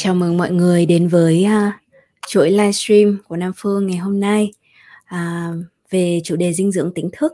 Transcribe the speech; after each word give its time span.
Chào 0.00 0.14
mừng 0.14 0.36
mọi 0.36 0.50
người 0.50 0.86
đến 0.86 1.08
với 1.08 1.46
uh, 1.46 1.72
chuỗi 2.28 2.50
livestream 2.50 3.18
của 3.28 3.36
Nam 3.36 3.52
Phương 3.56 3.86
ngày 3.86 3.96
hôm 3.96 4.20
nay 4.20 4.52
uh, 5.14 5.64
về 5.90 6.20
chủ 6.24 6.36
đề 6.36 6.52
dinh 6.52 6.72
dưỡng 6.72 6.94
tỉnh 6.94 7.10
thức. 7.12 7.32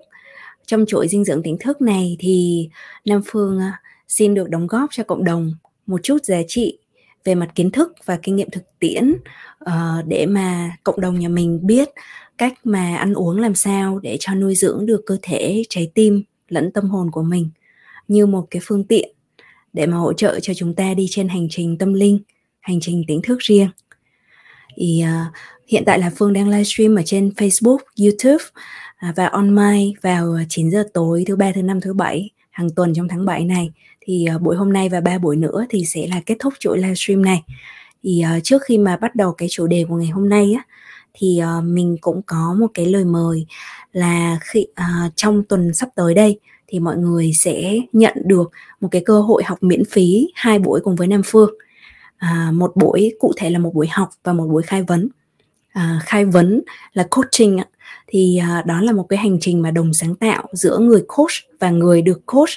Trong 0.67 0.87
chuỗi 0.87 1.09
dinh 1.09 1.25
dưỡng 1.25 1.43
tỉnh 1.43 1.57
thức 1.61 1.81
này 1.81 2.17
thì 2.21 2.69
Nam 3.05 3.21
Phương 3.27 3.57
uh, 3.57 3.73
xin 4.09 4.35
được 4.35 4.51
đóng 4.51 4.67
góp 4.67 4.91
cho 4.93 5.05
cộng 5.05 5.25
đồng 5.25 5.55
một 5.87 6.03
chút 6.03 6.25
giá 6.25 6.43
trị 6.49 6.79
về 7.25 7.35
mặt 7.35 7.49
kiến 7.55 7.71
thức 7.71 7.93
và 8.05 8.19
kinh 8.23 8.37
nghiệm 8.37 8.51
thực 8.51 8.65
tiễn 8.79 9.15
uh, 9.65 10.07
để 10.07 10.27
mà 10.27 10.77
cộng 10.85 11.01
đồng 11.01 11.19
nhà 11.19 11.29
mình 11.29 11.67
biết 11.67 11.89
cách 12.39 12.55
mà 12.65 12.97
ăn 12.97 13.15
uống 13.15 13.41
làm 13.41 13.55
sao 13.55 13.99
để 13.99 14.17
cho 14.21 14.35
nuôi 14.35 14.55
dưỡng 14.55 14.87
được 14.87 15.03
cơ 15.07 15.17
thể, 15.23 15.63
trái 15.69 15.91
tim 15.95 16.23
lẫn 16.49 16.73
tâm 16.73 16.91
hồn 16.91 17.11
của 17.11 17.23
mình 17.23 17.51
như 18.09 18.27
một 18.27 18.47
cái 18.51 18.63
phương 18.65 18.85
tiện 18.85 19.15
để 19.73 19.87
mà 19.87 19.97
hỗ 19.97 20.13
trợ 20.13 20.41
cho 20.41 20.55
chúng 20.55 20.75
ta 20.75 20.95
đi 20.95 21.07
trên 21.11 21.29
hành 21.29 21.47
trình 21.51 21.79
tâm 21.79 21.95
linh 21.95 22.19
hành 22.65 22.81
trình 22.81 23.05
tỉnh 23.09 23.23
thức 23.23 23.39
riêng. 23.39 23.69
Thì 24.77 25.05
uh, 25.05 25.35
hiện 25.69 25.83
tại 25.87 25.99
là 25.99 26.11
Phương 26.17 26.33
đang 26.33 26.49
livestream 26.49 26.95
ở 26.95 27.03
trên 27.05 27.33
Facebook, 27.37 27.79
YouTube 28.01 28.45
uh, 29.09 29.17
và 29.17 29.27
online 29.27 29.85
vào 30.03 30.39
9 30.49 30.71
giờ 30.71 30.85
tối 30.95 31.25
thứ 31.27 31.37
ba, 31.37 31.53
thứ 31.55 31.63
năm, 31.63 31.81
thứ 31.81 31.93
bảy 31.93 32.31
hàng 32.51 32.71
tuần 32.71 32.95
trong 32.95 33.09
tháng 33.09 33.25
7 33.25 33.45
này. 33.45 33.71
Thì 34.01 34.27
uh, 34.35 34.43
buổi 34.43 34.57
hôm 34.57 34.73
nay 34.73 34.89
và 34.89 35.01
ba 35.01 35.19
buổi 35.19 35.37
nữa 35.37 35.65
thì 35.71 35.85
sẽ 35.85 36.07
là 36.07 36.21
kết 36.27 36.37
thúc 36.41 36.55
chuỗi 36.59 36.79
livestream 36.79 37.25
này. 37.25 37.43
Thì 38.03 38.25
uh, 38.37 38.45
trước 38.45 38.63
khi 38.65 38.79
mà 38.79 38.97
bắt 38.97 39.15
đầu 39.15 39.33
cái 39.33 39.49
chủ 39.51 39.67
đề 39.67 39.85
của 39.89 39.97
ngày 39.97 40.09
hôm 40.09 40.29
nay 40.29 40.53
á 40.57 40.65
thì 41.15 41.41
uh, 41.59 41.65
mình 41.65 41.97
cũng 42.01 42.23
có 42.27 42.57
một 42.59 42.67
cái 42.75 42.87
lời 42.87 43.05
mời 43.05 43.47
là 43.93 44.39
khi 44.43 44.67
uh, 44.71 45.13
trong 45.17 45.43
tuần 45.49 45.75
sắp 45.75 45.89
tới 45.95 46.15
đây 46.15 46.39
thì 46.67 46.81
mọi 46.81 46.97
người 46.97 47.33
sẽ 47.35 47.81
nhận 47.93 48.15
được 48.25 48.51
một 48.81 48.89
cái 48.91 49.03
cơ 49.05 49.21
hội 49.21 49.45
học 49.45 49.63
miễn 49.63 49.83
phí 49.85 50.29
hai 50.35 50.59
buổi 50.59 50.81
cùng 50.81 50.97
với 50.97 51.07
Nam 51.07 51.23
Phương 51.25 51.51
à, 52.17 52.51
một 52.53 52.73
buổi 52.77 53.15
cụ 53.19 53.33
thể 53.37 53.51
là 53.51 53.59
một 53.59 53.75
buổi 53.75 53.87
học 53.87 54.11
và 54.25 54.33
một 54.33 54.47
buổi 54.47 54.63
khai 54.63 54.83
vấn. 54.83 55.09
À, 55.73 56.01
khai 56.05 56.25
vấn 56.25 56.63
là 56.93 57.07
coaching 57.11 57.59
thì 58.07 58.37
à, 58.37 58.63
đó 58.67 58.81
là 58.81 58.93
một 58.93 59.07
cái 59.09 59.19
hành 59.19 59.39
trình 59.41 59.63
mà 59.63 59.71
đồng 59.71 59.95
sáng 59.95 60.15
tạo 60.15 60.49
giữa 60.53 60.79
người 60.79 61.05
coach 61.07 61.59
và 61.61 61.71
người 61.71 62.03
được 62.03 62.27
coach. 62.27 62.51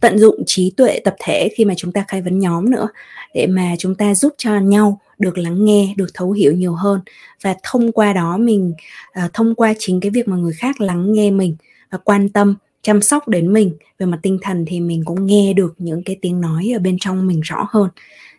Tận 0.00 0.18
dụng 0.18 0.42
trí 0.46 0.70
tuệ 0.76 1.00
tập 1.04 1.16
thể 1.24 1.48
khi 1.56 1.64
mà 1.64 1.74
chúng 1.76 1.92
ta 1.92 2.04
khai 2.08 2.22
vấn 2.22 2.38
nhóm 2.38 2.70
nữa 2.70 2.88
để 3.34 3.46
mà 3.46 3.74
chúng 3.78 3.94
ta 3.94 4.14
giúp 4.14 4.34
cho 4.38 4.60
nhau 4.60 5.00
được 5.18 5.38
lắng 5.38 5.64
nghe 5.64 5.94
được 5.96 6.06
thấu 6.14 6.32
hiểu 6.32 6.52
nhiều 6.52 6.74
hơn. 6.74 7.00
Và 7.42 7.54
thông 7.62 7.92
qua 7.92 8.12
đó 8.12 8.38
mình 8.38 8.74
à, 9.12 9.28
thông 9.32 9.54
qua 9.54 9.74
chính 9.78 10.00
cái 10.00 10.10
việc 10.10 10.28
mà 10.28 10.36
người 10.36 10.52
khác 10.52 10.80
lắng 10.80 11.12
nghe 11.12 11.30
mình 11.30 11.56
và 11.90 11.98
quan 11.98 12.28
tâm 12.28 12.54
chăm 12.82 13.02
sóc 13.02 13.28
đến 13.28 13.52
mình 13.52 13.76
về 13.98 14.06
mặt 14.06 14.18
tinh 14.22 14.38
thần 14.42 14.64
thì 14.68 14.80
mình 14.80 15.02
cũng 15.04 15.26
nghe 15.26 15.52
được 15.52 15.74
những 15.78 16.02
cái 16.04 16.16
tiếng 16.22 16.40
nói 16.40 16.72
ở 16.76 16.78
bên 16.78 16.96
trong 17.00 17.26
mình 17.26 17.40
rõ 17.40 17.66
hơn 17.70 17.88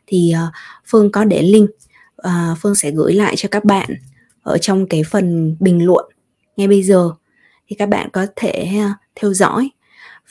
thì 0.07 0.33
uh, 0.47 0.53
phương 0.85 1.11
có 1.11 1.25
để 1.25 1.41
link 1.41 1.69
uh, 2.27 2.57
phương 2.61 2.75
sẽ 2.75 2.91
gửi 2.91 3.13
lại 3.13 3.35
cho 3.37 3.49
các 3.51 3.65
bạn 3.65 3.89
ở 4.43 4.57
trong 4.57 4.87
cái 4.87 5.03
phần 5.03 5.55
bình 5.59 5.85
luận 5.85 6.05
ngay 6.57 6.67
bây 6.67 6.83
giờ 6.83 7.11
thì 7.67 7.75
các 7.75 7.89
bạn 7.89 8.09
có 8.13 8.27
thể 8.35 8.69
uh, 8.79 8.91
theo 9.15 9.33
dõi. 9.33 9.69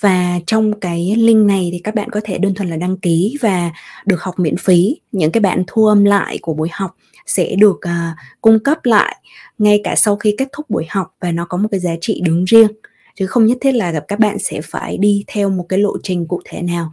Và 0.00 0.40
trong 0.46 0.80
cái 0.80 1.14
link 1.18 1.46
này 1.46 1.68
thì 1.72 1.78
các 1.78 1.94
bạn 1.94 2.10
có 2.10 2.20
thể 2.24 2.38
đơn 2.38 2.54
thuần 2.54 2.70
là 2.70 2.76
đăng 2.76 2.96
ký 2.96 3.36
và 3.40 3.70
được 4.06 4.22
học 4.22 4.34
miễn 4.38 4.56
phí. 4.56 5.00
Những 5.12 5.32
cái 5.32 5.40
bạn 5.40 5.64
thu 5.66 5.86
âm 5.86 6.04
lại 6.04 6.38
của 6.42 6.54
buổi 6.54 6.68
học 6.72 6.96
sẽ 7.26 7.54
được 7.54 7.76
uh, 7.76 8.16
cung 8.40 8.58
cấp 8.58 8.78
lại 8.84 9.16
ngay 9.58 9.80
cả 9.84 9.94
sau 9.96 10.16
khi 10.16 10.34
kết 10.38 10.48
thúc 10.52 10.70
buổi 10.70 10.84
học 10.88 11.14
và 11.20 11.32
nó 11.32 11.44
có 11.44 11.58
một 11.58 11.68
cái 11.70 11.80
giá 11.80 11.92
trị 12.00 12.20
đứng 12.24 12.44
riêng. 12.44 12.68
Chứ 13.16 13.26
không 13.26 13.46
nhất 13.46 13.58
thiết 13.60 13.72
là 13.72 13.90
gặp 13.90 14.04
các 14.08 14.18
bạn 14.18 14.38
sẽ 14.38 14.60
phải 14.60 14.98
đi 14.98 15.24
theo 15.26 15.50
một 15.50 15.66
cái 15.68 15.78
lộ 15.78 15.96
trình 16.02 16.26
cụ 16.28 16.40
thể 16.44 16.62
nào 16.62 16.92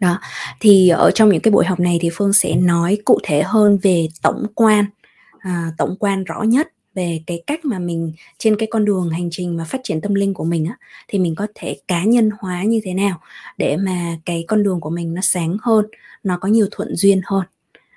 đó 0.00 0.20
thì 0.60 0.88
ở 0.88 1.10
trong 1.10 1.28
những 1.28 1.40
cái 1.40 1.52
buổi 1.52 1.64
học 1.64 1.80
này 1.80 1.98
thì 2.00 2.08
phương 2.12 2.32
sẽ 2.32 2.54
nói 2.54 2.98
cụ 3.04 3.18
thể 3.22 3.42
hơn 3.42 3.78
về 3.82 4.08
tổng 4.22 4.46
quan 4.54 4.84
à, 5.38 5.72
tổng 5.78 5.96
quan 6.00 6.24
rõ 6.24 6.42
nhất 6.42 6.72
về 6.94 7.22
cái 7.26 7.42
cách 7.46 7.64
mà 7.64 7.78
mình 7.78 8.12
trên 8.38 8.56
cái 8.56 8.68
con 8.70 8.84
đường 8.84 9.10
hành 9.10 9.28
trình 9.30 9.56
mà 9.56 9.64
phát 9.64 9.80
triển 9.84 10.00
tâm 10.00 10.14
linh 10.14 10.34
của 10.34 10.44
mình 10.44 10.64
á 10.64 10.76
thì 11.08 11.18
mình 11.18 11.34
có 11.34 11.46
thể 11.54 11.76
cá 11.88 12.04
nhân 12.04 12.30
hóa 12.40 12.62
như 12.62 12.80
thế 12.84 12.94
nào 12.94 13.20
để 13.58 13.76
mà 13.76 14.16
cái 14.24 14.44
con 14.48 14.62
đường 14.62 14.80
của 14.80 14.90
mình 14.90 15.14
nó 15.14 15.20
sáng 15.20 15.56
hơn 15.62 15.86
nó 16.22 16.38
có 16.40 16.48
nhiều 16.48 16.66
thuận 16.70 16.96
duyên 16.96 17.20
hơn. 17.24 17.42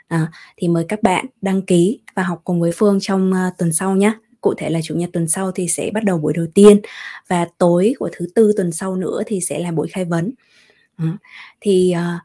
À, 0.08 0.32
thì 0.58 0.68
mời 0.68 0.86
các 0.88 1.04
bạn 1.04 1.26
đăng 1.42 1.62
ký 1.62 2.00
và 2.16 2.24
học 2.24 2.42
cùng 2.44 2.62
với 2.62 2.72
phương 2.76 3.00
trong 3.00 3.32
uh, 3.32 3.58
tuần 3.58 3.74
sau 3.74 3.96
nhé 3.96 4.14
cụ 4.42 4.54
thể 4.58 4.70
là 4.70 4.80
chủ 4.84 4.96
nhật 4.96 5.10
tuần 5.14 5.28
sau 5.28 5.52
thì 5.52 5.68
sẽ 5.68 5.92
bắt 5.94 6.04
đầu 6.04 6.18
buổi 6.18 6.34
đầu 6.34 6.46
tiên 6.54 6.82
và 7.28 7.48
tối 7.58 7.94
của 8.00 8.10
thứ 8.14 8.28
tư 8.36 8.54
tuần 8.58 8.72
sau 8.72 8.96
nữa 8.96 9.22
thì 9.26 9.42
sẽ 9.42 9.60
là 9.60 9.72
buổi 9.72 9.88
khai 9.88 10.06
vấn 10.06 10.32
thì 11.62 11.94
uh, 11.98 12.22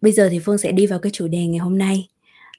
bây 0.00 0.12
giờ 0.12 0.28
thì 0.30 0.38
Phương 0.38 0.58
sẽ 0.58 0.72
đi 0.72 0.86
vào 0.86 0.98
cái 0.98 1.12
chủ 1.12 1.28
đề 1.28 1.46
ngày 1.46 1.58
hôm 1.58 1.78
nay. 1.78 2.08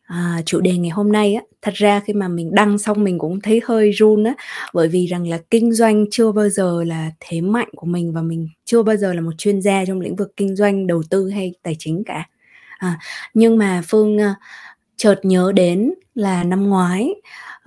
À, 0.05 0.41
chủ 0.45 0.61
đề 0.61 0.77
ngày 0.77 0.89
hôm 0.89 1.11
nay 1.11 1.33
á, 1.33 1.41
thật 1.61 1.73
ra 1.73 1.99
khi 1.99 2.13
mà 2.13 2.27
mình 2.27 2.55
đăng 2.55 2.77
xong 2.77 3.03
mình 3.03 3.19
cũng 3.19 3.41
thấy 3.41 3.61
hơi 3.65 3.91
run 3.91 4.23
á, 4.23 4.33
bởi 4.73 4.87
vì 4.87 5.05
rằng 5.07 5.27
là 5.27 5.39
kinh 5.49 5.73
doanh 5.73 6.05
chưa 6.11 6.31
bao 6.31 6.49
giờ 6.49 6.83
là 6.83 7.11
thế 7.19 7.41
mạnh 7.41 7.69
của 7.75 7.85
mình 7.85 8.13
và 8.13 8.21
mình 8.21 8.49
chưa 8.65 8.83
bao 8.83 8.95
giờ 8.95 9.13
là 9.13 9.21
một 9.21 9.31
chuyên 9.37 9.61
gia 9.61 9.85
trong 9.85 10.01
lĩnh 10.01 10.15
vực 10.15 10.33
kinh 10.37 10.55
doanh, 10.55 10.87
đầu 10.87 11.03
tư 11.09 11.29
hay 11.29 11.53
tài 11.63 11.75
chính 11.79 12.03
cả. 12.03 12.27
À, 12.77 12.99
nhưng 13.33 13.57
mà 13.57 13.81
Phương 13.87 14.17
uh, 14.17 14.37
chợt 14.97 15.19
nhớ 15.23 15.51
đến 15.55 15.93
là 16.15 16.43
năm 16.43 16.69
ngoái 16.69 17.09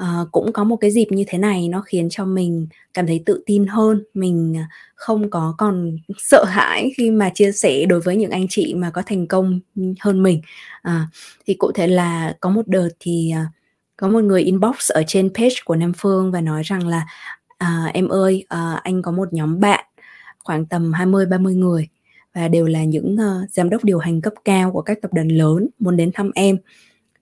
uh, 0.03 0.33
cũng 0.33 0.53
có 0.53 0.65
một 0.65 0.77
cái 0.77 0.91
dịp 0.91 1.07
như 1.11 1.25
thế 1.29 1.39
này 1.39 1.69
nó 1.69 1.81
khiến 1.81 2.09
cho 2.11 2.25
mình 2.25 2.67
cảm 2.95 3.07
thấy 3.07 3.23
tự 3.27 3.43
tin 3.47 3.67
hơn. 3.67 4.05
Mình 4.15 4.57
à, 4.57 4.69
không 4.95 5.31
có 5.31 5.55
còn 5.59 5.97
sợ 6.19 6.45
hãi 6.45 6.91
khi 6.97 7.11
mà 7.11 7.31
chia 7.35 7.53
sẻ 7.53 7.85
đối 7.89 8.01
với 8.01 8.17
những 8.17 8.31
anh 8.31 8.47
chị 8.51 8.75
mà 8.75 8.91
có 8.91 9.03
thành 9.07 9.27
công 9.27 9.61
hơn 10.01 10.23
mình. 10.23 10.41
Uh, 10.89 10.93
thì 11.47 11.55
cụ 11.55 11.73
thể 11.73 11.87
là 11.87 12.37
có 12.41 12.51
một 12.51 12.69
đợt 12.69 12.89
thì 13.01 13.33
uh, 13.35 13.53
có 13.97 14.09
một 14.09 14.25
người 14.25 14.43
inbox 14.43 14.91
ở 14.91 15.03
trên 15.07 15.35
page 15.35 15.57
của 15.65 15.77
Nam 15.77 15.93
Phương 15.97 16.33
và 16.33 16.41
nói 16.41 16.63
rằng 16.63 16.89
là 16.89 17.07
uh, 17.65 17.95
em 17.95 18.09
ơi 18.09 18.45
uh, 18.55 18.83
anh 18.83 19.03
có 19.03 19.13
một 19.13 19.33
nhóm 19.33 19.61
bạn 19.61 19.85
khoảng 20.45 20.67
tầm 20.67 20.93
20 20.93 21.27
30 21.27 21.55
người 21.55 21.89
và 22.35 22.49
đều 22.49 22.67
là 22.67 22.85
những 22.85 23.15
uh, 23.15 23.51
giám 23.51 23.71
đốc 23.71 23.85
điều 23.85 23.99
hành 23.99 24.21
cấp 24.21 24.33
cao 24.45 24.73
của 24.73 24.83
các 24.83 24.99
tập 25.03 25.13
đoàn 25.15 25.29
lớn 25.29 25.69
muốn 25.79 25.97
đến 25.97 26.11
thăm 26.15 26.31
em. 26.35 26.57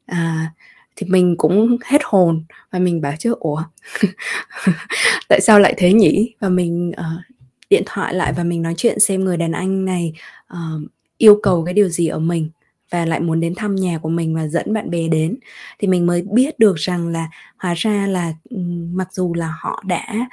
À, 0.06 0.52
thì 0.96 1.06
mình 1.10 1.34
cũng 1.38 1.76
hết 1.84 2.00
hồn 2.04 2.44
và 2.70 2.78
mình 2.78 3.00
bảo 3.00 3.14
chứ 3.18 3.34
ủa 3.40 3.62
tại 5.28 5.40
sao 5.40 5.60
lại 5.60 5.74
thế 5.76 5.92
nhỉ? 5.92 6.34
Và 6.40 6.48
mình 6.48 6.92
uh, 7.00 7.22
điện 7.70 7.82
thoại 7.86 8.14
lại 8.14 8.32
và 8.32 8.44
mình 8.44 8.62
nói 8.62 8.74
chuyện 8.76 9.00
xem 9.00 9.24
người 9.24 9.36
đàn 9.36 9.52
anh 9.52 9.84
này 9.84 10.12
uh, 10.52 10.90
yêu 11.18 11.40
cầu 11.42 11.64
cái 11.64 11.74
điều 11.74 11.88
gì 11.88 12.06
ở 12.06 12.18
mình 12.18 12.50
và 12.90 13.06
lại 13.06 13.20
muốn 13.20 13.40
đến 13.40 13.54
thăm 13.54 13.74
nhà 13.76 13.98
của 13.98 14.08
mình 14.08 14.34
và 14.34 14.48
dẫn 14.48 14.72
bạn 14.72 14.90
bè 14.90 15.08
đến. 15.08 15.38
Thì 15.78 15.88
mình 15.88 16.06
mới 16.06 16.22
biết 16.22 16.58
được 16.58 16.76
rằng 16.76 17.08
là 17.08 17.28
hóa 17.56 17.74
ra 17.76 18.06
là 18.06 18.32
ừ, 18.50 18.56
mặc 18.92 19.08
dù 19.12 19.34
là 19.34 19.54
họ 19.60 19.82
đã 19.86 20.28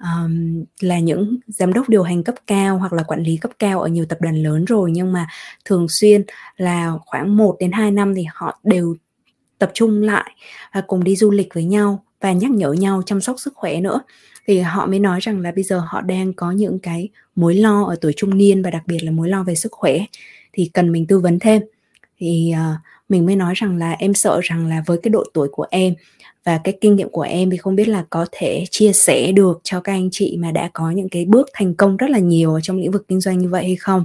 um, 0.00 0.64
là 0.80 0.98
những 0.98 1.36
giám 1.46 1.72
đốc 1.72 1.88
điều 1.88 2.02
hành 2.02 2.24
cấp 2.24 2.34
cao 2.46 2.78
hoặc 2.78 2.92
là 2.92 3.02
quản 3.02 3.22
lý 3.22 3.36
cấp 3.36 3.50
cao 3.58 3.80
ở 3.80 3.88
nhiều 3.88 4.04
tập 4.04 4.18
đoàn 4.20 4.42
lớn 4.42 4.64
rồi 4.64 4.90
nhưng 4.90 5.12
mà 5.12 5.26
thường 5.64 5.86
xuyên 5.88 6.24
là 6.56 6.92
khoảng 7.06 7.36
1 7.36 7.56
đến 7.60 7.72
2 7.72 7.90
năm 7.90 8.14
thì 8.14 8.26
họ 8.34 8.60
đều 8.64 8.94
tập 9.58 9.70
trung 9.74 10.02
lại 10.02 10.30
và 10.74 10.80
cùng 10.80 11.04
đi 11.04 11.16
du 11.16 11.30
lịch 11.30 11.54
với 11.54 11.64
nhau 11.64 12.04
và 12.20 12.32
nhắc 12.32 12.50
nhở 12.50 12.72
nhau 12.72 13.02
chăm 13.06 13.20
sóc 13.20 13.36
sức 13.40 13.52
khỏe 13.56 13.80
nữa. 13.80 14.00
Thì 14.46 14.60
họ 14.60 14.86
mới 14.86 14.98
nói 14.98 15.20
rằng 15.20 15.40
là 15.40 15.52
bây 15.52 15.64
giờ 15.64 15.82
họ 15.86 16.00
đang 16.00 16.32
có 16.32 16.50
những 16.50 16.78
cái 16.78 17.08
mối 17.36 17.54
lo 17.54 17.84
ở 17.84 17.96
tuổi 18.00 18.12
trung 18.16 18.38
niên 18.38 18.62
và 18.62 18.70
đặc 18.70 18.82
biệt 18.86 18.98
là 19.04 19.10
mối 19.10 19.28
lo 19.28 19.42
về 19.42 19.54
sức 19.54 19.72
khỏe. 19.72 19.98
Thì 20.52 20.70
cần 20.74 20.92
mình 20.92 21.06
tư 21.06 21.18
vấn 21.18 21.38
thêm. 21.38 21.62
Thì 22.18 22.52
uh, 22.54 22.78
mình 23.08 23.26
mới 23.26 23.36
nói 23.36 23.54
rằng 23.56 23.76
là 23.76 23.92
em 23.92 24.14
sợ 24.14 24.40
rằng 24.42 24.66
là 24.66 24.82
với 24.86 24.98
cái 25.02 25.10
độ 25.10 25.24
tuổi 25.34 25.48
của 25.52 25.66
em 25.70 25.94
và 26.44 26.60
cái 26.64 26.78
kinh 26.80 26.96
nghiệm 26.96 27.08
của 27.08 27.22
em 27.22 27.50
thì 27.50 27.56
không 27.56 27.76
biết 27.76 27.88
là 27.88 28.04
có 28.10 28.26
thể 28.32 28.64
chia 28.70 28.92
sẻ 28.92 29.32
được 29.32 29.60
cho 29.64 29.80
các 29.80 29.92
anh 29.92 30.08
chị 30.12 30.36
mà 30.40 30.52
đã 30.52 30.70
có 30.72 30.90
những 30.90 31.08
cái 31.08 31.24
bước 31.24 31.48
thành 31.54 31.74
công 31.74 31.96
rất 31.96 32.10
là 32.10 32.18
nhiều 32.18 32.60
trong 32.62 32.78
lĩnh 32.78 32.90
vực 32.90 33.08
kinh 33.08 33.20
doanh 33.20 33.38
như 33.38 33.48
vậy 33.48 33.64
hay 33.64 33.76
không 33.76 34.04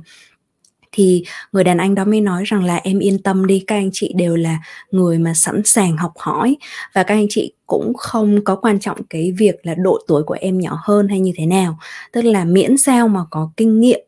thì 0.93 1.23
người 1.51 1.63
đàn 1.63 1.77
anh 1.77 1.95
đó 1.95 2.05
mới 2.05 2.21
nói 2.21 2.43
rằng 2.45 2.63
là 2.63 2.75
em 2.75 2.99
yên 2.99 3.21
tâm 3.21 3.45
đi 3.45 3.63
các 3.67 3.75
anh 3.75 3.89
chị 3.93 4.13
đều 4.15 4.35
là 4.35 4.59
người 4.91 5.19
mà 5.19 5.33
sẵn 5.33 5.61
sàng 5.65 5.97
học 5.97 6.13
hỏi. 6.19 6.57
Và 6.93 7.03
các 7.03 7.15
anh 7.15 7.27
chị 7.29 7.53
cũng 7.67 7.93
không 7.93 8.43
có 8.43 8.55
quan 8.55 8.79
trọng 8.79 9.03
cái 9.09 9.31
việc 9.31 9.55
là 9.63 9.75
độ 9.75 9.99
tuổi 10.07 10.23
của 10.23 10.37
em 10.39 10.59
nhỏ 10.59 10.79
hơn 10.83 11.07
hay 11.07 11.19
như 11.19 11.31
thế 11.35 11.45
nào. 11.45 11.77
Tức 12.11 12.21
là 12.21 12.45
miễn 12.45 12.77
sao 12.77 13.07
mà 13.07 13.21
có 13.29 13.51
kinh 13.57 13.79
nghiệm 13.79 13.99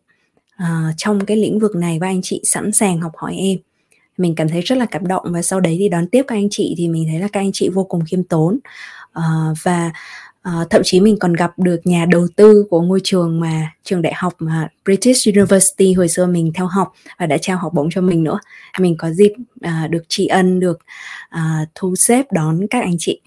uh, 0.63 0.93
trong 0.97 1.25
cái 1.25 1.37
lĩnh 1.37 1.59
vực 1.59 1.75
này 1.75 1.99
và 1.99 2.07
anh 2.07 2.21
chị 2.23 2.41
sẵn 2.43 2.71
sàng 2.71 3.01
học 3.01 3.11
hỏi 3.15 3.35
em. 3.35 3.57
Mình 4.17 4.35
cảm 4.35 4.49
thấy 4.49 4.61
rất 4.61 4.77
là 4.77 4.85
cảm 4.85 5.07
động 5.07 5.25
và 5.25 5.41
sau 5.41 5.59
đấy 5.59 5.75
thì 5.79 5.89
đón 5.89 6.07
tiếp 6.07 6.25
các 6.27 6.35
anh 6.35 6.47
chị 6.51 6.75
thì 6.77 6.87
mình 6.87 7.05
thấy 7.11 7.19
là 7.19 7.27
các 7.27 7.39
anh 7.39 7.51
chị 7.53 7.69
vô 7.69 7.83
cùng 7.83 8.01
khiêm 8.05 8.23
tốn. 8.23 8.59
Uh, 9.19 9.57
và 9.63 9.91
Uh, 10.49 10.69
thậm 10.69 10.81
chí 10.83 10.99
mình 10.99 11.17
còn 11.19 11.33
gặp 11.33 11.59
được 11.59 11.79
nhà 11.83 12.05
đầu 12.05 12.27
tư 12.35 12.65
của 12.69 12.81
ngôi 12.81 12.99
trường 13.03 13.39
mà 13.39 13.71
trường 13.83 14.01
đại 14.01 14.13
học 14.15 14.33
mà 14.39 14.67
British 14.85 15.27
University 15.27 15.93
hồi 15.93 16.07
xưa 16.07 16.25
mình 16.25 16.51
theo 16.55 16.67
học 16.67 16.93
và 17.19 17.25
đã 17.25 17.37
trao 17.37 17.57
học 17.57 17.73
bổng 17.73 17.89
cho 17.91 18.01
mình 18.01 18.23
nữa. 18.23 18.39
Mình 18.79 18.95
có 18.97 19.11
dịp 19.11 19.33
uh, 19.65 19.89
được 19.89 20.03
tri 20.07 20.27
ân 20.27 20.59
được 20.59 20.79
uh, 21.35 21.69
thu 21.75 21.95
xếp 21.95 22.25
đón 22.31 22.67
các 22.69 22.83
anh 22.83 22.95
chị 22.99 23.21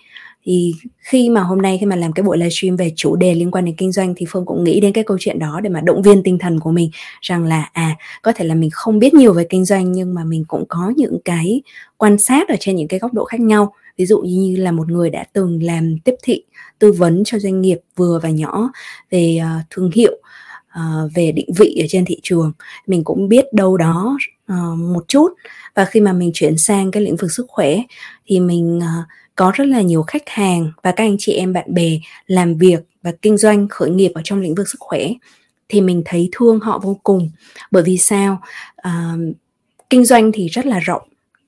thì 0.49 0.75
khi 0.99 1.31
mà 1.31 1.43
hôm 1.43 1.63
nay 1.63 1.79
khi 1.81 1.87
mà 1.87 1.97
làm 1.97 2.13
cái 2.13 2.23
buổi 2.23 2.39
livestream 2.39 2.77
về 2.77 2.93
chủ 2.97 3.17
đề 3.17 3.35
liên 3.35 3.51
quan 3.51 3.65
đến 3.65 3.75
kinh 3.79 3.93
doanh 3.93 4.15
thì 4.17 4.27
phương 4.29 4.47
cũng 4.47 4.65
nghĩ 4.65 4.81
đến 4.81 4.93
cái 4.93 5.05
câu 5.05 5.17
chuyện 5.21 5.39
đó 5.39 5.61
để 5.61 5.71
mà 5.71 5.81
động 5.81 6.03
viên 6.03 6.23
tinh 6.23 6.39
thần 6.39 6.61
của 6.61 6.71
mình 6.71 6.91
rằng 7.21 7.45
là 7.45 7.71
à 7.73 7.97
có 8.23 8.33
thể 8.33 8.45
là 8.45 8.55
mình 8.55 8.71
không 8.73 8.99
biết 8.99 9.15
nhiều 9.15 9.33
về 9.33 9.47
kinh 9.49 9.65
doanh 9.65 9.93
nhưng 9.93 10.15
mà 10.15 10.25
mình 10.25 10.45
cũng 10.49 10.65
có 10.69 10.93
những 10.97 11.19
cái 11.25 11.63
quan 11.97 12.19
sát 12.19 12.49
ở 12.49 12.57
trên 12.61 12.77
những 12.77 12.89
cái 12.89 13.01
góc 13.01 13.13
độ 13.13 13.25
khác 13.25 13.41
nhau. 13.41 13.75
Ví 13.97 14.07
dụ 14.07 14.21
như 14.21 14.57
là 14.57 14.73
một 14.73 14.89
người 14.89 15.11
đã 15.11 15.25
từng 15.33 15.63
làm 15.63 15.99
tiếp 16.05 16.15
thị 16.23 16.45
tư 16.79 16.93
vấn 16.93 17.25
cho 17.25 17.39
doanh 17.39 17.61
nghiệp 17.61 17.79
vừa 17.97 18.21
và 18.23 18.31
nhỏ 18.31 18.71
về 19.11 19.41
uh, 19.43 19.65
thương 19.71 19.91
hiệu 19.95 20.13
uh, 20.79 21.11
về 21.15 21.33
định 21.33 21.49
vị 21.59 21.77
ở 21.83 21.87
trên 21.89 22.05
thị 22.05 22.21
trường. 22.23 22.53
Mình 22.87 23.05
cũng 23.05 23.29
biết 23.29 23.53
đâu 23.53 23.77
đó 23.77 24.17
uh, 24.53 24.79
một 24.79 25.05
chút. 25.09 25.29
Và 25.75 25.85
khi 25.85 26.01
mà 26.01 26.13
mình 26.13 26.31
chuyển 26.35 26.59
sang 26.59 26.91
cái 26.91 27.03
lĩnh 27.03 27.17
vực 27.17 27.33
sức 27.33 27.47
khỏe 27.49 27.77
thì 28.27 28.41
mình 28.41 28.79
uh, 28.79 29.09
có 29.39 29.53
rất 29.55 29.65
là 29.65 29.81
nhiều 29.81 30.03
khách 30.03 30.29
hàng 30.29 30.73
và 30.83 30.93
các 30.93 31.05
anh 31.05 31.17
chị 31.19 31.33
em 31.33 31.53
bạn 31.53 31.75
bè 31.75 31.99
làm 32.27 32.59
việc 32.59 32.81
và 33.03 33.13
kinh 33.23 33.37
doanh 33.37 33.69
khởi 33.69 33.91
nghiệp 33.91 34.11
ở 34.15 34.21
trong 34.25 34.41
lĩnh 34.41 34.55
vực 34.55 34.69
sức 34.69 34.81
khỏe 34.81 35.09
thì 35.69 35.81
mình 35.81 36.03
thấy 36.05 36.29
thương 36.33 36.61
họ 36.61 36.79
vô 36.83 37.01
cùng. 37.03 37.31
Bởi 37.71 37.83
vì 37.83 37.99
sao? 37.99 38.41
À, 38.77 39.15
kinh 39.91 40.05
doanh 40.05 40.33
thì 40.33 40.49
rất 40.49 40.67
là 40.67 40.79
rộng 40.79 41.03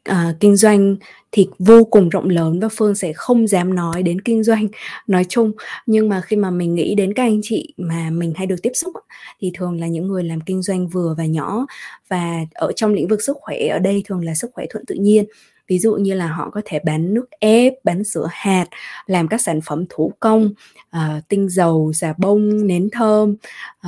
à, 0.05 0.35
kinh 0.41 0.57
doanh 0.57 0.97
thì 1.33 1.49
vô 1.59 1.85
cùng 1.85 2.09
rộng 2.09 2.29
lớn 2.29 2.61
và 2.61 2.69
phương 2.73 2.95
sẽ 2.95 3.13
không 3.13 3.47
dám 3.47 3.75
nói 3.75 4.03
đến 4.03 4.21
kinh 4.21 4.43
doanh 4.43 4.69
nói 5.07 5.25
chung. 5.29 5.53
Nhưng 5.87 6.09
mà 6.09 6.21
khi 6.21 6.37
mà 6.37 6.51
mình 6.51 6.75
nghĩ 6.75 6.95
đến 6.95 7.15
các 7.15 7.23
anh 7.23 7.41
chị 7.43 7.75
mà 7.77 8.11
mình 8.11 8.33
hay 8.37 8.47
được 8.47 8.63
tiếp 8.63 8.73
xúc 8.75 8.95
thì 9.41 9.51
thường 9.55 9.81
là 9.81 9.87
những 9.87 10.09
người 10.09 10.25
làm 10.25 10.41
kinh 10.41 10.63
doanh 10.63 10.89
vừa 10.89 11.15
và 11.19 11.25
nhỏ. 11.25 11.67
Và 12.09 12.41
ở 12.55 12.73
trong 12.77 12.95
lĩnh 12.95 13.09
vực 13.09 13.23
sức 13.23 13.37
khỏe 13.41 13.67
ở 13.67 13.79
đây 13.79 14.03
thường 14.07 14.25
là 14.25 14.35
sức 14.35 14.51
khỏe 14.55 14.67
thuận 14.71 14.87
tự 14.87 14.95
nhiên 14.95 15.25
ví 15.70 15.78
dụ 15.78 15.94
như 15.94 16.14
là 16.14 16.26
họ 16.26 16.50
có 16.50 16.62
thể 16.64 16.78
bán 16.84 17.14
nước 17.14 17.31
ép 17.40 17.72
bán 17.84 18.05
sữa 18.05 18.28
hạt 18.31 18.67
làm 19.06 19.28
các 19.28 19.40
sản 19.40 19.61
phẩm 19.61 19.84
thủ 19.88 20.12
công 20.20 20.52
uh, 20.96 21.28
tinh 21.28 21.49
dầu 21.49 21.93
xà 21.93 22.14
bông 22.19 22.67
nến 22.67 22.88
thơm 22.93 23.37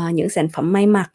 uh, 0.01 0.15
những 0.15 0.29
sản 0.29 0.49
phẩm 0.53 0.73
may 0.73 0.87
mặc 0.87 1.13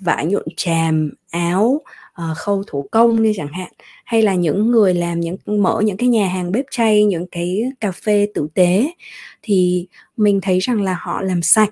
vải 0.00 0.26
nhuộm 0.26 0.44
tràm 0.56 1.10
áo 1.30 1.80
uh, 2.22 2.36
khâu 2.36 2.62
thủ 2.66 2.88
công 2.90 3.22
như 3.22 3.32
chẳng 3.36 3.52
hạn. 3.52 3.72
Hay 4.04 4.22
là 4.22 4.34
những 4.34 4.70
người 4.70 4.94
làm 4.94 5.20
những 5.20 5.36
mở 5.46 5.80
những 5.84 5.96
cái 5.96 6.08
nhà 6.08 6.28
hàng 6.28 6.52
bếp 6.52 6.64
chay 6.70 7.04
những 7.04 7.26
cái 7.30 7.62
cà 7.80 7.92
phê 7.92 8.28
tử 8.34 8.48
tế 8.54 8.90
thì 9.42 9.86
mình 10.16 10.40
thấy 10.40 10.58
rằng 10.58 10.82
là 10.82 10.96
họ 11.00 11.22
làm 11.22 11.42
sạch 11.42 11.70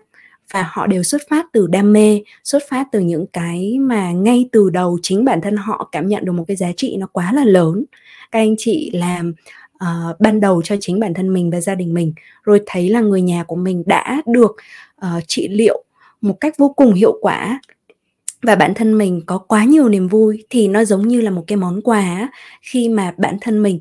và 0.52 0.68
họ 0.72 0.86
đều 0.86 1.02
xuất 1.02 1.22
phát 1.30 1.46
từ 1.52 1.66
đam 1.66 1.92
mê 1.92 2.22
xuất 2.44 2.62
phát 2.68 2.86
từ 2.92 3.00
những 3.00 3.26
cái 3.26 3.78
mà 3.80 4.12
ngay 4.12 4.48
từ 4.52 4.70
đầu 4.70 4.98
chính 5.02 5.24
bản 5.24 5.40
thân 5.40 5.56
họ 5.56 5.88
cảm 5.92 6.06
nhận 6.06 6.24
được 6.24 6.32
một 6.32 6.44
cái 6.48 6.56
giá 6.56 6.72
trị 6.76 6.96
nó 6.96 7.06
quá 7.06 7.32
là 7.32 7.44
lớn. 7.44 7.84
Các 8.32 8.38
anh 8.38 8.54
chị 8.58 8.90
làm 8.94 9.32
uh, 9.74 10.20
ban 10.20 10.40
đầu 10.40 10.62
cho 10.62 10.76
chính 10.80 11.00
bản 11.00 11.14
thân 11.14 11.32
mình 11.32 11.50
và 11.50 11.60
gia 11.60 11.74
đình 11.74 11.94
mình 11.94 12.12
rồi 12.42 12.60
thấy 12.66 12.88
là 12.88 13.00
người 13.00 13.22
nhà 13.22 13.44
của 13.44 13.56
mình 13.56 13.82
đã 13.86 14.22
được 14.26 14.56
uh, 15.06 15.22
trị 15.26 15.48
liệu 15.48 15.84
một 16.20 16.40
cách 16.40 16.54
vô 16.58 16.68
cùng 16.76 16.94
hiệu 16.94 17.18
quả 17.20 17.60
và 18.42 18.54
bản 18.54 18.74
thân 18.74 18.98
mình 18.98 19.22
có 19.26 19.38
quá 19.38 19.64
nhiều 19.64 19.88
niềm 19.88 20.08
vui 20.08 20.44
thì 20.50 20.68
nó 20.68 20.84
giống 20.84 21.08
như 21.08 21.20
là 21.20 21.30
một 21.30 21.44
cái 21.46 21.56
món 21.56 21.80
quà 21.82 22.28
khi 22.62 22.88
mà 22.88 23.14
bản 23.16 23.36
thân 23.40 23.62
mình 23.62 23.78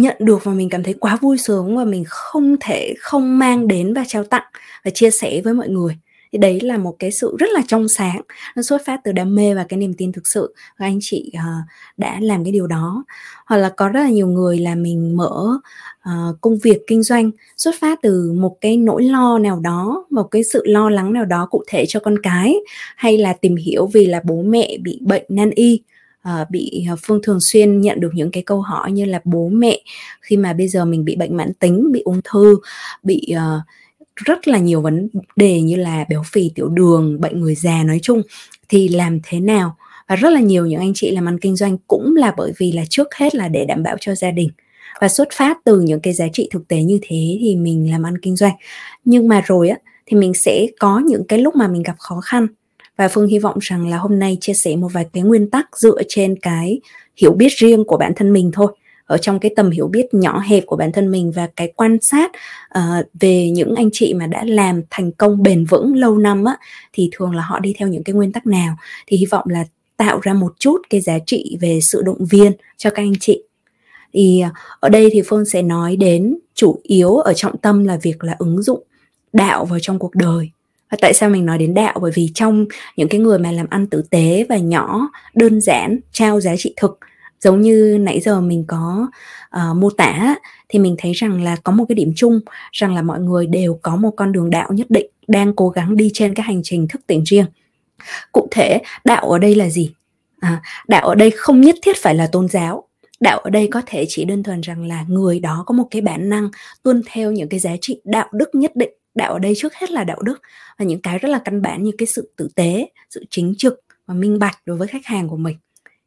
nhận 0.00 0.16
được 0.18 0.44
và 0.44 0.52
mình 0.52 0.68
cảm 0.68 0.82
thấy 0.82 0.94
quá 0.94 1.18
vui 1.20 1.38
sướng 1.38 1.76
và 1.76 1.84
mình 1.84 2.04
không 2.08 2.56
thể 2.60 2.94
không 3.00 3.38
mang 3.38 3.68
đến 3.68 3.94
và 3.94 4.04
trao 4.08 4.24
tặng 4.24 4.46
và 4.84 4.90
chia 4.90 5.10
sẻ 5.10 5.40
với 5.44 5.54
mọi 5.54 5.68
người. 5.68 5.96
Thì 6.32 6.38
đấy 6.38 6.60
là 6.60 6.78
một 6.78 6.96
cái 6.98 7.10
sự 7.10 7.36
rất 7.38 7.46
là 7.52 7.62
trong 7.68 7.88
sáng 7.88 8.20
nó 8.56 8.62
xuất 8.62 8.84
phát 8.84 9.00
từ 9.04 9.12
đam 9.12 9.34
mê 9.34 9.54
và 9.54 9.64
cái 9.68 9.78
niềm 9.78 9.94
tin 9.94 10.12
thực 10.12 10.26
sự. 10.26 10.54
Và 10.78 10.86
anh 10.86 10.98
chị 11.00 11.32
uh, 11.36 11.64
đã 11.96 12.18
làm 12.20 12.44
cái 12.44 12.52
điều 12.52 12.66
đó. 12.66 13.04
Hoặc 13.46 13.56
là 13.56 13.68
có 13.68 13.88
rất 13.88 14.00
là 14.00 14.08
nhiều 14.08 14.26
người 14.26 14.58
là 14.58 14.74
mình 14.74 15.16
mở 15.16 15.58
uh, 16.08 16.40
công 16.40 16.58
việc 16.58 16.78
kinh 16.86 17.02
doanh 17.02 17.30
xuất 17.56 17.74
phát 17.80 17.98
từ 18.02 18.32
một 18.32 18.56
cái 18.60 18.76
nỗi 18.76 19.02
lo 19.02 19.38
nào 19.38 19.60
đó 19.60 20.06
một 20.10 20.22
cái 20.22 20.44
sự 20.44 20.62
lo 20.66 20.90
lắng 20.90 21.12
nào 21.12 21.24
đó 21.24 21.48
cụ 21.50 21.62
thể 21.66 21.84
cho 21.88 22.00
con 22.00 22.18
cái 22.22 22.54
hay 22.96 23.18
là 23.18 23.32
tìm 23.32 23.56
hiểu 23.56 23.86
vì 23.86 24.06
là 24.06 24.20
bố 24.24 24.42
mẹ 24.42 24.76
bị 24.82 24.98
bệnh 25.02 25.24
nan 25.28 25.50
y 25.50 25.80
uh, 26.28 26.50
bị 26.50 26.86
ờ, 26.90 26.96
phương 27.02 27.20
thường 27.22 27.38
xuyên 27.40 27.80
nhận 27.80 28.00
được 28.00 28.10
những 28.14 28.30
cái 28.30 28.42
câu 28.42 28.60
hỏi 28.60 28.92
như 28.92 29.04
là 29.04 29.20
bố 29.24 29.48
mẹ 29.48 29.80
khi 30.20 30.36
mà 30.36 30.52
bây 30.52 30.68
giờ 30.68 30.84
mình 30.84 31.04
bị 31.04 31.16
bệnh 31.16 31.36
mãn 31.36 31.54
tính 31.54 31.92
bị 31.92 32.02
ung 32.04 32.20
thư 32.24 32.56
bị 33.02 33.34
uh, 33.34 33.62
rất 34.16 34.48
là 34.48 34.58
nhiều 34.58 34.80
vấn 34.80 35.08
đề 35.36 35.60
như 35.60 35.76
là 35.76 36.04
béo 36.08 36.22
phì 36.32 36.50
tiểu 36.54 36.68
đường 36.68 37.20
bệnh 37.20 37.40
người 37.40 37.54
già 37.54 37.82
nói 37.82 37.98
chung 38.02 38.22
thì 38.68 38.88
làm 38.88 39.20
thế 39.22 39.40
nào? 39.40 39.76
Và 40.08 40.16
rất 40.16 40.30
là 40.30 40.40
nhiều 40.40 40.66
những 40.66 40.80
anh 40.80 40.92
chị 40.94 41.10
làm 41.10 41.28
ăn 41.28 41.38
kinh 41.38 41.56
doanh 41.56 41.78
cũng 41.86 42.16
là 42.16 42.34
bởi 42.36 42.52
vì 42.58 42.72
là 42.72 42.82
trước 42.90 43.14
hết 43.14 43.34
là 43.34 43.48
để 43.48 43.64
đảm 43.64 43.82
bảo 43.82 43.96
cho 44.00 44.14
gia 44.14 44.30
đình. 44.30 44.50
Và 45.00 45.08
xuất 45.08 45.28
phát 45.32 45.58
từ 45.64 45.80
những 45.80 46.00
cái 46.00 46.12
giá 46.12 46.26
trị 46.32 46.48
thực 46.52 46.68
tế 46.68 46.82
như 46.82 46.98
thế 47.02 47.38
thì 47.40 47.56
mình 47.56 47.90
làm 47.90 48.02
ăn 48.02 48.18
kinh 48.18 48.36
doanh. 48.36 48.54
Nhưng 49.04 49.28
mà 49.28 49.42
rồi 49.46 49.68
á 49.68 49.76
thì 50.06 50.16
mình 50.16 50.34
sẽ 50.34 50.66
có 50.78 50.98
những 51.06 51.26
cái 51.28 51.38
lúc 51.38 51.56
mà 51.56 51.68
mình 51.68 51.82
gặp 51.82 51.94
khó 51.98 52.20
khăn 52.20 52.46
và 52.96 53.08
phương 53.08 53.26
hy 53.26 53.38
vọng 53.38 53.58
rằng 53.60 53.88
là 53.88 53.96
hôm 53.96 54.18
nay 54.18 54.38
chia 54.40 54.54
sẻ 54.54 54.76
một 54.76 54.88
vài 54.92 55.06
cái 55.12 55.22
nguyên 55.22 55.50
tắc 55.50 55.78
dựa 55.78 56.02
trên 56.08 56.38
cái 56.38 56.80
hiểu 57.16 57.32
biết 57.32 57.52
riêng 57.56 57.84
của 57.84 57.96
bản 57.96 58.12
thân 58.16 58.32
mình 58.32 58.50
thôi 58.52 58.72
ở 59.12 59.18
trong 59.18 59.38
cái 59.38 59.52
tầm 59.56 59.70
hiểu 59.70 59.88
biết 59.88 60.14
nhỏ 60.14 60.38
hẹp 60.38 60.66
của 60.66 60.76
bản 60.76 60.92
thân 60.92 61.10
mình 61.10 61.32
và 61.32 61.48
cái 61.56 61.72
quan 61.76 61.98
sát 62.00 62.30
uh, 62.78 63.06
về 63.20 63.50
những 63.50 63.74
anh 63.74 63.88
chị 63.92 64.14
mà 64.14 64.26
đã 64.26 64.44
làm 64.44 64.82
thành 64.90 65.12
công 65.12 65.42
bền 65.42 65.64
vững 65.64 65.96
lâu 65.96 66.18
năm 66.18 66.44
á 66.44 66.56
thì 66.92 67.10
thường 67.12 67.34
là 67.34 67.42
họ 67.42 67.58
đi 67.58 67.74
theo 67.78 67.88
những 67.88 68.04
cái 68.04 68.14
nguyên 68.14 68.32
tắc 68.32 68.46
nào? 68.46 68.76
Thì 69.06 69.16
hy 69.16 69.26
vọng 69.26 69.44
là 69.48 69.64
tạo 69.96 70.20
ra 70.22 70.34
một 70.34 70.52
chút 70.58 70.78
cái 70.90 71.00
giá 71.00 71.18
trị 71.26 71.56
về 71.60 71.80
sự 71.82 72.02
động 72.02 72.24
viên 72.30 72.52
cho 72.76 72.90
các 72.90 73.02
anh 73.02 73.12
chị. 73.20 73.42
Thì 74.12 74.40
ờ, 74.40 74.50
ở 74.80 74.88
đây 74.88 75.10
thì 75.12 75.22
phương 75.26 75.44
sẽ 75.44 75.62
nói 75.62 75.96
đến 75.96 76.38
chủ 76.54 76.80
yếu 76.82 77.16
ở 77.16 77.32
trọng 77.32 77.58
tâm 77.58 77.84
là 77.84 77.98
việc 78.02 78.24
là 78.24 78.36
ứng 78.38 78.62
dụng 78.62 78.82
đạo 79.32 79.64
vào 79.64 79.78
trong 79.82 79.98
cuộc 79.98 80.14
đời 80.14 80.50
và 80.92 80.98
tại 81.00 81.14
sao 81.14 81.30
mình 81.30 81.46
nói 81.46 81.58
đến 81.58 81.74
đạo? 81.74 81.98
Bởi 82.02 82.12
vì 82.14 82.30
trong 82.34 82.66
những 82.96 83.08
cái 83.08 83.20
người 83.20 83.38
mà 83.38 83.52
làm 83.52 83.66
ăn 83.70 83.86
tử 83.86 84.02
tế 84.10 84.46
và 84.48 84.56
nhỏ 84.56 85.08
đơn 85.34 85.60
giản 85.60 86.00
trao 86.12 86.40
giá 86.40 86.56
trị 86.56 86.74
thực 86.76 86.98
giống 87.40 87.60
như 87.60 87.98
nãy 88.00 88.20
giờ 88.20 88.40
mình 88.40 88.64
có 88.66 89.08
uh, 89.56 89.76
mô 89.76 89.90
tả 89.90 90.34
thì 90.68 90.78
mình 90.78 90.96
thấy 90.98 91.12
rằng 91.12 91.42
là 91.42 91.56
có 91.56 91.72
một 91.72 91.84
cái 91.88 91.94
điểm 91.94 92.12
chung 92.16 92.40
rằng 92.72 92.94
là 92.94 93.02
mọi 93.02 93.20
người 93.20 93.46
đều 93.46 93.78
có 93.82 93.96
một 93.96 94.10
con 94.16 94.32
đường 94.32 94.50
đạo 94.50 94.72
nhất 94.72 94.86
định 94.90 95.06
đang 95.28 95.54
cố 95.56 95.68
gắng 95.68 95.96
đi 95.96 96.10
trên 96.14 96.34
cái 96.34 96.44
hành 96.44 96.60
trình 96.64 96.88
thức 96.88 97.00
tỉnh 97.06 97.24
riêng. 97.24 97.46
Cụ 98.32 98.48
thể 98.50 98.80
đạo 99.04 99.30
ở 99.30 99.38
đây 99.38 99.54
là 99.54 99.68
gì? 99.68 99.90
À, 100.40 100.62
đạo 100.88 101.08
ở 101.08 101.14
đây 101.14 101.30
không 101.30 101.60
nhất 101.60 101.74
thiết 101.82 101.96
phải 101.96 102.14
là 102.14 102.26
tôn 102.26 102.48
giáo. 102.48 102.88
Đạo 103.20 103.38
ở 103.38 103.50
đây 103.50 103.68
có 103.70 103.82
thể 103.86 104.04
chỉ 104.08 104.24
đơn 104.24 104.42
thuần 104.42 104.60
rằng 104.60 104.86
là 104.86 105.04
người 105.08 105.40
đó 105.40 105.64
có 105.66 105.74
một 105.74 105.86
cái 105.90 106.02
bản 106.02 106.28
năng 106.28 106.48
tuân 106.82 107.02
theo 107.12 107.32
những 107.32 107.48
cái 107.48 107.60
giá 107.60 107.70
trị 107.80 108.00
đạo 108.04 108.28
đức 108.32 108.54
nhất 108.54 108.76
định 108.76 108.90
đạo 109.14 109.32
ở 109.32 109.38
đây 109.38 109.54
trước 109.56 109.74
hết 109.74 109.90
là 109.90 110.04
đạo 110.04 110.22
đức 110.22 110.40
và 110.78 110.84
những 110.84 111.02
cái 111.02 111.18
rất 111.18 111.28
là 111.28 111.42
căn 111.44 111.62
bản 111.62 111.82
như 111.82 111.90
cái 111.98 112.06
sự 112.06 112.32
tử 112.36 112.48
tế 112.54 112.88
sự 113.10 113.24
chính 113.30 113.54
trực 113.58 113.80
và 114.06 114.14
minh 114.14 114.38
bạch 114.38 114.58
đối 114.66 114.76
với 114.76 114.88
khách 114.88 115.06
hàng 115.06 115.28
của 115.28 115.36
mình. 115.36 115.56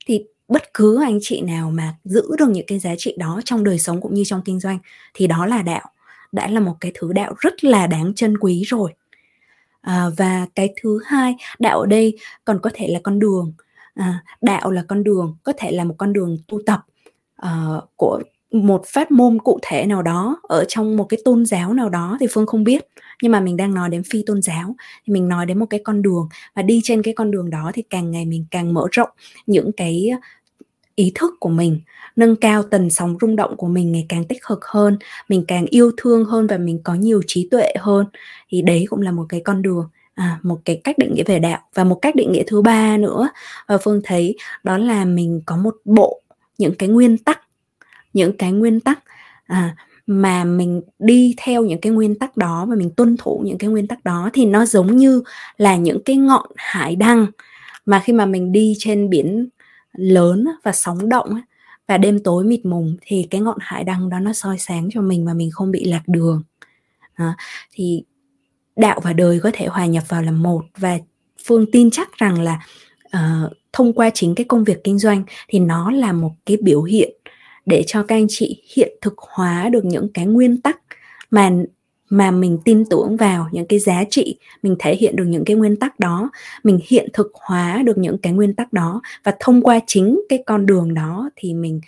Thì 0.06 0.24
bất 0.48 0.74
cứ 0.74 1.02
anh 1.04 1.20
chị 1.22 1.42
nào 1.42 1.72
mà 1.72 1.96
giữ 2.04 2.24
được 2.38 2.50
những 2.50 2.66
cái 2.68 2.80
giá 2.80 2.96
trị 2.98 3.16
đó 3.20 3.42
trong 3.46 3.64
đời 3.64 3.80
sống 3.80 4.02
cũng 4.02 4.14
như 4.14 4.24
trong 4.24 4.42
kinh 4.46 4.60
doanh 4.60 4.80
thì 5.14 5.28
đó 5.28 5.46
là 5.46 5.62
đạo. 5.62 5.90
Đã 6.32 6.48
là 6.48 6.60
một 6.60 6.76
cái 6.80 6.92
thứ 6.96 7.14
đạo 7.14 7.34
rất 7.38 7.64
là 7.64 7.88
đáng 7.88 8.14
trân 8.14 8.38
quý 8.38 8.64
rồi. 8.68 8.94
À, 9.82 10.06
và 10.18 10.48
cái 10.56 10.74
thứ 10.82 11.00
hai 11.06 11.36
đạo 11.60 11.80
ở 11.80 11.86
đây 11.86 12.18
còn 12.46 12.60
có 12.62 12.70
thể 12.74 12.88
là 12.88 13.00
con 13.04 13.20
đường. 13.20 13.54
À, 13.96 14.24
đạo 14.42 14.72
là 14.72 14.84
con 14.88 15.04
đường 15.04 15.38
có 15.44 15.54
thể 15.58 15.72
là 15.72 15.84
một 15.84 15.96
con 15.98 16.14
đường 16.14 16.38
tu 16.48 16.62
tập 16.66 16.86
uh, 17.42 17.84
của 17.96 18.22
một 18.56 18.84
pháp 18.88 19.12
môn 19.12 19.40
cụ 19.40 19.60
thể 19.62 19.86
nào 19.86 20.02
đó 20.02 20.40
ở 20.44 20.66
trong 20.68 20.98
một 20.98 21.04
cái 21.04 21.20
tôn 21.26 21.46
giáo 21.46 21.74
nào 21.74 21.90
đó 21.90 22.18
thì 22.20 22.28
phương 22.32 22.46
không 22.46 22.64
biết. 22.64 22.88
Nhưng 23.22 23.32
mà 23.32 23.40
mình 23.40 23.58
đang 23.58 23.74
nói 23.74 23.90
đến 23.90 24.04
phi 24.04 24.24
tôn 24.26 24.42
giáo 24.42 24.76
thì 25.06 25.14
mình 25.14 25.28
nói 25.28 25.46
đến 25.46 25.60
một 25.60 25.66
cái 25.70 25.80
con 25.84 26.02
đường. 26.02 26.30
Và 26.56 26.62
đi 26.62 26.82
trên 26.84 27.02
cái 27.02 27.14
con 27.14 27.32
đường 27.32 27.50
đó 27.50 27.72
thì 27.74 27.82
càng 27.90 28.12
ngày 28.12 28.26
mình 28.26 28.46
càng 28.52 28.74
mở 28.74 28.88
rộng 28.92 29.10
những 29.48 29.72
cái 29.78 30.12
ý 30.96 31.12
thức 31.16 31.34
của 31.40 31.50
mình 31.50 31.82
nâng 32.16 32.36
cao 32.36 32.64
tần 32.64 32.90
sóng 32.90 33.18
rung 33.22 33.36
động 33.36 33.58
của 33.58 33.68
mình 33.68 33.92
ngày 33.92 34.06
càng 34.10 34.26
tích 34.26 34.42
cực 34.48 34.66
hơn 34.66 34.98
mình 35.30 35.46
càng 35.48 35.66
yêu 35.66 35.92
thương 35.98 36.26
hơn 36.26 36.48
và 36.48 36.58
mình 36.58 36.80
có 36.84 36.94
nhiều 36.94 37.22
trí 37.28 37.48
tuệ 37.52 37.74
hơn. 37.80 38.06
Thì 38.50 38.62
đấy 38.62 38.86
cũng 38.90 39.02
là 39.02 39.12
một 39.12 39.26
cái 39.30 39.40
con 39.40 39.62
đường 39.62 39.90
à, 40.16 40.40
một 40.44 40.60
cái 40.66 40.82
cách 40.84 40.98
định 40.98 41.14
nghĩa 41.14 41.24
về 41.24 41.40
đạo. 41.40 41.60
Và 41.74 41.84
một 41.84 42.00
cách 42.02 42.16
định 42.16 42.32
nghĩa 42.32 42.44
thứ 42.48 42.62
ba 42.62 42.98
nữa 42.98 43.30
và 43.68 43.78
phương 43.78 44.02
thấy 44.04 44.36
đó 44.64 44.78
là 44.78 45.06
mình 45.06 45.42
có 45.46 45.58
một 45.58 45.76
bộ 45.86 46.22
những 46.58 46.76
cái 46.76 46.90
nguyên 46.90 47.18
tắc 47.18 47.42
những 48.16 48.38
cái 48.38 48.52
nguyên 48.52 48.80
tắc 48.80 49.00
à, 49.46 49.76
mà 50.08 50.44
mình 50.44 50.82
đi 51.00 51.36
theo 51.38 51.66
những 51.66 51.82
cái 51.82 51.92
nguyên 51.92 52.20
tắc 52.20 52.38
đó 52.38 52.66
và 52.70 52.76
mình 52.76 52.90
tuân 52.98 53.18
thủ 53.18 53.42
những 53.46 53.58
cái 53.58 53.70
nguyên 53.70 53.88
tắc 53.88 54.04
đó 54.04 54.30
thì 54.34 54.46
nó 54.46 54.66
giống 54.66 54.98
như 54.98 55.24
là 55.58 55.76
những 55.76 56.04
cái 56.04 56.16
ngọn 56.16 56.46
hải 56.56 56.96
đăng 56.96 57.28
mà 57.86 58.00
khi 58.00 58.14
mà 58.14 58.26
mình 58.26 58.52
đi 58.52 58.76
trên 58.80 59.10
biển 59.10 59.50
lớn 59.94 60.46
và 60.64 60.72
sóng 60.72 61.10
động 61.10 61.42
và 61.88 61.98
đêm 61.98 62.20
tối 62.24 62.44
mịt 62.44 62.66
mùng 62.66 62.98
thì 63.02 63.28
cái 63.30 63.42
ngọn 63.42 63.58
hải 63.62 63.84
đăng 63.84 64.10
đó 64.10 64.20
nó 64.20 64.34
soi 64.34 64.58
sáng 64.60 64.90
cho 64.94 65.02
mình 65.02 65.26
mà 65.26 65.34
mình 65.34 65.52
không 65.52 65.72
bị 65.72 65.86
lạc 65.86 66.04
đường. 66.08 66.44
À, 67.14 67.36
thì 67.72 68.04
đạo 68.76 69.00
và 69.04 69.14
đời 69.14 69.40
có 69.40 69.52
thể 69.54 69.66
hòa 69.66 69.86
nhập 69.86 70.04
vào 70.10 70.22
là 70.22 70.32
một 70.32 70.62
và 70.78 70.98
phương 71.46 71.72
tin 71.72 71.92
chắc 71.92 72.18
rằng 72.18 72.42
là 72.42 72.60
uh, 73.08 73.52
thông 73.74 73.94
qua 73.94 74.10
chính 74.14 74.36
cái 74.36 74.46
công 74.46 74.64
việc 74.64 74.84
kinh 74.84 75.00
doanh 75.00 75.24
thì 75.48 75.60
nó 75.60 75.92
là 75.92 76.14
một 76.14 76.32
cái 76.46 76.58
biểu 76.62 76.84
hiện 76.84 77.10
để 77.66 77.84
cho 77.88 78.04
các 78.04 78.16
anh 78.16 78.26
chị 78.30 78.64
hiện 78.76 78.98
thực 79.02 79.14
hóa 79.18 79.70
được 79.70 79.86
những 79.86 80.08
cái 80.14 80.26
nguyên 80.26 80.62
tắc 80.62 80.80
mà 81.32 81.52
mà 82.10 82.32
mình 82.32 82.58
tin 82.66 82.86
tưởng 82.90 83.18
vào, 83.18 83.50
những 83.52 83.66
cái 83.66 83.80
giá 83.80 84.04
trị, 84.10 84.40
mình 84.64 84.76
thể 84.80 84.96
hiện 84.96 85.16
được 85.16 85.26
những 85.26 85.46
cái 85.46 85.56
nguyên 85.56 85.76
tắc 85.76 86.00
đó, 86.00 86.30
mình 86.64 86.80
hiện 86.88 87.10
thực 87.14 87.32
hóa 87.34 87.82
được 87.86 87.98
những 87.98 88.18
cái 88.18 88.34
nguyên 88.34 88.54
tắc 88.56 88.74
đó 88.74 89.02
và 89.24 89.36
thông 89.40 89.62
qua 89.62 89.80
chính 89.88 90.22
cái 90.30 90.44
con 90.46 90.66
đường 90.66 90.94
đó 90.94 91.30
thì 91.36 91.54
mình 91.54 91.82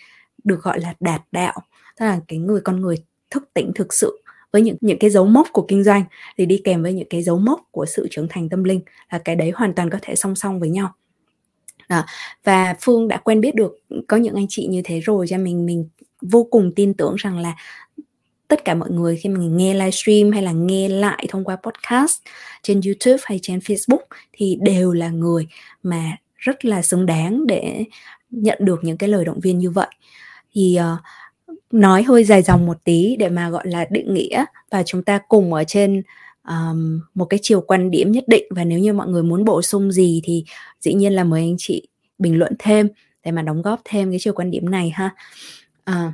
được 0.43 0.63
gọi 0.63 0.79
là 0.79 0.93
đạt 0.99 1.21
đạo. 1.31 1.61
Tức 1.99 2.05
là 2.05 2.19
cái 2.27 2.39
người, 2.39 2.61
con 2.61 2.81
người 2.81 2.95
thức 3.29 3.49
tỉnh 3.53 3.71
thực 3.75 3.93
sự 3.93 4.21
với 4.51 4.61
những 4.61 4.77
những 4.81 4.99
cái 4.99 5.09
dấu 5.09 5.25
mốc 5.25 5.47
của 5.53 5.65
kinh 5.67 5.83
doanh 5.83 6.03
thì 6.37 6.45
đi 6.45 6.61
kèm 6.63 6.83
với 6.83 6.93
những 6.93 7.07
cái 7.09 7.23
dấu 7.23 7.39
mốc 7.39 7.61
của 7.71 7.85
sự 7.85 8.07
trưởng 8.11 8.27
thành 8.29 8.49
tâm 8.49 8.63
linh 8.63 8.81
là 9.11 9.19
cái 9.25 9.35
đấy 9.35 9.51
hoàn 9.55 9.73
toàn 9.73 9.89
có 9.89 9.99
thể 10.01 10.15
song 10.15 10.35
song 10.35 10.59
với 10.59 10.69
nhau 10.69 10.93
đó. 11.89 12.03
và 12.43 12.75
phương 12.81 13.07
đã 13.07 13.17
quen 13.17 13.41
biết 13.41 13.55
được 13.55 13.79
có 14.07 14.17
những 14.17 14.35
anh 14.35 14.45
chị 14.49 14.67
như 14.67 14.81
thế 14.85 14.99
rồi 14.99 15.25
cho 15.29 15.37
mình 15.37 15.65
mình 15.65 15.89
vô 16.21 16.47
cùng 16.51 16.71
tin 16.75 16.93
tưởng 16.93 17.15
rằng 17.15 17.39
là 17.39 17.55
tất 18.47 18.65
cả 18.65 18.75
mọi 18.75 18.91
người 18.91 19.17
khi 19.17 19.29
mình 19.29 19.57
nghe 19.57 19.73
livestream 19.73 20.31
hay 20.31 20.41
là 20.41 20.51
nghe 20.51 20.89
lại 20.89 21.25
thông 21.29 21.43
qua 21.43 21.55
podcast 21.55 22.21
trên 22.63 22.81
YouTube 22.85 23.17
hay 23.23 23.39
trên 23.41 23.59
Facebook 23.59 24.05
thì 24.33 24.57
đều 24.61 24.93
là 24.93 25.09
người 25.09 25.47
mà 25.83 26.17
rất 26.35 26.65
là 26.65 26.81
xứng 26.81 27.05
đáng 27.05 27.47
để 27.47 27.85
nhận 28.29 28.57
được 28.61 28.79
những 28.83 28.97
cái 28.97 29.09
lời 29.09 29.25
động 29.25 29.39
viên 29.39 29.59
như 29.59 29.69
vậy 29.69 29.87
thì 30.53 30.79
uh, 30.93 30.99
nói 31.71 32.03
hơi 32.03 32.23
dài 32.23 32.41
dòng 32.41 32.65
một 32.65 32.77
tí 32.83 33.15
để 33.19 33.29
mà 33.29 33.49
gọi 33.49 33.67
là 33.67 33.85
định 33.89 34.13
nghĩa 34.13 34.45
và 34.71 34.83
chúng 34.83 35.03
ta 35.03 35.19
cùng 35.27 35.53
ở 35.53 35.63
trên 35.63 36.01
um, 36.47 37.01
một 37.13 37.25
cái 37.25 37.39
chiều 37.43 37.61
quan 37.61 37.91
điểm 37.91 38.11
nhất 38.11 38.23
định 38.27 38.45
và 38.49 38.63
nếu 38.63 38.79
như 38.79 38.93
mọi 38.93 39.07
người 39.07 39.23
muốn 39.23 39.45
bổ 39.45 39.61
sung 39.61 39.91
gì 39.91 40.21
thì 40.23 40.45
dĩ 40.79 40.93
nhiên 40.93 41.13
là 41.13 41.23
mời 41.23 41.41
anh 41.41 41.55
chị 41.57 41.87
bình 42.19 42.39
luận 42.39 42.53
thêm 42.59 42.87
để 43.23 43.31
mà 43.31 43.41
đóng 43.41 43.61
góp 43.61 43.81
thêm 43.85 44.09
cái 44.09 44.19
chiều 44.19 44.33
quan 44.33 44.51
điểm 44.51 44.69
này 44.69 44.89
ha. 44.89 45.15
À, 45.83 46.13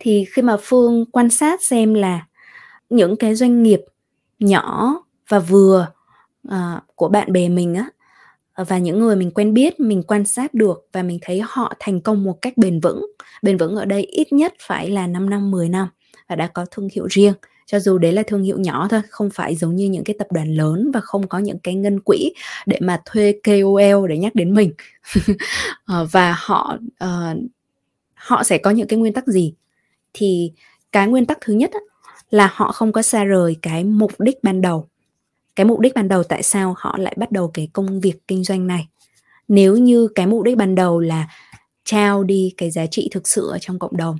thì 0.00 0.24
khi 0.32 0.42
mà 0.42 0.56
phương 0.62 1.04
quan 1.12 1.30
sát 1.30 1.62
xem 1.62 1.94
là 1.94 2.26
những 2.90 3.16
cái 3.16 3.34
doanh 3.34 3.62
nghiệp 3.62 3.80
nhỏ 4.38 4.94
và 5.28 5.38
vừa 5.38 5.92
uh, 6.48 6.54
của 6.94 7.08
bạn 7.08 7.32
bè 7.32 7.48
mình 7.48 7.74
á 7.74 7.88
và 8.64 8.78
những 8.78 8.98
người 8.98 9.16
mình 9.16 9.30
quen 9.30 9.54
biết 9.54 9.80
mình 9.80 10.02
quan 10.02 10.24
sát 10.24 10.54
được 10.54 10.88
và 10.92 11.02
mình 11.02 11.18
thấy 11.22 11.42
họ 11.44 11.74
thành 11.78 12.00
công 12.00 12.24
một 12.24 12.38
cách 12.42 12.56
bền 12.56 12.80
vững 12.80 13.06
bền 13.42 13.56
vững 13.56 13.76
ở 13.76 13.84
đây 13.84 14.02
ít 14.02 14.32
nhất 14.32 14.54
phải 14.60 14.90
là 14.90 15.06
5 15.06 15.30
năm 15.30 15.50
10 15.50 15.68
năm 15.68 15.88
và 16.28 16.36
đã 16.36 16.46
có 16.46 16.66
thương 16.70 16.88
hiệu 16.92 17.06
riêng 17.10 17.34
cho 17.70 17.80
dù 17.80 17.98
đấy 17.98 18.12
là 18.12 18.22
thương 18.26 18.42
hiệu 18.42 18.58
nhỏ 18.58 18.86
thôi 18.90 19.00
không 19.10 19.30
phải 19.30 19.56
giống 19.56 19.76
như 19.76 19.88
những 19.88 20.04
cái 20.04 20.16
tập 20.18 20.26
đoàn 20.30 20.54
lớn 20.54 20.90
và 20.94 21.00
không 21.00 21.28
có 21.28 21.38
những 21.38 21.58
cái 21.58 21.74
ngân 21.74 22.00
quỹ 22.00 22.32
để 22.66 22.78
mà 22.80 23.02
thuê 23.04 23.34
KOL 23.44 24.08
để 24.08 24.18
nhắc 24.18 24.34
đến 24.34 24.54
mình. 24.54 24.72
Ờ, 25.84 26.06
và 26.10 26.36
họ 26.38 26.78
uh, 27.04 27.38
họ 28.14 28.44
sẽ 28.44 28.58
có 28.58 28.70
những 28.70 28.88
cái 28.88 28.98
nguyên 28.98 29.12
tắc 29.12 29.26
gì? 29.26 29.54
Thì 30.12 30.52
cái 30.92 31.08
nguyên 31.08 31.26
tắc 31.26 31.38
thứ 31.40 31.52
nhất 31.52 31.70
là 32.30 32.50
họ 32.52 32.72
không 32.72 32.92
có 32.92 33.02
xa 33.02 33.24
rời 33.24 33.56
cái 33.62 33.84
mục 33.84 34.20
đích 34.20 34.44
ban 34.44 34.60
đầu. 34.60 34.88
Cái 35.56 35.66
mục 35.66 35.80
đích 35.80 35.94
ban 35.94 36.08
đầu 36.08 36.22
tại 36.22 36.42
sao 36.42 36.74
họ 36.78 36.98
lại 36.98 37.14
bắt 37.18 37.32
đầu 37.32 37.50
cái 37.54 37.68
công 37.72 38.00
việc 38.00 38.14
kinh 38.28 38.44
doanh 38.44 38.66
này? 38.66 38.88
Nếu 39.48 39.76
như 39.76 40.08
cái 40.14 40.26
mục 40.26 40.42
đích 40.42 40.56
ban 40.56 40.74
đầu 40.74 41.00
là 41.00 41.28
trao 41.84 42.24
đi 42.24 42.54
cái 42.56 42.70
giá 42.70 42.86
trị 42.86 43.08
thực 43.12 43.28
sự 43.28 43.48
ở 43.48 43.58
trong 43.58 43.78
cộng 43.78 43.96
đồng 43.96 44.18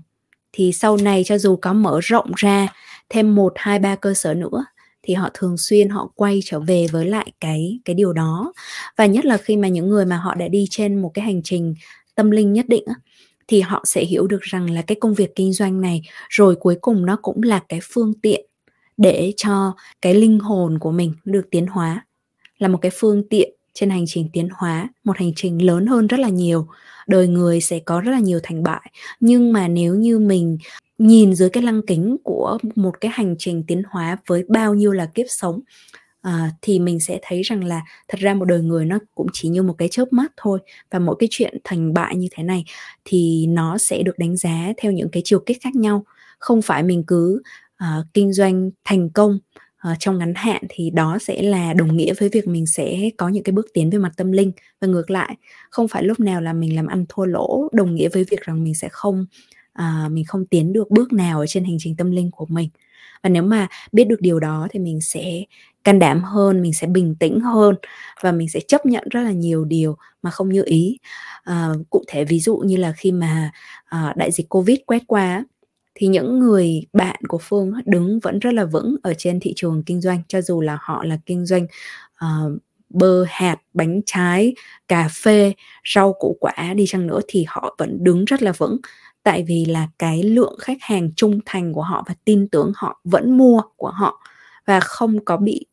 thì 0.52 0.73
sau 0.73 0.97
này 0.97 1.23
cho 1.25 1.38
dù 1.38 1.57
có 1.57 1.73
mở 1.73 2.00
rộng 2.02 2.33
ra 2.37 2.69
thêm 3.09 3.35
một, 3.35 3.53
hai, 3.57 3.79
ba 3.79 3.97
cơ 3.97 4.15
sở 4.15 4.35
nữa 4.35 4.65
thì 5.03 5.15
họ 5.15 5.31
thường 5.35 5.57
xuyên 5.59 5.88
họ 5.88 6.11
quay 6.15 6.41
trở 6.45 6.61
về 6.61 6.87
với 6.93 7.07
lại 7.07 7.33
cái 7.41 7.79
cái 7.85 7.95
điều 7.95 8.12
đó. 8.12 8.53
Và 8.97 9.07
nhất 9.07 9.25
là 9.25 9.37
khi 9.37 9.57
mà 9.57 9.69
những 9.69 9.88
người 9.88 10.07
mà 10.07 10.17
họ 10.17 10.35
đã 10.35 10.49
đi 10.49 10.67
trên 10.71 11.03
một 11.03 11.11
cái 11.15 11.25
hành 11.25 11.43
trình 11.45 11.75
tâm 12.15 12.31
linh 12.31 12.53
nhất 12.53 12.67
định 12.69 12.85
thì 13.49 13.61
họ 13.61 13.83
sẽ 13.87 14.05
hiểu 14.05 14.27
được 14.27 14.43
rằng 14.43 14.71
là 14.71 14.83
cái 14.83 14.97
công 15.00 15.15
việc 15.15 15.35
kinh 15.37 15.53
doanh 15.53 15.81
này 15.81 16.03
rồi 16.29 16.57
cuối 16.57 16.77
cùng 16.81 17.07
nó 17.07 17.17
cũng 17.23 17.43
là 17.43 17.62
cái 17.69 17.81
phương 17.83 18.12
tiện 18.23 18.47
để 18.97 19.33
cho 19.37 19.75
cái 20.03 20.15
linh 20.15 20.38
hồn 20.38 20.79
của 20.79 20.91
mình 20.91 21.12
được 21.25 21.49
tiến 21.50 21.67
hóa, 21.67 22.07
là 22.59 22.69
một 22.69 22.79
cái 22.83 22.91
phương 22.95 23.29
tiện 23.29 23.55
trên 23.75 23.91
hành 23.91 24.05
trình 24.07 24.29
tiến 24.33 24.49
hóa, 24.53 24.88
một 25.05 25.19
hành 25.19 25.33
trình 25.37 25.67
lớn 25.67 25.87
hơn 25.87 26.07
rất 26.07 26.21
là 26.21 26.29
nhiều. 26.29 26.69
Đời 27.07 27.29
người 27.29 27.61
sẽ 27.61 27.79
có 27.79 28.00
rất 28.00 28.12
là 28.12 28.19
nhiều 28.19 28.41
thành 28.43 28.62
bại. 28.62 28.91
Nhưng 29.21 29.53
mà 29.53 29.69
nếu 29.69 29.95
như 29.95 30.19
mình 30.19 30.59
nhìn 30.99 31.35
dưới 31.35 31.50
cái 31.50 31.62
lăng 31.62 31.83
kính 31.87 32.17
của 32.25 32.59
một 32.75 33.00
cái 33.00 33.11
hành 33.14 33.35
trình 33.38 33.64
tiến 33.67 33.83
hóa 33.90 34.17
với 34.26 34.45
bao 34.49 34.75
nhiêu 34.75 34.93
là 34.93 35.07
kiếp 35.07 35.26
sống 35.28 35.61
à, 36.23 36.50
thì 36.62 36.78
mình 36.78 37.00
sẽ 37.00 37.19
thấy 37.23 37.43
rằng 37.43 37.64
là 37.64 37.83
thật 38.09 38.19
ra 38.21 38.35
một 38.35 38.45
đời 38.45 38.62
người 38.62 38.85
nó 38.85 38.99
cũng 39.14 39.26
chỉ 39.33 39.49
như 39.49 39.62
một 39.62 39.75
cái 39.78 39.88
chớp 39.88 40.12
mắt 40.12 40.33
thôi. 40.37 40.59
Và 40.90 40.99
mỗi 40.99 41.17
cái 41.19 41.28
chuyện 41.31 41.59
thành 41.64 41.95
bại 41.95 42.17
như 42.17 42.28
thế 42.31 42.43
này 42.43 42.64
thì 43.05 43.47
nó 43.49 43.78
sẽ 43.78 44.02
được 44.02 44.19
đánh 44.19 44.37
giá 44.37 44.73
theo 44.76 44.93
những 44.93 45.09
cái 45.11 45.23
chiều 45.25 45.40
kích 45.40 45.59
khác 45.62 45.75
nhau. 45.75 46.05
Không 46.38 46.62
phải 46.62 46.83
mình 46.83 47.05
cứ 47.07 47.43
uh, 47.85 48.07
kinh 48.14 48.33
doanh 48.33 48.71
thành 48.85 49.11
công 49.11 49.38
uh, 49.90 49.97
trong 49.99 50.19
ngắn 50.19 50.33
hạn 50.37 50.62
thì 50.69 50.90
đó 50.90 51.19
sẽ 51.21 51.43
là 51.43 51.73
đồng 51.73 51.97
nghĩa 51.97 52.14
với 52.14 52.28
việc 52.28 52.49
mình 52.49 52.67
sẽ 52.67 53.11
có 53.17 53.28
những 53.28 53.45
cái 53.45 53.52
bước 53.52 53.67
tiến 53.75 53.90
về 53.90 53.99
mặt 53.99 54.12
tâm 54.17 54.33
linh. 54.33 54.52
Và 54.81 54.88
ngược 54.88 55.11
lại 55.11 55.37
không 55.71 55.88
phải 55.88 56.02
lúc 56.02 56.21
nào 56.21 56.40
là 56.40 56.52
mình 56.52 56.76
làm 56.76 56.87
ăn 56.87 57.05
thua 57.09 57.25
lỗ 57.25 57.69
đồng 57.73 57.95
nghĩa 57.95 58.09
với 58.09 58.25
việc 58.25 58.40
rằng 58.40 58.64
mình 58.64 58.75
sẽ 58.75 58.88
không 58.90 59.26
à, 59.78 60.08
mình 60.11 60.25
không 60.25 60.47
tiến 60.47 60.73
được 60.73 60.90
bước 60.90 61.12
nào 61.12 61.40
ở 61.40 61.47
trên 61.47 61.64
hành 61.64 61.76
trình 61.80 61.97
tâm 61.97 62.11
linh 62.11 62.30
của 62.30 62.47
mình. 62.47 62.68
Và 63.23 63.30
nếu 63.30 63.42
mà 63.42 63.68
biết 63.92 64.04
được 64.04 64.20
điều 64.20 64.40
đó 64.40 64.68
thì 64.70 64.78
mình 64.80 65.00
sẽ 65.00 65.44
can 65.85 65.99
đảm 65.99 66.23
hơn 66.25 66.62
mình 66.62 66.73
sẽ 66.73 66.87
bình 66.87 67.14
tĩnh 67.20 67.40
hơn 67.40 67.75
và 68.23 68.32
mình 68.32 68.49
sẽ 68.49 68.61
chấp 68.68 68.87
nhận 68.87 69.08
rất 69.11 69.20
là 69.23 69.32
nhiều 69.32 69.64
điều 69.64 69.97
mà 70.23 70.30
không 70.30 70.49
như 70.49 70.62
ý. 70.66 70.99
À, 71.44 71.68
cụ 71.90 72.04
thể 72.08 72.25
ví 72.25 72.40
dụ 72.40 72.56
như 72.56 72.76
là 72.76 72.92
khi 72.92 73.12
mà 73.12 73.50
à, 73.85 74.14
đại 74.16 74.32
dịch 74.32 74.49
covid 74.49 74.78
quét 74.87 75.02
qua 75.06 75.44
thì 75.94 76.06
những 76.06 76.38
người 76.38 76.82
bạn 76.92 77.20
của 77.28 77.38
phương 77.42 77.73
đứng 77.87 78.20
vẫn 78.20 78.38
rất 78.38 78.54
là 78.54 78.64
vững 78.64 78.97
ở 79.02 79.14
trên 79.18 79.40
thị 79.40 79.52
trường 79.56 79.82
kinh 79.87 80.00
doanh 80.00 80.23
cho 80.28 80.42
dù 80.42 80.61
là 80.61 80.78
họ 80.80 81.04
là 81.04 81.18
kinh 81.26 81.47
doanh 81.47 81.66
uh, 82.25 82.62
bơ 82.90 83.25
hạt 83.28 83.56
bánh 83.75 84.00
trái 84.06 84.54
cà 84.88 85.08
phê 85.23 85.52
rau 85.94 86.12
củ 86.12 86.37
quả 86.40 86.75
đi 86.76 86.87
chăng 86.87 87.06
nữa 87.06 87.20
thì 87.28 87.44
họ 87.49 87.75
vẫn 87.78 88.04
đứng 88.04 88.25
rất 88.25 88.42
là 88.42 88.52
vững 88.52 88.76
tại 89.28 89.44
vì 89.49 89.64
là 89.64 89.88
cái 89.99 90.23
lượng 90.23 90.56
khách 90.61 90.78
hàng 90.80 91.11
trung 91.16 91.40
thành 91.47 91.73
của 91.73 91.82
họ 91.82 92.04
và 92.08 92.14
tin 92.25 92.49
tưởng 92.49 92.73
họ 92.76 93.00
vẫn 93.04 93.38
mua 93.38 93.62
của 93.76 93.90
họ 93.90 94.20
và 94.66 94.80
không 94.80 95.25
có 95.25 95.37
bị 95.37 95.66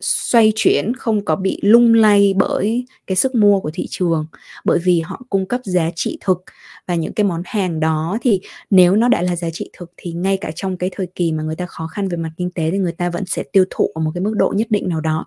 xoay 0.00 0.52
chuyển 0.54 0.94
không 0.96 1.24
có 1.24 1.36
bị 1.36 1.58
lung 1.62 1.94
lay 1.94 2.34
bởi 2.36 2.86
cái 3.06 3.16
sức 3.16 3.34
mua 3.34 3.60
của 3.60 3.70
thị 3.74 3.86
trường. 3.90 4.26
Bởi 4.64 4.78
vì 4.78 5.00
họ 5.00 5.20
cung 5.30 5.46
cấp 5.46 5.60
giá 5.64 5.90
trị 5.94 6.18
thực 6.20 6.44
và 6.86 6.94
những 6.94 7.12
cái 7.12 7.24
món 7.24 7.42
hàng 7.44 7.80
đó 7.80 8.18
thì 8.22 8.40
nếu 8.70 8.96
nó 8.96 9.08
đã 9.08 9.22
là 9.22 9.36
giá 9.36 9.48
trị 9.52 9.70
thực 9.72 9.92
thì 9.96 10.12
ngay 10.12 10.36
cả 10.36 10.50
trong 10.54 10.76
cái 10.76 10.90
thời 10.92 11.06
kỳ 11.14 11.32
mà 11.32 11.42
người 11.42 11.56
ta 11.56 11.66
khó 11.66 11.86
khăn 11.86 12.08
về 12.08 12.16
mặt 12.16 12.30
kinh 12.36 12.50
tế 12.50 12.70
thì 12.70 12.78
người 12.78 12.92
ta 12.92 13.10
vẫn 13.10 13.26
sẽ 13.26 13.42
tiêu 13.52 13.64
thụ 13.70 13.90
ở 13.94 14.00
một 14.00 14.10
cái 14.14 14.20
mức 14.20 14.32
độ 14.36 14.52
nhất 14.56 14.66
định 14.70 14.88
nào 14.88 15.00
đó. 15.00 15.26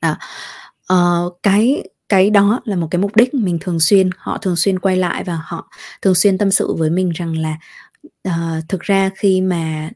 À, 0.00 0.18
uh, 0.92 1.38
cái 1.42 1.82
cái 2.08 2.30
đó 2.30 2.60
là 2.64 2.76
một 2.76 2.88
cái 2.90 2.98
mục 3.00 3.16
đích 3.16 3.34
mình 3.34 3.58
thường 3.60 3.80
xuyên 3.80 4.10
họ 4.18 4.38
thường 4.38 4.56
xuyên 4.56 4.78
quay 4.78 4.96
lại 4.96 5.24
và 5.24 5.40
họ 5.44 5.70
thường 6.02 6.14
xuyên 6.14 6.38
tâm 6.38 6.50
sự 6.50 6.74
với 6.74 6.90
mình 6.90 7.10
rằng 7.14 7.36
là 7.38 7.58
uh, 8.28 8.68
thực 8.68 8.80
ra 8.80 9.10
khi 9.16 9.40
mà 9.40 9.90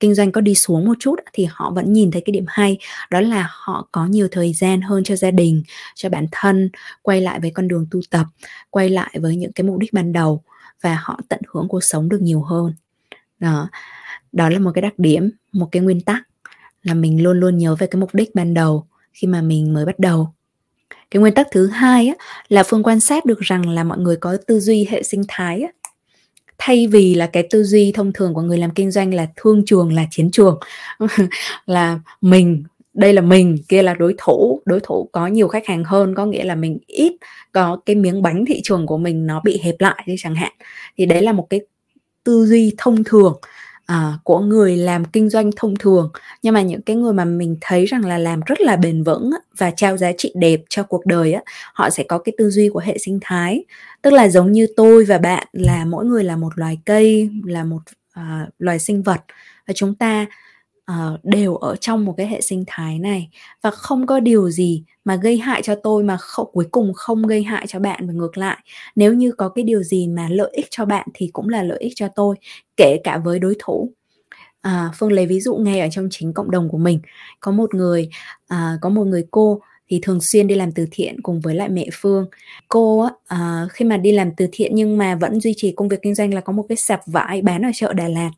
kinh 0.00 0.14
doanh 0.14 0.32
có 0.32 0.40
đi 0.40 0.54
xuống 0.54 0.84
một 0.84 0.94
chút 1.00 1.14
thì 1.32 1.46
họ 1.50 1.70
vẫn 1.70 1.92
nhìn 1.92 2.10
thấy 2.10 2.22
cái 2.24 2.32
điểm 2.32 2.44
hay. 2.48 2.78
Đó 3.10 3.20
là 3.20 3.48
họ 3.50 3.88
có 3.92 4.06
nhiều 4.06 4.28
thời 4.30 4.52
gian 4.52 4.80
hơn 4.80 5.04
cho 5.04 5.16
gia 5.16 5.30
đình 5.30 5.62
cho 5.94 6.08
bản 6.08 6.26
thân 6.32 6.70
quay 7.02 7.20
lại 7.20 7.40
với 7.40 7.50
con 7.50 7.68
đường 7.68 7.86
tu 7.90 8.00
tập 8.10 8.26
quay 8.70 8.88
lại 8.90 9.18
với 9.20 9.36
những 9.36 9.52
cái 9.52 9.64
mục 9.64 9.78
đích 9.78 9.92
ban 9.92 10.12
đầu 10.12 10.42
và 10.80 10.98
họ 11.02 11.20
tận 11.28 11.40
hưởng 11.48 11.68
cuộc 11.68 11.84
sống 11.84 12.08
được 12.08 12.22
nhiều 12.22 12.42
hơn. 12.42 12.72
Đó 13.38 13.68
đó 14.32 14.48
là 14.48 14.58
một 14.58 14.70
cái 14.74 14.82
đặc 14.82 14.94
điểm 14.98 15.30
một 15.52 15.68
cái 15.72 15.82
nguyên 15.82 16.00
tắc 16.00 16.22
là 16.82 16.94
mình 16.94 17.22
luôn 17.22 17.40
luôn 17.40 17.58
nhớ 17.58 17.74
về 17.74 17.86
cái 17.86 18.00
mục 18.00 18.14
đích 18.14 18.34
ban 18.34 18.54
đầu 18.54 18.86
khi 19.12 19.28
mà 19.28 19.42
mình 19.42 19.74
mới 19.74 19.84
bắt 19.84 19.98
đầu 19.98 20.35
cái 21.10 21.20
nguyên 21.20 21.34
tắc 21.34 21.46
thứ 21.50 21.66
hai 21.66 22.08
á, 22.08 22.14
là 22.48 22.62
phương 22.62 22.82
quan 22.82 23.00
sát 23.00 23.24
được 23.24 23.40
rằng 23.40 23.68
là 23.68 23.84
mọi 23.84 23.98
người 23.98 24.16
có 24.16 24.36
tư 24.46 24.60
duy 24.60 24.86
hệ 24.90 25.02
sinh 25.02 25.22
thái 25.28 25.60
á, 25.60 25.68
thay 26.58 26.86
vì 26.86 27.14
là 27.14 27.26
cái 27.26 27.46
tư 27.50 27.64
duy 27.64 27.92
thông 27.92 28.12
thường 28.12 28.34
của 28.34 28.42
người 28.42 28.58
làm 28.58 28.70
kinh 28.70 28.90
doanh 28.90 29.14
là 29.14 29.26
thương 29.36 29.64
trường 29.66 29.92
là 29.92 30.04
chiến 30.10 30.30
trường 30.30 30.58
là 31.66 31.98
mình 32.20 32.64
đây 32.94 33.12
là 33.12 33.22
mình 33.22 33.58
kia 33.68 33.82
là 33.82 33.94
đối 33.94 34.14
thủ 34.18 34.62
đối 34.64 34.80
thủ 34.80 35.08
có 35.12 35.26
nhiều 35.26 35.48
khách 35.48 35.66
hàng 35.66 35.84
hơn 35.84 36.14
có 36.14 36.26
nghĩa 36.26 36.44
là 36.44 36.54
mình 36.54 36.78
ít 36.86 37.12
có 37.52 37.80
cái 37.86 37.96
miếng 37.96 38.22
bánh 38.22 38.44
thị 38.44 38.60
trường 38.64 38.86
của 38.86 38.98
mình 38.98 39.26
nó 39.26 39.40
bị 39.44 39.60
hẹp 39.62 39.74
lại 39.78 40.04
đi 40.06 40.14
chẳng 40.18 40.34
hạn. 40.34 40.52
Thì 40.98 41.06
đấy 41.06 41.22
là 41.22 41.32
một 41.32 41.46
cái 41.50 41.60
tư 42.24 42.46
duy 42.46 42.74
thông 42.78 43.04
thường 43.04 43.40
à, 43.86 44.18
của 44.24 44.40
người 44.40 44.76
làm 44.76 45.04
kinh 45.04 45.30
doanh 45.30 45.50
thông 45.56 45.76
thường. 45.76 46.10
Nhưng 46.42 46.54
mà 46.54 46.62
những 46.62 46.82
cái 46.82 46.96
người 46.96 47.12
mà 47.12 47.24
mình 47.24 47.56
thấy 47.60 47.86
rằng 47.86 48.04
là 48.04 48.18
làm 48.18 48.40
rất 48.46 48.60
là 48.60 48.76
bền 48.76 49.02
vững 49.02 49.30
và 49.58 49.70
trao 49.70 49.96
giá 49.96 50.12
trị 50.18 50.32
đẹp 50.34 50.60
cho 50.68 50.82
cuộc 50.82 51.06
đời 51.06 51.32
á 51.32 51.42
họ 51.74 51.90
sẽ 51.90 52.02
có 52.02 52.18
cái 52.18 52.32
tư 52.38 52.50
duy 52.50 52.68
của 52.68 52.78
hệ 52.78 52.98
sinh 52.98 53.18
thái. 53.22 53.64
Tức 54.02 54.12
là 54.12 54.28
giống 54.28 54.52
như 54.52 54.66
tôi 54.76 55.04
và 55.04 55.18
bạn 55.18 55.46
là 55.52 55.84
mỗi 55.84 56.04
người 56.04 56.24
là 56.24 56.36
một 56.36 56.52
loài 56.58 56.78
cây 56.84 57.30
là 57.44 57.64
một 57.64 57.80
uh, 58.20 58.48
loài 58.58 58.78
sinh 58.78 59.02
vật. 59.02 59.20
Và 59.66 59.74
chúng 59.74 59.94
ta 59.94 60.26
uh, 60.90 61.24
đều 61.24 61.56
ở 61.56 61.76
trong 61.76 62.04
một 62.04 62.14
cái 62.16 62.26
hệ 62.26 62.40
sinh 62.40 62.64
thái 62.66 62.98
này. 62.98 63.28
Và 63.62 63.70
không 63.70 64.06
có 64.06 64.20
điều 64.20 64.50
gì 64.50 64.82
mà 65.04 65.16
gây 65.16 65.38
hại 65.38 65.62
cho 65.62 65.74
tôi 65.74 66.04
mà 66.04 66.16
không, 66.16 66.50
cuối 66.52 66.66
cùng 66.70 66.92
không 66.94 67.26
gây 67.26 67.42
hại 67.42 67.66
cho 67.66 67.78
bạn 67.78 68.06
và 68.06 68.12
ngược 68.12 68.38
lại. 68.38 68.58
Nếu 68.96 69.14
như 69.14 69.32
có 69.32 69.48
cái 69.48 69.64
điều 69.64 69.82
gì 69.82 70.08
mà 70.08 70.28
lợi 70.30 70.50
ích 70.52 70.66
cho 70.70 70.84
bạn 70.84 71.08
thì 71.14 71.30
cũng 71.32 71.48
là 71.48 71.62
lợi 71.62 71.78
ích 71.78 71.92
cho 71.96 72.08
tôi 72.08 72.36
kể 72.76 72.96
cả 73.04 73.18
với 73.18 73.38
đối 73.38 73.56
thủ. 73.58 73.90
À, 74.60 74.90
phương 74.98 75.12
lấy 75.12 75.26
ví 75.26 75.40
dụ 75.40 75.56
ngay 75.56 75.80
ở 75.80 75.88
trong 75.90 76.08
chính 76.10 76.32
cộng 76.32 76.50
đồng 76.50 76.68
của 76.68 76.78
mình. 76.78 77.00
Có 77.40 77.52
một 77.52 77.74
người 77.74 78.08
à, 78.48 78.78
có 78.80 78.88
một 78.88 79.04
người 79.04 79.26
cô 79.30 79.60
thì 79.88 79.98
thường 80.02 80.18
xuyên 80.20 80.46
đi 80.46 80.54
làm 80.54 80.72
từ 80.72 80.86
thiện 80.90 81.22
cùng 81.22 81.40
với 81.40 81.54
lại 81.54 81.68
mẹ 81.68 81.86
Phương. 81.92 82.26
Cô 82.68 83.04
uh, 83.06 83.72
khi 83.72 83.84
mà 83.84 83.96
đi 83.96 84.12
làm 84.12 84.30
từ 84.36 84.48
thiện 84.52 84.74
nhưng 84.74 84.98
mà 84.98 85.14
vẫn 85.14 85.40
duy 85.40 85.54
trì 85.56 85.72
công 85.72 85.88
việc 85.88 86.02
kinh 86.02 86.14
doanh 86.14 86.34
là 86.34 86.40
có 86.40 86.52
một 86.52 86.66
cái 86.68 86.76
sạp 86.76 87.00
vải 87.06 87.42
bán 87.42 87.62
ở 87.62 87.70
chợ 87.74 87.92
Đà 87.92 88.08
Lạt 88.08 88.30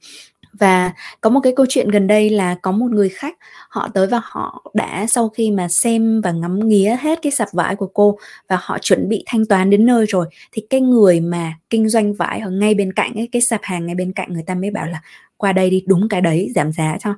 và 0.59 0.93
có 1.21 1.31
một 1.31 1.41
cái 1.41 1.53
câu 1.57 1.67
chuyện 1.69 1.89
gần 1.89 2.07
đây 2.07 2.31
là 2.31 2.55
có 2.63 2.73
một 2.73 2.91
người 2.91 3.09
khách 3.09 3.37
họ 3.69 3.89
tới 3.95 4.07
và 4.07 4.21
họ 4.25 4.71
đã 4.75 5.07
sau 5.09 5.29
khi 5.29 5.51
mà 5.51 5.69
xem 5.69 6.21
và 6.21 6.33
ngắm 6.33 6.69
nghía 6.69 6.97
hết 7.01 7.19
cái 7.23 7.33
sạp 7.33 7.49
vải 7.53 7.77
của 7.77 7.91
cô 7.95 8.19
và 8.49 8.59
họ 8.61 8.79
chuẩn 8.79 9.09
bị 9.09 9.25
thanh 9.27 9.47
toán 9.47 9.71
đến 9.71 9.87
nơi 9.87 10.07
rồi 10.07 10.27
thì 10.53 10.63
cái 10.71 10.81
người 10.81 11.21
mà 11.21 11.55
kinh 11.71 11.89
doanh 11.89 12.15
vải 12.15 12.41
ở 12.41 12.51
ngay 12.51 12.75
bên 12.75 12.93
cạnh 12.93 13.15
ấy, 13.15 13.29
cái 13.33 13.43
sạp 13.43 13.61
hàng 13.63 13.87
ngay 13.87 13.95
bên 13.95 14.13
cạnh 14.13 14.33
người 14.33 14.43
ta 14.43 14.55
mới 14.55 14.71
bảo 14.71 14.87
là 14.87 15.03
qua 15.37 15.53
đây 15.53 15.71
đi 15.71 15.85
đúng 15.87 16.09
cái 16.09 16.21
đấy 16.21 16.53
giảm 16.55 16.73
giá 16.73 16.97
cho. 17.01 17.15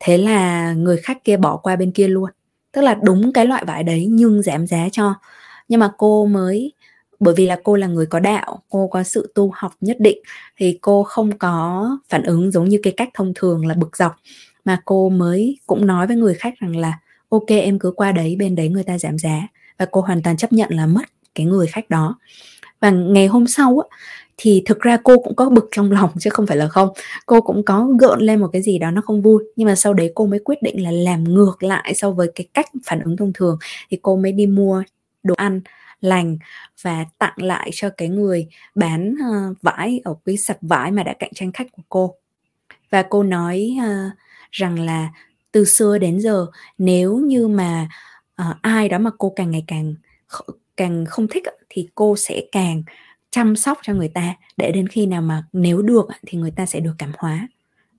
Thế 0.00 0.18
là 0.18 0.72
người 0.72 0.96
khách 0.96 1.24
kia 1.24 1.36
bỏ 1.36 1.56
qua 1.56 1.76
bên 1.76 1.92
kia 1.92 2.08
luôn. 2.08 2.30
Tức 2.72 2.80
là 2.80 2.94
đúng 3.02 3.32
cái 3.32 3.46
loại 3.46 3.64
vải 3.66 3.82
đấy 3.82 4.06
nhưng 4.10 4.42
giảm 4.42 4.66
giá 4.66 4.88
cho. 4.92 5.14
Nhưng 5.68 5.80
mà 5.80 5.90
cô 5.98 6.26
mới 6.26 6.72
bởi 7.24 7.34
vì 7.34 7.46
là 7.46 7.58
cô 7.64 7.76
là 7.76 7.86
người 7.86 8.06
có 8.06 8.20
đạo 8.20 8.62
cô 8.68 8.88
có 8.88 9.02
sự 9.02 9.32
tu 9.34 9.50
học 9.54 9.72
nhất 9.80 9.96
định 10.00 10.18
thì 10.56 10.78
cô 10.82 11.02
không 11.02 11.38
có 11.38 11.88
phản 12.08 12.22
ứng 12.22 12.50
giống 12.50 12.68
như 12.68 12.78
cái 12.82 12.92
cách 12.96 13.08
thông 13.14 13.32
thường 13.34 13.66
là 13.66 13.74
bực 13.74 13.96
dọc. 13.96 14.16
Mà 14.64 14.80
cô 14.84 15.08
mới 15.08 15.58
cũng 15.66 15.86
nói 15.86 16.06
với 16.06 16.16
người 16.16 16.34
khách 16.34 16.54
rằng 16.60 16.76
là 16.76 16.98
ok 17.28 17.48
em 17.48 17.78
cứ 17.78 17.90
qua 17.90 18.12
đấy 18.12 18.36
bên 18.38 18.54
đấy 18.54 18.68
người 18.68 18.82
ta 18.82 18.98
giảm 18.98 19.18
giá. 19.18 19.48
Và 19.78 19.86
cô 19.90 20.00
hoàn 20.00 20.22
toàn 20.22 20.36
chấp 20.36 20.52
nhận 20.52 20.70
là 20.72 20.86
mất 20.86 21.02
cái 21.34 21.46
người 21.46 21.66
khách 21.66 21.90
đó. 21.90 22.18
Và 22.80 22.90
ngày 22.90 23.26
hôm 23.26 23.46
sau 23.46 23.78
á, 23.78 23.96
thì 24.36 24.62
thực 24.66 24.80
ra 24.80 24.98
cô 25.04 25.18
cũng 25.18 25.36
có 25.36 25.50
bực 25.50 25.68
trong 25.70 25.92
lòng 25.92 26.10
chứ 26.18 26.30
không 26.30 26.46
phải 26.46 26.56
là 26.56 26.68
không. 26.68 26.88
Cô 27.26 27.40
cũng 27.40 27.62
có 27.64 27.88
gợn 28.00 28.20
lên 28.20 28.40
một 28.40 28.48
cái 28.52 28.62
gì 28.62 28.78
đó 28.78 28.90
nó 28.90 29.02
không 29.04 29.22
vui 29.22 29.44
nhưng 29.56 29.66
mà 29.66 29.74
sau 29.74 29.94
đấy 29.94 30.12
cô 30.14 30.26
mới 30.26 30.38
quyết 30.38 30.62
định 30.62 30.82
là 30.82 30.90
làm 30.90 31.24
ngược 31.24 31.62
lại 31.62 31.94
so 31.94 32.10
với 32.10 32.32
cái 32.34 32.46
cách 32.54 32.66
phản 32.86 33.00
ứng 33.00 33.16
thông 33.16 33.32
thường. 33.32 33.58
Thì 33.90 33.98
cô 34.02 34.16
mới 34.16 34.32
đi 34.32 34.46
mua 34.46 34.82
đồ 35.22 35.34
ăn 35.34 35.60
lành 36.04 36.38
và 36.82 37.04
tặng 37.18 37.36
lại 37.36 37.70
cho 37.72 37.90
cái 37.96 38.08
người 38.08 38.46
bán 38.74 39.14
uh, 39.14 39.56
vải 39.62 40.00
ở 40.04 40.14
cái 40.24 40.36
sạp 40.36 40.58
vải 40.60 40.92
mà 40.92 41.02
đã 41.02 41.14
cạnh 41.18 41.32
tranh 41.34 41.52
khách 41.52 41.72
của 41.72 41.82
cô. 41.88 42.14
Và 42.90 43.02
cô 43.02 43.22
nói 43.22 43.76
uh, 43.78 44.12
rằng 44.50 44.78
là 44.78 45.08
từ 45.52 45.64
xưa 45.64 45.98
đến 45.98 46.20
giờ 46.20 46.46
nếu 46.78 47.16
như 47.16 47.48
mà 47.48 47.88
uh, 48.42 48.56
ai 48.62 48.88
đó 48.88 48.98
mà 48.98 49.10
cô 49.18 49.32
càng 49.36 49.50
ngày 49.50 49.64
càng 49.66 49.94
càng 50.76 51.04
không 51.06 51.28
thích 51.28 51.42
thì 51.68 51.88
cô 51.94 52.16
sẽ 52.16 52.42
càng 52.52 52.82
chăm 53.30 53.56
sóc 53.56 53.78
cho 53.82 53.94
người 53.94 54.08
ta 54.08 54.34
để 54.56 54.72
đến 54.72 54.88
khi 54.88 55.06
nào 55.06 55.22
mà 55.22 55.44
nếu 55.52 55.82
được 55.82 56.08
thì 56.26 56.38
người 56.38 56.50
ta 56.50 56.66
sẽ 56.66 56.80
được 56.80 56.94
cảm 56.98 57.12
hóa. 57.18 57.48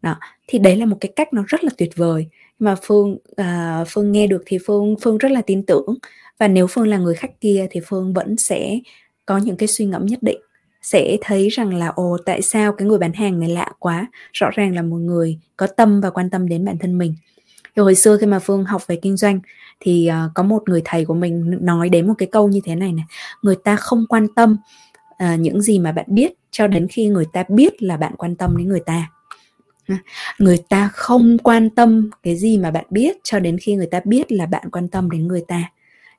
Đó 0.02 0.16
thì 0.48 0.60
đấy 0.60 0.76
là 0.76 0.86
một 0.86 0.98
cái 1.02 1.12
cách 1.16 1.34
nó 1.34 1.44
rất 1.48 1.64
là 1.64 1.70
tuyệt 1.78 1.90
vời. 1.96 2.28
Mà 2.60 2.76
phương 2.82 3.18
uh, 3.42 3.88
phương 3.88 4.12
nghe 4.12 4.28
được 4.28 4.44
thì 4.46 4.58
phương 4.66 4.96
phương 5.02 5.18
rất 5.18 5.32
là 5.32 5.42
tin 5.42 5.66
tưởng 5.66 5.86
và 6.40 6.48
nếu 6.48 6.68
phương 6.68 6.88
là 6.88 6.98
người 6.98 7.16
khách 7.16 7.42
kia 7.42 7.68
thì 7.72 7.80
phương 7.86 8.14
vẫn 8.14 8.38
sẽ 8.38 8.80
có 9.26 9.38
những 9.38 9.58
cái 9.58 9.68
suy 9.68 9.86
ngẫm 9.86 10.06
nhất 10.06 10.20
định 10.24 10.40
sẽ 10.82 11.18
thấy 11.22 11.50
rằng 11.50 11.74
là 11.74 11.88
ồ 11.88 12.18
tại 12.26 12.42
sao 12.42 12.72
cái 12.72 12.88
người 12.88 12.98
bán 12.98 13.14
hàng 13.14 13.40
này 13.40 13.50
lạ 13.50 13.72
quá? 13.80 14.08
Rõ 14.34 14.50
ràng 14.56 14.76
là 14.76 14.82
một 14.82 14.98
người 14.98 15.40
có 15.58 15.68
tâm 15.68 16.02
và 16.02 16.10
quan 16.10 16.30
tâm 16.30 16.48
đến 16.48 16.66
bản 16.66 16.78
thân 16.78 16.98
mình. 16.98 17.16
Thì 17.76 17.82
hồi 17.82 17.96
xưa 17.96 18.18
khi 18.18 18.26
mà 18.26 18.40
phương 18.40 18.66
học 18.66 18.88
về 18.88 18.96
kinh 18.96 19.18
doanh 19.18 19.40
thì 19.80 20.10
uh, 20.26 20.32
có 20.36 20.44
một 20.44 20.70
người 20.70 20.82
thầy 20.86 21.06
của 21.06 21.14
mình 21.14 21.58
nói 21.62 21.90
đến 21.90 22.08
một 22.08 22.14
cái 22.18 22.28
câu 22.32 22.48
như 22.48 22.60
thế 22.66 22.76
này 22.76 22.92
này 22.92 23.06
người 23.42 23.56
ta 23.64 23.76
không 23.76 24.06
quan 24.10 24.28
tâm 24.36 24.58
uh, 25.10 25.40
những 25.40 25.62
gì 25.62 25.80
mà 25.80 25.92
bạn 25.92 26.06
biết 26.08 26.34
cho 26.52 26.68
đến 26.68 26.88
khi 26.88 27.08
người 27.08 27.26
ta 27.34 27.44
biết 27.50 27.84
là 27.84 27.98
bạn 27.98 28.14
quan 28.18 28.36
tâm 28.36 28.58
đến 28.58 28.68
người 28.70 28.82
ta. 28.86 29.12
Người 30.40 30.58
ta 30.70 30.90
không 30.94 31.38
quan 31.38 31.70
tâm 31.70 32.10
cái 32.24 32.36
gì 32.36 32.58
mà 32.58 32.72
bạn 32.72 32.86
biết 32.90 33.18
cho 33.24 33.40
đến 33.40 33.58
khi 33.58 33.76
người 33.76 33.88
ta 33.88 34.00
biết 34.06 34.32
là 34.32 34.46
bạn 34.46 34.70
quan 34.72 34.88
tâm 34.88 35.10
đến 35.10 35.28
người 35.28 35.44
ta 35.48 35.64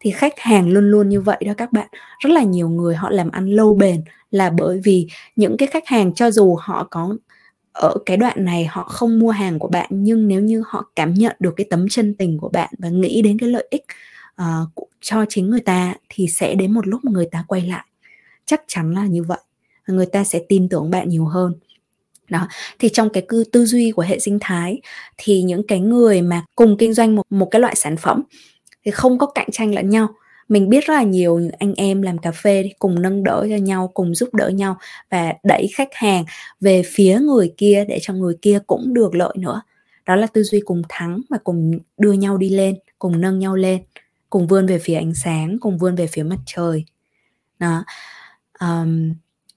thì 0.00 0.10
khách 0.10 0.38
hàng 0.38 0.68
luôn 0.68 0.90
luôn 0.90 1.08
như 1.08 1.20
vậy 1.20 1.42
đó 1.46 1.52
các 1.56 1.72
bạn. 1.72 1.88
Rất 2.18 2.30
là 2.32 2.42
nhiều 2.42 2.68
người 2.68 2.94
họ 2.94 3.10
làm 3.10 3.30
ăn 3.30 3.46
lâu 3.48 3.74
bền 3.74 4.02
là 4.30 4.50
bởi 4.50 4.80
vì 4.84 5.06
những 5.36 5.56
cái 5.56 5.68
khách 5.68 5.86
hàng 5.86 6.14
cho 6.14 6.30
dù 6.30 6.56
họ 6.60 6.88
có 6.90 7.16
ở 7.72 7.94
cái 8.06 8.16
đoạn 8.16 8.44
này 8.44 8.64
họ 8.64 8.84
không 8.84 9.18
mua 9.18 9.30
hàng 9.30 9.58
của 9.58 9.68
bạn 9.68 9.86
nhưng 9.90 10.28
nếu 10.28 10.40
như 10.40 10.62
họ 10.66 10.90
cảm 10.96 11.14
nhận 11.14 11.36
được 11.38 11.54
cái 11.56 11.66
tấm 11.70 11.86
chân 11.90 12.14
tình 12.14 12.38
của 12.38 12.48
bạn 12.48 12.70
và 12.78 12.88
nghĩ 12.88 13.22
đến 13.22 13.38
cái 13.38 13.48
lợi 13.48 13.66
ích 13.70 13.84
uh, 14.42 14.88
cho 15.00 15.24
chính 15.28 15.50
người 15.50 15.60
ta 15.60 15.94
thì 16.08 16.26
sẽ 16.28 16.54
đến 16.54 16.72
một 16.72 16.86
lúc 16.86 17.04
người 17.04 17.28
ta 17.30 17.44
quay 17.48 17.62
lại. 17.62 17.84
Chắc 18.46 18.62
chắn 18.66 18.94
là 18.94 19.06
như 19.06 19.22
vậy. 19.22 19.38
Người 19.86 20.06
ta 20.06 20.24
sẽ 20.24 20.40
tin 20.48 20.68
tưởng 20.68 20.90
bạn 20.90 21.08
nhiều 21.08 21.24
hơn. 21.24 21.54
Đó. 22.28 22.48
Thì 22.78 22.88
trong 22.88 23.10
cái 23.10 23.24
cư 23.28 23.44
tư 23.52 23.66
duy 23.66 23.90
của 23.90 24.02
hệ 24.02 24.18
sinh 24.18 24.38
thái 24.40 24.80
thì 25.16 25.42
những 25.42 25.66
cái 25.66 25.80
người 25.80 26.22
mà 26.22 26.44
cùng 26.54 26.76
kinh 26.78 26.94
doanh 26.94 27.16
một 27.16 27.22
một 27.30 27.48
cái 27.50 27.60
loại 27.60 27.74
sản 27.74 27.96
phẩm 27.96 28.22
thì 28.86 28.92
không 28.92 29.18
có 29.18 29.26
cạnh 29.26 29.48
tranh 29.52 29.74
lẫn 29.74 29.90
nhau. 29.90 30.08
Mình 30.48 30.68
biết 30.68 30.86
rất 30.86 30.94
là 30.94 31.02
nhiều 31.02 31.38
những 31.38 31.50
anh 31.58 31.74
em 31.74 32.02
làm 32.02 32.18
cà 32.18 32.32
phê 32.32 32.70
cùng 32.78 33.02
nâng 33.02 33.24
đỡ 33.24 33.46
cho 33.50 33.56
nhau 33.56 33.90
cùng 33.94 34.14
giúp 34.14 34.34
đỡ 34.34 34.48
nhau 34.48 34.76
và 35.10 35.32
đẩy 35.44 35.66
khách 35.74 35.94
hàng 35.94 36.24
về 36.60 36.82
phía 36.86 37.18
người 37.20 37.54
kia 37.56 37.84
để 37.88 37.98
cho 38.02 38.14
người 38.14 38.34
kia 38.42 38.58
cũng 38.66 38.94
được 38.94 39.14
lợi 39.14 39.34
nữa. 39.38 39.62
Đó 40.06 40.16
là 40.16 40.26
tư 40.26 40.42
duy 40.42 40.60
cùng 40.64 40.82
thắng 40.88 41.20
và 41.30 41.38
cùng 41.44 41.78
đưa 41.98 42.12
nhau 42.12 42.38
đi 42.38 42.48
lên 42.48 42.74
cùng 42.98 43.20
nâng 43.20 43.38
nhau 43.38 43.56
lên 43.56 43.82
cùng 44.30 44.46
vươn 44.46 44.66
về 44.66 44.78
phía 44.78 44.94
ánh 44.94 45.14
sáng 45.14 45.58
cùng 45.60 45.78
vươn 45.78 45.94
về 45.94 46.06
phía 46.06 46.22
mặt 46.22 46.38
trời. 46.46 46.84
Đó. 47.58 47.84
Um, 48.60 49.14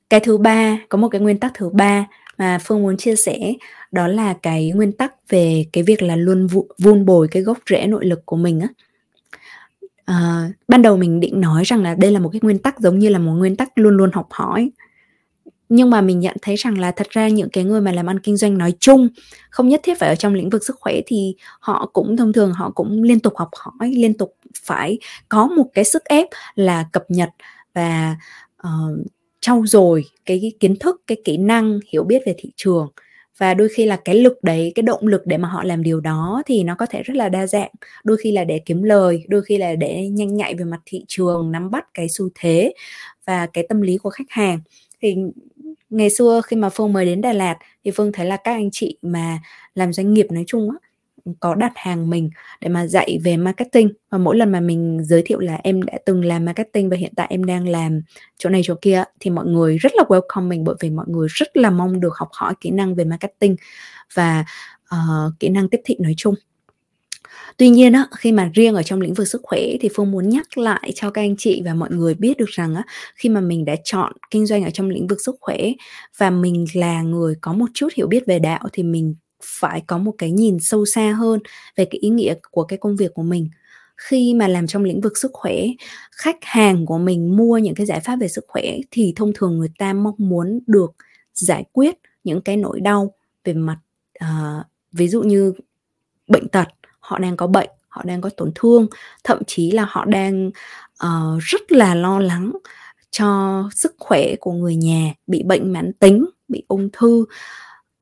cái 0.09 0.19
thứ 0.19 0.37
ba 0.37 0.77
có 0.89 0.97
một 0.97 1.07
cái 1.09 1.21
nguyên 1.21 1.39
tắc 1.39 1.51
thứ 1.55 1.69
ba 1.69 2.07
mà 2.37 2.57
phương 2.63 2.81
muốn 2.81 2.97
chia 2.97 3.15
sẻ 3.15 3.53
đó 3.91 4.07
là 4.07 4.33
cái 4.33 4.71
nguyên 4.75 4.91
tắc 4.91 5.13
về 5.29 5.65
cái 5.73 5.83
việc 5.83 6.01
là 6.01 6.15
luôn 6.15 6.47
vun 6.77 7.05
bồi 7.05 7.27
cái 7.27 7.43
gốc 7.43 7.57
rễ 7.69 7.87
nội 7.87 8.05
lực 8.05 8.25
của 8.25 8.35
mình 8.35 8.59
á 8.59 8.67
à, 10.09 10.49
ban 10.67 10.81
đầu 10.81 10.97
mình 10.97 11.19
định 11.19 11.41
nói 11.41 11.63
rằng 11.63 11.83
là 11.83 11.95
đây 11.95 12.11
là 12.11 12.19
một 12.19 12.29
cái 12.33 12.39
nguyên 12.43 12.59
tắc 12.59 12.79
giống 12.79 12.99
như 12.99 13.09
là 13.09 13.19
một 13.19 13.31
nguyên 13.31 13.55
tắc 13.55 13.69
luôn 13.75 13.97
luôn 13.97 14.11
học 14.13 14.27
hỏi. 14.31 14.71
Nhưng 15.69 15.89
mà 15.89 16.01
mình 16.01 16.19
nhận 16.19 16.37
thấy 16.41 16.55
rằng 16.55 16.77
là 16.77 16.91
thật 16.91 17.07
ra 17.09 17.27
những 17.27 17.49
cái 17.49 17.63
người 17.63 17.81
mà 17.81 17.91
làm 17.91 18.09
ăn 18.09 18.19
kinh 18.19 18.37
doanh 18.37 18.57
nói 18.57 18.73
chung 18.79 19.09
không 19.49 19.69
nhất 19.69 19.81
thiết 19.83 19.99
phải 19.99 20.09
ở 20.09 20.15
trong 20.15 20.33
lĩnh 20.33 20.49
vực 20.49 20.63
sức 20.63 20.75
khỏe 20.79 21.01
thì 21.05 21.35
họ 21.59 21.89
cũng 21.93 22.17
thông 22.17 22.33
thường 22.33 22.53
họ 22.53 22.71
cũng 22.75 23.03
liên 23.03 23.19
tục 23.19 23.33
học 23.37 23.49
hỏi 23.53 23.91
liên 23.91 24.13
tục 24.13 24.35
phải 24.63 24.99
có 25.29 25.47
một 25.47 25.65
cái 25.73 25.83
sức 25.85 26.03
ép 26.05 26.27
là 26.55 26.85
cập 26.91 27.03
nhật 27.09 27.29
và 27.73 28.15
uh, 28.67 29.07
trau 29.39 29.65
dồi 29.65 30.05
cái 30.25 30.51
kiến 30.59 30.75
thức 30.79 31.01
cái 31.07 31.17
kỹ 31.23 31.37
năng 31.37 31.79
hiểu 31.91 32.03
biết 32.03 32.21
về 32.25 32.35
thị 32.37 32.51
trường 32.55 32.87
và 33.39 33.53
đôi 33.53 33.69
khi 33.69 33.85
là 33.85 33.95
cái 34.05 34.15
lực 34.15 34.43
đấy, 34.43 34.71
cái 34.75 34.83
động 34.83 35.07
lực 35.07 35.21
để 35.25 35.37
mà 35.37 35.47
họ 35.49 35.63
làm 35.63 35.83
điều 35.83 35.99
đó 36.01 36.43
thì 36.45 36.63
nó 36.63 36.75
có 36.75 36.85
thể 36.85 37.03
rất 37.03 37.17
là 37.17 37.29
đa 37.29 37.47
dạng. 37.47 37.71
Đôi 38.03 38.17
khi 38.17 38.31
là 38.31 38.43
để 38.43 38.59
kiếm 38.65 38.83
lời, 38.83 39.23
đôi 39.27 39.41
khi 39.41 39.57
là 39.57 39.75
để 39.75 40.07
nhanh 40.07 40.35
nhạy 40.35 40.55
về 40.55 40.65
mặt 40.65 40.79
thị 40.85 41.05
trường, 41.07 41.51
nắm 41.51 41.71
bắt 41.71 41.85
cái 41.93 42.07
xu 42.09 42.29
thế 42.35 42.73
và 43.27 43.47
cái 43.53 43.65
tâm 43.69 43.81
lý 43.81 43.97
của 43.97 44.09
khách 44.09 44.29
hàng. 44.29 44.59
Thì 45.01 45.15
ngày 45.89 46.09
xưa 46.09 46.41
khi 46.45 46.55
mà 46.57 46.69
phương 46.69 46.93
mới 46.93 47.05
đến 47.05 47.21
đà 47.21 47.33
lạt 47.33 47.57
thì 47.85 47.91
phương 47.91 48.11
thấy 48.11 48.25
là 48.25 48.37
các 48.37 48.51
anh 48.51 48.69
chị 48.71 48.97
mà 49.01 49.39
làm 49.75 49.93
doanh 49.93 50.13
nghiệp 50.13 50.27
nói 50.31 50.43
chung 50.47 50.69
á 50.71 50.88
có 51.39 51.55
đặt 51.55 51.71
hàng 51.75 52.09
mình 52.09 52.29
để 52.61 52.69
mà 52.69 52.87
dạy 52.87 53.19
về 53.23 53.37
marketing. 53.37 53.89
Và 54.09 54.17
mỗi 54.17 54.37
lần 54.37 54.51
mà 54.51 54.59
mình 54.59 54.99
giới 55.03 55.21
thiệu 55.25 55.39
là 55.39 55.59
em 55.63 55.81
đã 55.81 55.93
từng 56.05 56.25
làm 56.25 56.45
marketing 56.45 56.89
và 56.89 56.97
hiện 56.97 57.13
tại 57.15 57.27
em 57.29 57.43
đang 57.43 57.67
làm 57.67 58.01
chỗ 58.37 58.49
này 58.49 58.61
chỗ 58.63 58.75
kia 58.81 59.03
thì 59.19 59.31
mọi 59.31 59.45
người 59.45 59.77
rất 59.77 59.91
là 59.95 60.03
welcome 60.03 60.47
mình 60.47 60.63
bởi 60.63 60.75
vì 60.79 60.89
mọi 60.89 61.05
người 61.09 61.27
rất 61.31 61.57
là 61.57 61.69
mong 61.69 61.99
được 61.99 62.13
học 62.15 62.29
hỏi 62.31 62.53
kỹ 62.61 62.69
năng 62.69 62.95
về 62.95 63.05
marketing 63.05 63.55
và 64.13 64.45
uh, 64.95 65.33
kỹ 65.39 65.49
năng 65.49 65.69
tiếp 65.69 65.81
thị 65.85 65.95
nói 65.99 66.13
chung. 66.17 66.35
Tuy 67.57 67.69
nhiên 67.69 67.93
á, 67.93 68.07
khi 68.17 68.31
mà 68.31 68.51
riêng 68.53 68.75
ở 68.75 68.83
trong 68.83 69.01
lĩnh 69.01 69.13
vực 69.13 69.27
sức 69.27 69.41
khỏe 69.43 69.61
thì 69.81 69.89
Phương 69.95 70.11
muốn 70.11 70.29
nhắc 70.29 70.57
lại 70.57 70.91
cho 70.95 71.09
các 71.09 71.21
anh 71.21 71.35
chị 71.37 71.61
và 71.65 71.73
mọi 71.73 71.89
người 71.91 72.13
biết 72.13 72.37
được 72.37 72.49
rằng 72.49 72.75
á, 72.75 72.83
khi 73.15 73.29
mà 73.29 73.41
mình 73.41 73.65
đã 73.65 73.75
chọn 73.83 74.13
kinh 74.31 74.45
doanh 74.45 74.63
ở 74.63 74.69
trong 74.69 74.89
lĩnh 74.89 75.07
vực 75.07 75.21
sức 75.21 75.35
khỏe 75.41 75.57
và 76.17 76.29
mình 76.29 76.65
là 76.73 77.01
người 77.01 77.35
có 77.41 77.53
một 77.53 77.65
chút 77.73 77.87
hiểu 77.95 78.07
biết 78.07 78.23
về 78.27 78.39
đạo 78.39 78.63
thì 78.73 78.83
mình 78.83 79.15
phải 79.43 79.81
có 79.87 79.97
một 79.97 80.13
cái 80.17 80.31
nhìn 80.31 80.59
sâu 80.59 80.85
xa 80.85 81.11
hơn 81.11 81.39
về 81.75 81.85
cái 81.85 81.99
ý 81.99 82.09
nghĩa 82.09 82.33
của 82.51 82.63
cái 82.63 82.79
công 82.79 82.95
việc 82.95 83.13
của 83.13 83.23
mình. 83.23 83.49
Khi 83.97 84.33
mà 84.33 84.47
làm 84.47 84.67
trong 84.67 84.83
lĩnh 84.83 85.01
vực 85.01 85.17
sức 85.17 85.31
khỏe 85.33 85.55
khách 86.11 86.37
hàng 86.41 86.85
của 86.85 86.97
mình 86.97 87.37
mua 87.37 87.57
những 87.57 87.75
cái 87.75 87.85
giải 87.85 87.99
pháp 87.99 88.15
về 88.15 88.27
sức 88.27 88.45
khỏe 88.47 88.63
thì 88.91 89.13
thông 89.15 89.31
thường 89.35 89.57
người 89.57 89.71
ta 89.77 89.93
mong 89.93 90.15
muốn 90.17 90.59
được 90.67 90.91
giải 91.33 91.63
quyết 91.71 91.95
những 92.23 92.41
cái 92.41 92.57
nỗi 92.57 92.79
đau 92.79 93.13
về 93.43 93.53
mặt 93.53 93.77
uh, 94.23 94.65
ví 94.91 95.07
dụ 95.07 95.21
như 95.21 95.53
bệnh 96.27 96.47
tật 96.47 96.67
họ 96.99 97.19
đang 97.19 97.37
có 97.37 97.47
bệnh 97.47 97.69
họ 97.87 98.03
đang 98.05 98.21
có 98.21 98.29
tổn 98.37 98.51
thương 98.55 98.87
thậm 99.23 99.41
chí 99.47 99.71
là 99.71 99.85
họ 99.89 100.05
đang 100.05 100.51
uh, 101.05 101.39
rất 101.39 101.71
là 101.71 101.95
lo 101.95 102.19
lắng 102.19 102.51
cho 103.11 103.63
sức 103.75 103.95
khỏe 103.99 104.35
của 104.39 104.51
người 104.51 104.75
nhà 104.75 105.13
bị 105.27 105.43
bệnh 105.43 105.73
mãn 105.73 105.93
tính 105.93 106.25
bị 106.47 106.63
ung 106.67 106.89
thư 106.93 107.25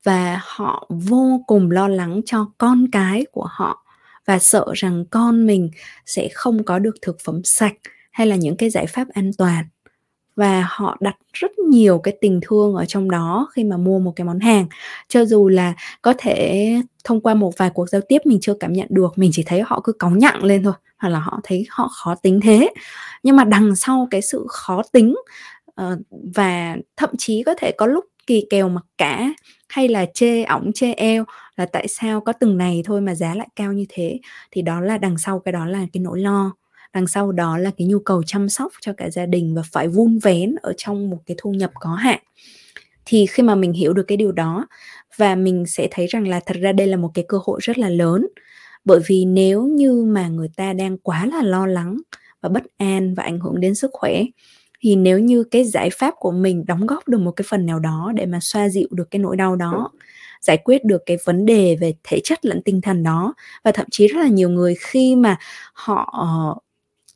và 0.04 0.40
họ 0.44 0.86
vô 0.88 1.44
cùng 1.46 1.70
lo 1.70 1.88
lắng 1.88 2.20
cho 2.26 2.50
con 2.58 2.86
cái 2.92 3.26
của 3.32 3.46
họ 3.50 3.84
và 4.26 4.38
sợ 4.38 4.66
rằng 4.74 5.04
con 5.10 5.46
mình 5.46 5.70
sẽ 6.06 6.28
không 6.34 6.64
có 6.64 6.78
được 6.78 6.94
thực 7.02 7.16
phẩm 7.24 7.40
sạch 7.44 7.74
hay 8.10 8.26
là 8.26 8.36
những 8.36 8.56
cái 8.56 8.70
giải 8.70 8.86
pháp 8.86 9.08
an 9.08 9.30
toàn. 9.38 9.64
Và 10.36 10.66
họ 10.70 10.96
đặt 11.00 11.16
rất 11.32 11.58
nhiều 11.58 11.98
cái 11.98 12.16
tình 12.20 12.40
thương 12.42 12.74
ở 12.74 12.84
trong 12.84 13.10
đó 13.10 13.48
khi 13.52 13.64
mà 13.64 13.76
mua 13.76 13.98
một 13.98 14.12
cái 14.16 14.24
món 14.24 14.40
hàng. 14.40 14.66
Cho 15.08 15.24
dù 15.24 15.48
là 15.48 15.74
có 16.02 16.14
thể 16.18 16.74
thông 17.04 17.20
qua 17.20 17.34
một 17.34 17.52
vài 17.56 17.70
cuộc 17.70 17.88
giao 17.88 18.00
tiếp 18.08 18.18
mình 18.24 18.38
chưa 18.40 18.54
cảm 18.54 18.72
nhận 18.72 18.86
được, 18.90 19.18
mình 19.18 19.30
chỉ 19.34 19.42
thấy 19.46 19.62
họ 19.66 19.80
cứ 19.84 19.92
cáu 19.92 20.10
nhặng 20.10 20.44
lên 20.44 20.62
thôi, 20.62 20.72
hoặc 20.98 21.08
là 21.08 21.18
họ 21.18 21.40
thấy 21.44 21.66
họ 21.70 21.88
khó 21.88 22.14
tính 22.14 22.40
thế. 22.40 22.68
Nhưng 23.22 23.36
mà 23.36 23.44
đằng 23.44 23.76
sau 23.76 24.08
cái 24.10 24.22
sự 24.22 24.46
khó 24.48 24.82
tính 24.92 25.14
ờ, 25.74 25.98
và 26.34 26.76
thậm 26.96 27.10
chí 27.18 27.42
có 27.42 27.54
thể 27.58 27.72
có 27.72 27.86
lúc 27.86 28.04
kỳ 28.28 28.46
kèo 28.50 28.68
mặc 28.68 28.84
cả 28.98 29.32
hay 29.68 29.88
là 29.88 30.06
chê 30.14 30.42
ổng, 30.42 30.72
chê 30.72 30.92
eo 30.92 31.24
là 31.56 31.66
tại 31.66 31.88
sao 31.88 32.20
có 32.20 32.32
từng 32.32 32.58
này 32.58 32.82
thôi 32.84 33.00
mà 33.00 33.14
giá 33.14 33.34
lại 33.34 33.48
cao 33.56 33.72
như 33.72 33.86
thế? 33.88 34.18
Thì 34.50 34.62
đó 34.62 34.80
là 34.80 34.98
đằng 34.98 35.18
sau 35.18 35.38
cái 35.38 35.52
đó 35.52 35.66
là 35.66 35.86
cái 35.92 36.00
nỗi 36.00 36.20
lo. 36.20 36.52
Đằng 36.92 37.06
sau 37.06 37.32
đó 37.32 37.58
là 37.58 37.70
cái 37.78 37.86
nhu 37.86 37.98
cầu 37.98 38.22
chăm 38.22 38.48
sóc 38.48 38.72
cho 38.80 38.92
cả 38.96 39.10
gia 39.10 39.26
đình 39.26 39.54
và 39.54 39.62
phải 39.72 39.88
vun 39.88 40.18
vén 40.18 40.54
ở 40.62 40.72
trong 40.76 41.10
một 41.10 41.18
cái 41.26 41.34
thu 41.38 41.50
nhập 41.50 41.70
có 41.74 41.90
hạn. 41.90 42.20
Thì 43.04 43.26
khi 43.26 43.42
mà 43.42 43.54
mình 43.54 43.72
hiểu 43.72 43.92
được 43.92 44.04
cái 44.08 44.16
điều 44.16 44.32
đó 44.32 44.66
và 45.16 45.34
mình 45.34 45.64
sẽ 45.66 45.88
thấy 45.90 46.06
rằng 46.06 46.28
là 46.28 46.40
thật 46.46 46.56
ra 46.60 46.72
đây 46.72 46.86
là 46.86 46.96
một 46.96 47.10
cái 47.14 47.24
cơ 47.28 47.38
hội 47.44 47.60
rất 47.62 47.78
là 47.78 47.88
lớn. 47.88 48.26
Bởi 48.84 49.00
vì 49.06 49.24
nếu 49.24 49.66
như 49.66 50.04
mà 50.08 50.28
người 50.28 50.48
ta 50.56 50.72
đang 50.72 50.98
quá 50.98 51.26
là 51.26 51.42
lo 51.42 51.66
lắng 51.66 51.96
và 52.40 52.48
bất 52.48 52.62
an 52.78 53.14
và 53.14 53.22
ảnh 53.22 53.40
hưởng 53.40 53.60
đến 53.60 53.74
sức 53.74 53.90
khỏe 53.92 54.24
thì 54.80 54.96
nếu 54.96 55.18
như 55.18 55.44
cái 55.44 55.64
giải 55.64 55.90
pháp 55.90 56.14
của 56.18 56.32
mình 56.32 56.64
đóng 56.66 56.86
góp 56.86 57.08
được 57.08 57.18
một 57.20 57.32
cái 57.32 57.44
phần 57.48 57.66
nào 57.66 57.78
đó 57.78 58.12
để 58.14 58.26
mà 58.26 58.38
xoa 58.42 58.68
dịu 58.68 58.88
được 58.90 59.10
cái 59.10 59.20
nỗi 59.20 59.36
đau 59.36 59.56
đó 59.56 59.90
giải 60.42 60.56
quyết 60.64 60.84
được 60.84 61.02
cái 61.06 61.16
vấn 61.24 61.46
đề 61.46 61.76
về 61.80 61.94
thể 62.04 62.20
chất 62.24 62.44
lẫn 62.44 62.62
tinh 62.64 62.80
thần 62.80 63.02
đó 63.02 63.34
và 63.64 63.72
thậm 63.72 63.86
chí 63.90 64.06
rất 64.08 64.20
là 64.20 64.28
nhiều 64.28 64.50
người 64.50 64.74
khi 64.80 65.16
mà 65.16 65.36
họ 65.74 66.26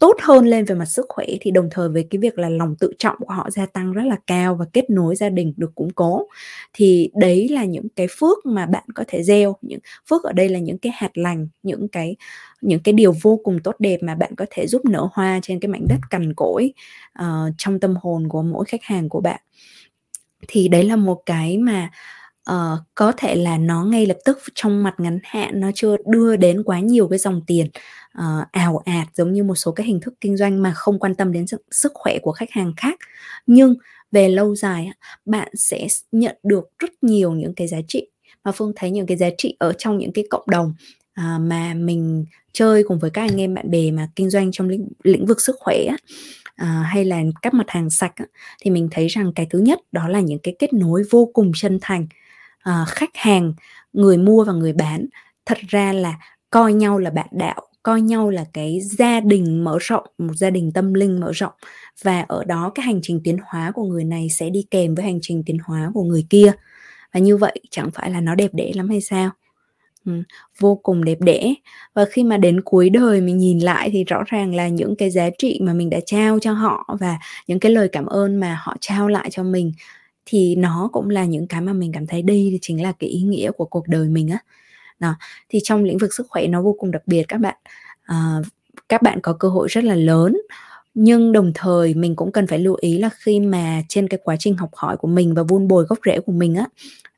tốt 0.03 0.17
hơn 0.23 0.47
lên 0.47 0.65
về 0.65 0.75
mặt 0.75 0.85
sức 0.85 1.07
khỏe 1.09 1.27
thì 1.41 1.51
đồng 1.51 1.69
thời 1.71 1.89
với 1.89 2.07
cái 2.11 2.19
việc 2.19 2.39
là 2.39 2.49
lòng 2.49 2.77
tự 2.77 2.93
trọng 2.99 3.17
của 3.19 3.35
họ 3.35 3.51
gia 3.51 3.67
tăng 3.67 3.93
rất 3.93 4.03
là 4.05 4.17
cao 4.27 4.55
và 4.55 4.65
kết 4.73 4.91
nối 4.91 5.17
gia 5.17 5.29
đình 5.29 5.55
được 5.57 5.75
củng 5.75 5.91
cố. 5.91 6.27
Thì 6.73 7.11
đấy 7.15 7.49
là 7.49 7.65
những 7.65 7.89
cái 7.97 8.07
phước 8.19 8.47
mà 8.47 8.67
bạn 8.67 8.85
có 8.95 9.05
thể 9.09 9.23
gieo 9.23 9.57
những 9.63 9.79
phước 10.11 10.25
ở 10.25 10.33
đây 10.33 10.49
là 10.49 10.59
những 10.59 10.79
cái 10.79 10.93
hạt 10.97 11.11
lành 11.15 11.49
những 11.63 11.89
cái 11.89 12.17
những 12.61 12.81
cái 12.81 12.93
điều 12.93 13.15
vô 13.23 13.41
cùng 13.45 13.59
tốt 13.65 13.77
đẹp 13.79 14.03
mà 14.03 14.15
bạn 14.15 14.35
có 14.37 14.47
thể 14.51 14.67
giúp 14.67 14.85
nở 14.85 15.09
hoa 15.13 15.41
trên 15.43 15.61
cái 15.61 15.69
mảnh 15.69 15.87
đất 15.89 15.99
cằn 16.11 16.35
cỗi 16.35 16.73
uh, 17.19 17.55
trong 17.59 17.81
tâm 17.81 17.95
hồn 18.03 18.29
của 18.29 18.43
mỗi 18.43 18.65
khách 18.65 18.83
hàng 18.83 19.09
của 19.09 19.21
bạn. 19.21 19.41
Thì 20.49 20.69
đấy 20.69 20.85
là 20.85 20.97
một 20.97 21.23
cái 21.27 21.59
mà 21.59 21.91
uh, 22.51 22.79
có 22.95 23.13
thể 23.17 23.35
là 23.35 23.59
nó 23.59 23.85
ngay 23.85 24.07
lập 24.07 24.17
tức 24.25 24.39
trong 24.55 24.83
mặt 24.83 24.95
ngắn 24.99 25.19
hạn 25.25 25.61
nó 25.61 25.71
chưa 25.75 25.97
đưa 26.07 26.37
đến 26.37 26.63
quá 26.63 26.81
nhiều 26.81 27.09
cái 27.09 27.19
dòng 27.19 27.41
tiền 27.47 27.67
ờ, 28.13 28.39
uh, 28.43 28.53
ảo 28.53 28.83
ạt 28.85 29.09
giống 29.15 29.33
như 29.33 29.45
một 29.45 29.55
số 29.55 29.73
cái 29.73 29.87
hình 29.87 30.01
thức 30.01 30.15
kinh 30.21 30.37
doanh 30.37 30.63
mà 30.63 30.73
không 30.75 30.99
quan 30.99 31.15
tâm 31.15 31.33
đến 31.33 31.45
sức 31.71 31.93
khỏe 31.95 32.19
của 32.23 32.33
khách 32.33 32.51
hàng 32.51 32.73
khác. 32.77 32.99
Nhưng 33.47 33.75
về 34.13 34.29
lâu 34.29 34.55
dài 34.55 34.91
bạn 35.25 35.49
sẽ 35.55 35.87
nhận 36.13 36.37
được 36.43 36.71
rất 36.79 36.91
nhiều 37.03 37.33
những 37.33 37.55
cái 37.55 37.69
giá 37.69 37.79
trị. 37.89 38.09
Mà 38.45 38.53
phương 38.53 38.73
thấy 38.77 38.91
những 38.91 39.07
cái 39.07 39.17
giá 39.17 39.29
trị 39.39 39.57
ở 39.59 39.73
trong 39.79 39.99
những 39.99 40.13
cái 40.13 40.25
cộng 40.31 40.45
đồng 40.47 40.75
à, 41.13 41.39
mà 41.41 41.75
mình 41.75 42.25
chơi 42.53 42.85
cùng 42.89 42.99
với 42.99 43.11
các 43.11 43.23
anh 43.23 43.41
em 43.41 43.55
bạn 43.55 43.71
bè 43.71 43.91
mà 43.91 44.09
kinh 44.17 44.31
doanh 44.31 44.53
trong 44.53 44.69
lĩnh, 44.69 44.89
lĩnh 45.03 45.27
vực 45.27 45.41
sức 45.41 45.57
khỏe 45.59 45.87
à, 46.55 46.67
hay 46.67 47.05
là 47.05 47.23
các 47.43 47.55
mặt 47.55 47.67
hàng 47.69 47.91
sạch 47.91 48.13
á, 48.17 48.25
thì 48.61 48.71
mình 48.71 48.89
thấy 48.91 49.07
rằng 49.09 49.33
cái 49.35 49.47
thứ 49.51 49.59
nhất 49.59 49.81
đó 49.93 50.09
là 50.09 50.21
những 50.21 50.39
cái 50.39 50.57
kết 50.59 50.73
nối 50.73 51.03
vô 51.11 51.31
cùng 51.33 51.53
chân 51.55 51.79
thành 51.83 52.07
à, 52.63 52.85
khách 52.89 53.11
hàng 53.15 53.53
người 53.93 54.19
mua 54.19 54.45
và 54.45 54.53
người 54.53 54.73
bán. 54.73 55.07
Thật 55.47 55.59
ra 55.69 55.93
là 55.93 56.15
coi 56.51 56.73
nhau 56.73 56.99
là 56.99 57.11
bạn 57.11 57.29
đạo 57.33 57.69
coi 57.83 58.01
nhau 58.01 58.31
là 58.31 58.45
cái 58.53 58.81
gia 58.81 59.21
đình 59.21 59.65
mở 59.65 59.79
rộng 59.81 60.07
một 60.19 60.35
gia 60.35 60.51
đình 60.51 60.73
tâm 60.73 60.95
linh 60.95 61.21
mở 61.21 61.33
rộng. 61.33 61.53
Và 62.03 62.21
ở 62.29 62.45
đó 62.45 62.73
cái 62.75 62.87
hành 62.87 63.01
trình 63.03 63.21
tiến 63.25 63.37
hóa 63.45 63.71
của 63.75 63.85
người 63.85 64.05
này 64.05 64.29
sẽ 64.31 64.51
đi 64.51 64.67
kèm 64.71 64.95
với 64.95 65.05
hành 65.05 65.19
trình 65.23 65.43
tiến 65.47 65.59
hóa 65.65 65.91
của 65.95 66.03
người 66.03 66.27
kia. 66.31 66.53
Và 67.15 67.21
như 67.21 67.37
vậy 67.37 67.61
chẳng 67.71 67.91
phải 67.91 68.11
là 68.11 68.21
nó 68.21 68.35
đẹp 68.35 68.51
đẽ 68.55 68.73
lắm 68.75 68.89
hay 68.89 69.01
sao? 69.01 69.31
Ừ, 70.05 70.13
vô 70.59 70.75
cùng 70.83 71.05
đẹp 71.05 71.21
đẽ. 71.21 71.55
Và 71.95 72.05
khi 72.05 72.25
mà 72.25 72.37
đến 72.37 72.61
cuối 72.61 72.91
đời 72.91 73.21
mình 73.21 73.39
nhìn 73.39 73.59
lại 73.59 73.91
thì 73.93 74.05
rõ 74.05 74.23
ràng 74.27 74.55
là 74.55 74.69
những 74.69 74.97
cái 74.97 75.11
giá 75.11 75.31
trị 75.39 75.61
mà 75.63 75.73
mình 75.73 75.91
đã 75.91 75.99
trao 76.07 76.39
cho 76.39 76.53
họ 76.53 76.97
và 77.01 77.19
những 77.47 77.61
cái 77.61 77.73
lời 77.73 77.89
cảm 77.93 78.07
ơn 78.07 78.41
mà 78.41 78.59
họ 78.63 78.77
trao 78.81 79.09
lại 79.09 79.31
cho 79.31 79.43
mình 79.43 79.73
thì 80.27 80.55
nó 80.57 80.91
cũng 80.93 81.11
là 81.11 81.25
những 81.25 81.47
cái 81.47 81.61
mà 81.61 81.73
mình 81.73 81.93
cảm 81.93 82.07
thấy 82.07 82.23
đây 82.23 82.59
chính 82.63 82.83
là 82.83 82.93
cái 82.99 83.11
ý 83.11 83.23
nghĩa 83.23 83.51
của 83.51 83.65
cuộc 83.65 83.89
đời 83.89 84.09
mình 84.09 84.29
á. 84.29 84.39
Đó 84.99 85.15
thì 85.49 85.59
trong 85.65 85.85
lĩnh 85.85 85.99
vực 85.99 86.15
sức 86.15 86.27
khỏe 86.29 86.47
nó 86.47 86.63
vô 86.63 86.77
cùng 86.79 86.91
đặc 86.91 87.03
biệt 87.07 87.23
các 87.29 87.39
bạn. 87.39 87.57
À, 88.03 88.37
các 88.89 89.03
bạn 89.03 89.21
có 89.23 89.33
cơ 89.33 89.49
hội 89.49 89.69
rất 89.69 89.85
là 89.85 89.95
lớn 89.95 90.37
nhưng 90.95 91.33
đồng 91.33 91.53
thời 91.55 91.95
mình 91.95 92.17
cũng 92.17 92.33
cần 92.33 92.47
phải 92.47 92.59
lưu 92.59 92.77
ý 92.81 92.99
là 92.99 93.11
khi 93.15 93.41
mà 93.41 93.83
trên 93.89 94.09
cái 94.09 94.21
quá 94.25 94.37
trình 94.39 94.57
học 94.57 94.71
hỏi 94.75 94.97
của 94.97 95.09
mình 95.09 95.35
và 95.35 95.43
vun 95.43 95.69
bồi 95.69 95.85
gốc 95.85 95.99
rễ 96.07 96.21
của 96.21 96.33
mình 96.33 96.55
á 96.55 96.67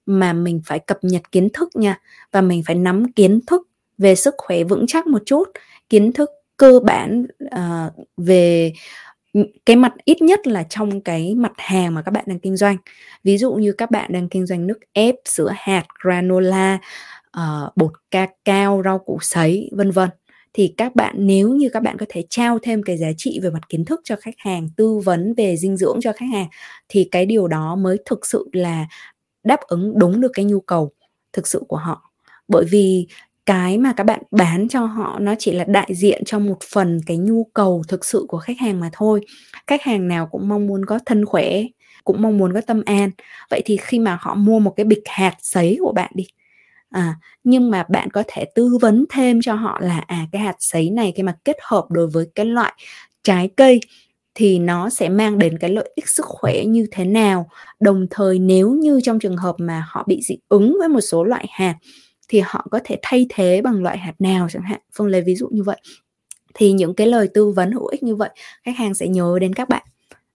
mà 0.06 0.32
mình 0.32 0.60
phải 0.64 0.78
cập 0.78 0.98
nhật 1.02 1.32
kiến 1.32 1.48
thức 1.52 1.68
nha 1.74 2.00
và 2.32 2.40
mình 2.40 2.62
phải 2.66 2.76
nắm 2.76 3.12
kiến 3.12 3.40
thức 3.46 3.68
về 3.98 4.14
sức 4.14 4.34
khỏe 4.38 4.64
vững 4.64 4.86
chắc 4.86 5.06
một 5.06 5.22
chút 5.26 5.48
kiến 5.88 6.12
thức 6.12 6.30
cơ 6.56 6.80
bản 6.84 7.26
uh, 7.44 8.06
về 8.16 8.72
cái 9.66 9.76
mặt 9.76 9.92
ít 10.04 10.22
nhất 10.22 10.46
là 10.46 10.62
trong 10.62 11.00
cái 11.00 11.34
mặt 11.34 11.52
hàng 11.56 11.94
mà 11.94 12.02
các 12.02 12.10
bạn 12.10 12.24
đang 12.26 12.38
kinh 12.38 12.56
doanh. 12.56 12.76
Ví 13.24 13.38
dụ 13.38 13.52
như 13.52 13.72
các 13.72 13.90
bạn 13.90 14.12
đang 14.12 14.28
kinh 14.28 14.46
doanh 14.46 14.66
nước 14.66 14.78
ép 14.92 15.14
sữa 15.24 15.52
hạt 15.56 15.84
granola 16.02 16.78
uh, 17.38 17.76
bột 17.76 17.92
cacao 18.10 18.82
rau 18.84 18.98
củ 18.98 19.18
sấy 19.20 19.70
vân 19.72 19.90
vân. 19.90 20.10
Thì 20.52 20.74
các 20.76 20.96
bạn 20.96 21.14
nếu 21.18 21.48
như 21.48 21.68
các 21.72 21.82
bạn 21.82 21.96
có 21.98 22.06
thể 22.08 22.24
trao 22.30 22.58
thêm 22.58 22.82
cái 22.82 22.96
giá 22.96 23.08
trị 23.16 23.40
về 23.42 23.50
mặt 23.50 23.68
kiến 23.68 23.84
thức 23.84 24.00
cho 24.04 24.16
khách 24.16 24.34
hàng 24.38 24.68
tư 24.76 24.98
vấn 24.98 25.34
về 25.36 25.56
dinh 25.56 25.76
dưỡng 25.76 25.98
cho 26.02 26.12
khách 26.12 26.28
hàng 26.32 26.46
thì 26.88 27.08
cái 27.10 27.26
điều 27.26 27.48
đó 27.48 27.76
mới 27.76 27.96
thực 28.04 28.26
sự 28.26 28.48
là 28.52 28.86
đáp 29.44 29.60
ứng 29.60 29.98
đúng 29.98 30.20
được 30.20 30.30
cái 30.34 30.44
nhu 30.44 30.60
cầu 30.60 30.92
thực 31.32 31.46
sự 31.46 31.62
của 31.68 31.76
họ. 31.76 32.10
Bởi 32.48 32.64
vì 32.64 33.06
cái 33.46 33.78
mà 33.78 33.92
các 33.96 34.04
bạn 34.04 34.22
bán 34.30 34.68
cho 34.68 34.84
họ 34.84 35.18
nó 35.18 35.34
chỉ 35.38 35.52
là 35.52 35.64
đại 35.64 35.94
diện 35.94 36.24
cho 36.24 36.38
một 36.38 36.58
phần 36.72 37.00
cái 37.06 37.16
nhu 37.16 37.44
cầu 37.54 37.82
thực 37.88 38.04
sự 38.04 38.24
của 38.28 38.38
khách 38.38 38.58
hàng 38.58 38.80
mà 38.80 38.90
thôi. 38.92 39.20
Khách 39.66 39.82
hàng 39.82 40.08
nào 40.08 40.26
cũng 40.26 40.48
mong 40.48 40.66
muốn 40.66 40.84
có 40.84 40.98
thân 41.06 41.24
khỏe 41.24 41.62
cũng 42.04 42.22
mong 42.22 42.38
muốn 42.38 42.52
có 42.54 42.60
tâm 42.60 42.82
an. 42.86 43.10
Vậy 43.50 43.62
thì 43.64 43.76
khi 43.76 43.98
mà 43.98 44.18
họ 44.20 44.34
mua 44.34 44.58
một 44.58 44.72
cái 44.76 44.84
bịch 44.84 45.02
hạt 45.06 45.36
sấy 45.40 45.76
của 45.80 45.92
bạn 45.92 46.10
đi 46.14 46.26
à, 46.94 47.16
nhưng 47.44 47.70
mà 47.70 47.84
bạn 47.88 48.10
có 48.10 48.22
thể 48.28 48.44
tư 48.54 48.78
vấn 48.80 49.04
thêm 49.10 49.40
cho 49.42 49.54
họ 49.54 49.78
là 49.82 50.04
à 50.06 50.26
cái 50.32 50.42
hạt 50.42 50.56
sấy 50.58 50.90
này 50.90 51.12
khi 51.16 51.22
mà 51.22 51.36
kết 51.44 51.56
hợp 51.62 51.86
đối 51.90 52.06
với 52.06 52.26
cái 52.34 52.46
loại 52.46 52.72
trái 53.22 53.48
cây 53.56 53.80
thì 54.34 54.58
nó 54.58 54.90
sẽ 54.90 55.08
mang 55.08 55.38
đến 55.38 55.58
cái 55.58 55.70
lợi 55.70 55.90
ích 55.94 56.08
sức 56.08 56.26
khỏe 56.26 56.64
như 56.64 56.86
thế 56.92 57.04
nào. 57.04 57.48
Đồng 57.80 58.06
thời 58.10 58.38
nếu 58.38 58.70
như 58.70 59.00
trong 59.04 59.18
trường 59.18 59.36
hợp 59.36 59.54
mà 59.58 59.86
họ 59.88 60.04
bị 60.08 60.20
dị 60.22 60.36
ứng 60.48 60.76
với 60.78 60.88
một 60.88 61.00
số 61.00 61.24
loại 61.24 61.46
hạt 61.50 61.74
thì 62.28 62.40
họ 62.44 62.66
có 62.70 62.80
thể 62.84 62.98
thay 63.02 63.26
thế 63.28 63.60
bằng 63.62 63.82
loại 63.82 63.98
hạt 63.98 64.14
nào 64.18 64.48
chẳng 64.50 64.62
hạn 64.62 64.80
phương 64.96 65.06
lấy 65.06 65.20
ví 65.20 65.34
dụ 65.34 65.48
như 65.52 65.62
vậy. 65.62 65.80
Thì 66.54 66.72
những 66.72 66.94
cái 66.94 67.06
lời 67.06 67.28
tư 67.34 67.50
vấn 67.50 67.72
hữu 67.72 67.86
ích 67.86 68.02
như 68.02 68.16
vậy, 68.16 68.30
khách 68.64 68.76
hàng 68.76 68.94
sẽ 68.94 69.08
nhớ 69.08 69.38
đến 69.40 69.54
các 69.54 69.68
bạn. 69.68 69.82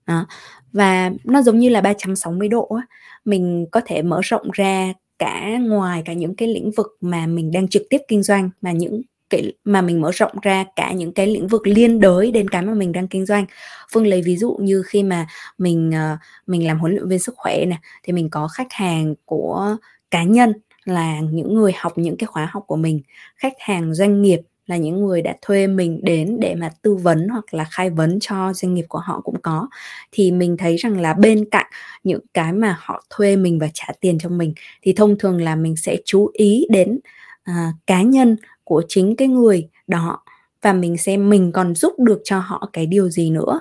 Đó. 0.07 0.27
và 0.73 1.11
nó 1.23 1.41
giống 1.41 1.59
như 1.59 1.69
là 1.69 1.81
360 1.81 2.47
độ 2.47 2.65
á, 2.65 2.87
mình 3.25 3.65
có 3.71 3.81
thể 3.85 4.01
mở 4.01 4.19
rộng 4.23 4.49
ra 4.53 4.93
cả 5.19 5.57
ngoài 5.61 6.01
cả 6.05 6.13
những 6.13 6.35
cái 6.35 6.47
lĩnh 6.47 6.71
vực 6.71 6.87
mà 7.01 7.27
mình 7.27 7.51
đang 7.51 7.67
trực 7.67 7.83
tiếp 7.89 7.97
kinh 8.07 8.23
doanh, 8.23 8.49
mà 8.61 8.71
những 8.71 9.01
cái, 9.29 9.53
mà 9.63 9.81
mình 9.81 10.01
mở 10.01 10.11
rộng 10.13 10.31
ra 10.41 10.65
cả 10.75 10.91
những 10.91 11.13
cái 11.13 11.27
lĩnh 11.27 11.47
vực 11.47 11.67
liên 11.67 11.99
đới 11.99 12.31
đến 12.31 12.49
cái 12.49 12.61
mà 12.61 12.73
mình 12.73 12.91
đang 12.91 13.07
kinh 13.07 13.25
doanh. 13.25 13.45
Phương 13.93 14.07
lấy 14.07 14.21
ví 14.21 14.37
dụ 14.37 14.57
như 14.61 14.83
khi 14.85 15.03
mà 15.03 15.27
mình 15.57 15.91
ờ, 15.91 16.17
mình 16.47 16.67
làm 16.67 16.79
huấn 16.79 16.91
luyện 16.91 17.07
viên 17.07 17.19
sức 17.19 17.33
khỏe 17.37 17.65
nè, 17.65 17.77
thì 18.03 18.13
mình 18.13 18.29
có 18.29 18.47
khách 18.47 18.73
hàng 18.73 19.15
của 19.25 19.77
cá 20.11 20.23
nhân 20.23 20.53
là 20.89 21.19
những 21.19 21.53
người 21.53 21.71
học 21.77 21.97
những 21.97 22.17
cái 22.17 22.27
khóa 22.27 22.49
học 22.51 22.63
của 22.67 22.75
mình. 22.75 23.01
Khách 23.35 23.53
hàng 23.59 23.93
doanh 23.93 24.21
nghiệp 24.21 24.39
là 24.65 24.77
những 24.77 25.05
người 25.05 25.21
đã 25.21 25.35
thuê 25.41 25.67
mình 25.67 25.99
đến 26.03 26.37
để 26.39 26.55
mà 26.55 26.69
tư 26.81 26.95
vấn 26.95 27.27
hoặc 27.27 27.53
là 27.53 27.63
khai 27.63 27.89
vấn 27.89 28.17
cho 28.21 28.53
doanh 28.53 28.73
nghiệp 28.73 28.85
của 28.89 28.99
họ 28.99 29.21
cũng 29.23 29.41
có. 29.41 29.67
Thì 30.11 30.31
mình 30.31 30.57
thấy 30.57 30.75
rằng 30.75 31.01
là 31.01 31.13
bên 31.13 31.49
cạnh 31.49 31.65
những 32.03 32.21
cái 32.33 32.53
mà 32.53 32.77
họ 32.79 33.03
thuê 33.09 33.35
mình 33.35 33.59
và 33.59 33.67
trả 33.73 33.87
tiền 33.99 34.17
cho 34.19 34.29
mình 34.29 34.53
thì 34.81 34.93
thông 34.93 35.17
thường 35.17 35.41
là 35.41 35.55
mình 35.55 35.75
sẽ 35.75 35.97
chú 36.05 36.31
ý 36.33 36.65
đến 36.69 36.99
à, 37.43 37.73
cá 37.87 38.01
nhân 38.01 38.35
của 38.63 38.83
chính 38.87 39.15
cái 39.15 39.27
người 39.27 39.69
đó 39.87 40.23
và 40.61 40.73
mình 40.73 40.97
xem 40.97 41.29
mình 41.29 41.51
còn 41.51 41.75
giúp 41.75 41.93
được 41.99 42.21
cho 42.23 42.39
họ 42.39 42.69
cái 42.73 42.85
điều 42.85 43.09
gì 43.09 43.29
nữa 43.29 43.59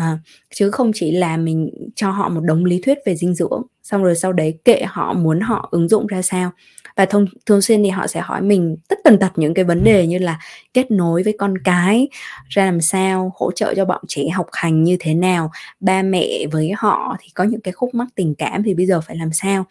à, 0.00 0.18
chứ 0.54 0.70
không 0.70 0.90
chỉ 0.94 1.10
là 1.10 1.36
mình 1.36 1.70
cho 1.94 2.10
họ 2.10 2.28
một 2.28 2.40
đống 2.40 2.64
lý 2.64 2.80
thuyết 2.80 2.98
về 3.06 3.16
dinh 3.16 3.34
dưỡng 3.34 3.62
xong 3.82 4.02
rồi 4.02 4.16
sau 4.16 4.32
đấy 4.32 4.58
kệ 4.64 4.82
họ 4.86 5.12
muốn 5.12 5.40
họ 5.40 5.68
ứng 5.72 5.88
dụng 5.88 6.06
ra 6.06 6.22
sao. 6.22 6.50
Và 6.96 7.04
thông 7.04 7.26
thường 7.46 7.62
xuyên 7.62 7.82
thì 7.82 7.88
họ 7.88 8.06
sẽ 8.06 8.20
hỏi 8.20 8.42
mình 8.42 8.76
tất 8.88 8.98
tần 9.04 9.18
tật 9.18 9.32
những 9.36 9.54
cái 9.54 9.64
vấn 9.64 9.84
đề 9.84 10.06
như 10.06 10.18
là 10.18 10.38
kết 10.74 10.90
nối 10.90 11.22
với 11.22 11.34
con 11.38 11.54
cái 11.64 12.08
ra 12.48 12.64
làm 12.64 12.80
sao 12.80 13.32
hỗ 13.36 13.52
trợ 13.52 13.74
cho 13.74 13.84
bọn 13.84 14.02
trẻ 14.08 14.28
học 14.28 14.46
hành 14.52 14.82
như 14.82 14.96
thế 15.00 15.14
nào 15.14 15.50
ba 15.80 16.02
mẹ 16.02 16.46
với 16.52 16.72
họ 16.76 17.16
thì 17.20 17.28
có 17.34 17.44
những 17.44 17.60
cái 17.60 17.72
khúc 17.72 17.94
mắc 17.94 18.08
tình 18.14 18.34
cảm 18.34 18.62
thì 18.62 18.74
bây 18.74 18.86
giờ 18.86 19.00
phải 19.00 19.16
làm 19.16 19.32
sao? 19.32 19.64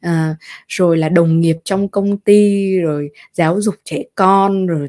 À, 0.00 0.36
rồi 0.68 0.96
là 0.96 1.08
đồng 1.08 1.40
nghiệp 1.40 1.56
trong 1.64 1.88
công 1.88 2.18
ty 2.18 2.76
rồi 2.80 3.10
giáo 3.32 3.60
dục 3.60 3.74
trẻ 3.84 4.02
con 4.14 4.66
rồi 4.66 4.88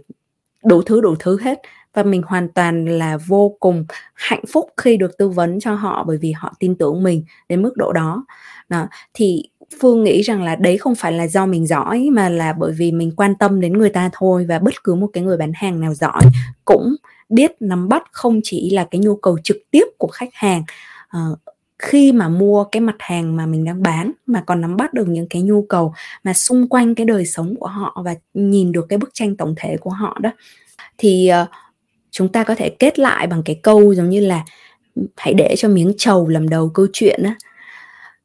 đủ 0.66 0.82
thứ 0.82 1.02
đủ 1.02 1.16
thứ 1.20 1.40
hết 1.42 1.62
và 1.96 2.04
mình 2.04 2.22
hoàn 2.26 2.50
toàn 2.50 2.86
là 2.86 3.18
vô 3.18 3.58
cùng 3.60 3.86
hạnh 4.14 4.44
phúc 4.54 4.70
khi 4.78 4.98
được 4.98 5.18
tư 5.18 5.30
vấn 5.30 5.60
cho 5.60 5.74
họ 5.76 6.04
bởi 6.08 6.18
vì 6.18 6.32
họ 6.32 6.54
tin 6.60 6.76
tưởng 6.76 7.04
mình 7.04 7.24
đến 7.50 7.62
mức 7.62 7.78
độ 7.78 7.94
đó. 7.94 8.26
Đó 8.70 8.88
thì 9.14 9.44
phương 9.82 10.04
nghĩ 10.04 10.22
rằng 10.22 10.44
là 10.44 10.56
đấy 10.56 10.78
không 10.78 10.96
phải 10.96 11.12
là 11.12 11.28
do 11.28 11.46
mình 11.46 11.68
giỏi 11.68 12.10
mà 12.12 12.30
là 12.30 12.54
bởi 12.54 12.72
vì 12.72 12.92
mình 12.92 13.12
quan 13.16 13.36
tâm 13.36 13.62
đến 13.62 13.74
người 13.74 13.90
ta 13.90 14.10
thôi 14.14 14.46
và 14.50 14.60
bất 14.60 14.84
cứ 14.84 14.96
một 14.96 15.08
cái 15.14 15.24
người 15.24 15.38
bán 15.38 15.52
hàng 15.56 15.80
nào 15.80 15.94
giỏi 15.94 16.22
cũng 16.66 16.96
biết 17.30 17.52
nắm 17.60 17.90
bắt 17.90 18.04
không 18.12 18.40
chỉ 18.44 18.70
là 18.70 18.88
cái 18.92 19.02
nhu 19.02 19.16
cầu 19.16 19.38
trực 19.44 19.58
tiếp 19.72 19.86
của 19.98 20.08
khách 20.08 20.30
hàng 20.34 20.64
uh, 21.18 21.40
khi 21.80 22.12
mà 22.12 22.30
mua 22.30 22.64
cái 22.64 22.82
mặt 22.82 22.96
hàng 23.00 23.36
mà 23.36 23.46
mình 23.46 23.66
đang 23.66 23.82
bán 23.82 24.12
mà 24.26 24.44
còn 24.46 24.62
nắm 24.62 24.78
bắt 24.78 24.94
được 24.94 25.08
những 25.08 25.28
cái 25.30 25.42
nhu 25.42 25.62
cầu 25.62 25.94
mà 26.24 26.34
xung 26.34 26.68
quanh 26.68 26.96
cái 26.96 27.06
đời 27.06 27.26
sống 27.26 27.56
của 27.60 27.68
họ 27.68 28.02
và 28.06 28.16
nhìn 28.34 28.72
được 28.72 28.86
cái 28.90 29.00
bức 29.00 29.10
tranh 29.14 29.38
tổng 29.38 29.54
thể 29.58 29.78
của 29.78 29.90
họ 29.90 30.18
đó. 30.22 30.32
Thì 30.98 31.32
uh, 31.44 31.50
chúng 32.16 32.30
ta 32.30 32.44
có 32.44 32.56
thể 32.56 32.70
kết 32.70 33.00
lại 33.00 33.28
bằng 33.28 33.44
cái 33.46 33.60
câu 33.64 33.96
giống 33.96 34.10
như 34.10 34.20
là 34.20 34.46
hãy 35.18 35.34
để 35.34 35.56
cho 35.58 35.70
miếng 35.70 35.94
trầu 35.98 36.28
làm 36.28 36.50
đầu 36.50 36.70
câu 36.70 36.88
chuyện 36.94 37.24
á. 37.24 37.36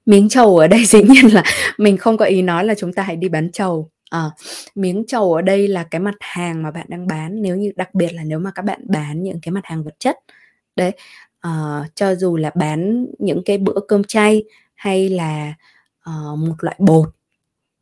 Miếng 0.06 0.28
trầu 0.28 0.58
ở 0.58 0.66
đây 0.66 0.84
dĩ 0.86 1.02
nhiên 1.02 1.34
là 1.34 1.42
mình 1.78 1.96
không 1.96 2.16
có 2.16 2.24
ý 2.24 2.42
nói 2.42 2.64
là 2.64 2.74
chúng 2.74 2.92
ta 2.92 3.02
hãy 3.02 3.16
đi 3.16 3.28
bán 3.28 3.52
trầu. 3.52 3.90
À, 4.10 4.30
miếng 4.74 5.04
trầu 5.06 5.34
ở 5.34 5.42
đây 5.42 5.68
là 5.68 5.84
cái 5.84 6.00
mặt 6.00 6.14
hàng 6.20 6.62
mà 6.62 6.70
bạn 6.70 6.86
đang 6.88 7.06
bán 7.06 7.42
nếu 7.42 7.56
như 7.56 7.72
đặc 7.76 7.94
biệt 7.94 8.12
là 8.12 8.24
nếu 8.24 8.38
mà 8.38 8.50
các 8.54 8.64
bạn 8.64 8.80
bán 8.88 9.22
những 9.22 9.40
cái 9.42 9.52
mặt 9.52 9.64
hàng 9.64 9.84
vật 9.84 9.94
chất. 9.98 10.16
Đấy 10.76 10.92
à, 11.40 11.84
cho 11.94 12.14
dù 12.14 12.36
là 12.36 12.50
bán 12.54 13.06
những 13.18 13.42
cái 13.44 13.58
bữa 13.58 13.80
cơm 13.88 14.04
chay 14.04 14.44
hay 14.74 15.08
là 15.08 15.54
uh, 16.10 16.38
một 16.38 16.54
loại 16.60 16.76
bột 16.78 17.08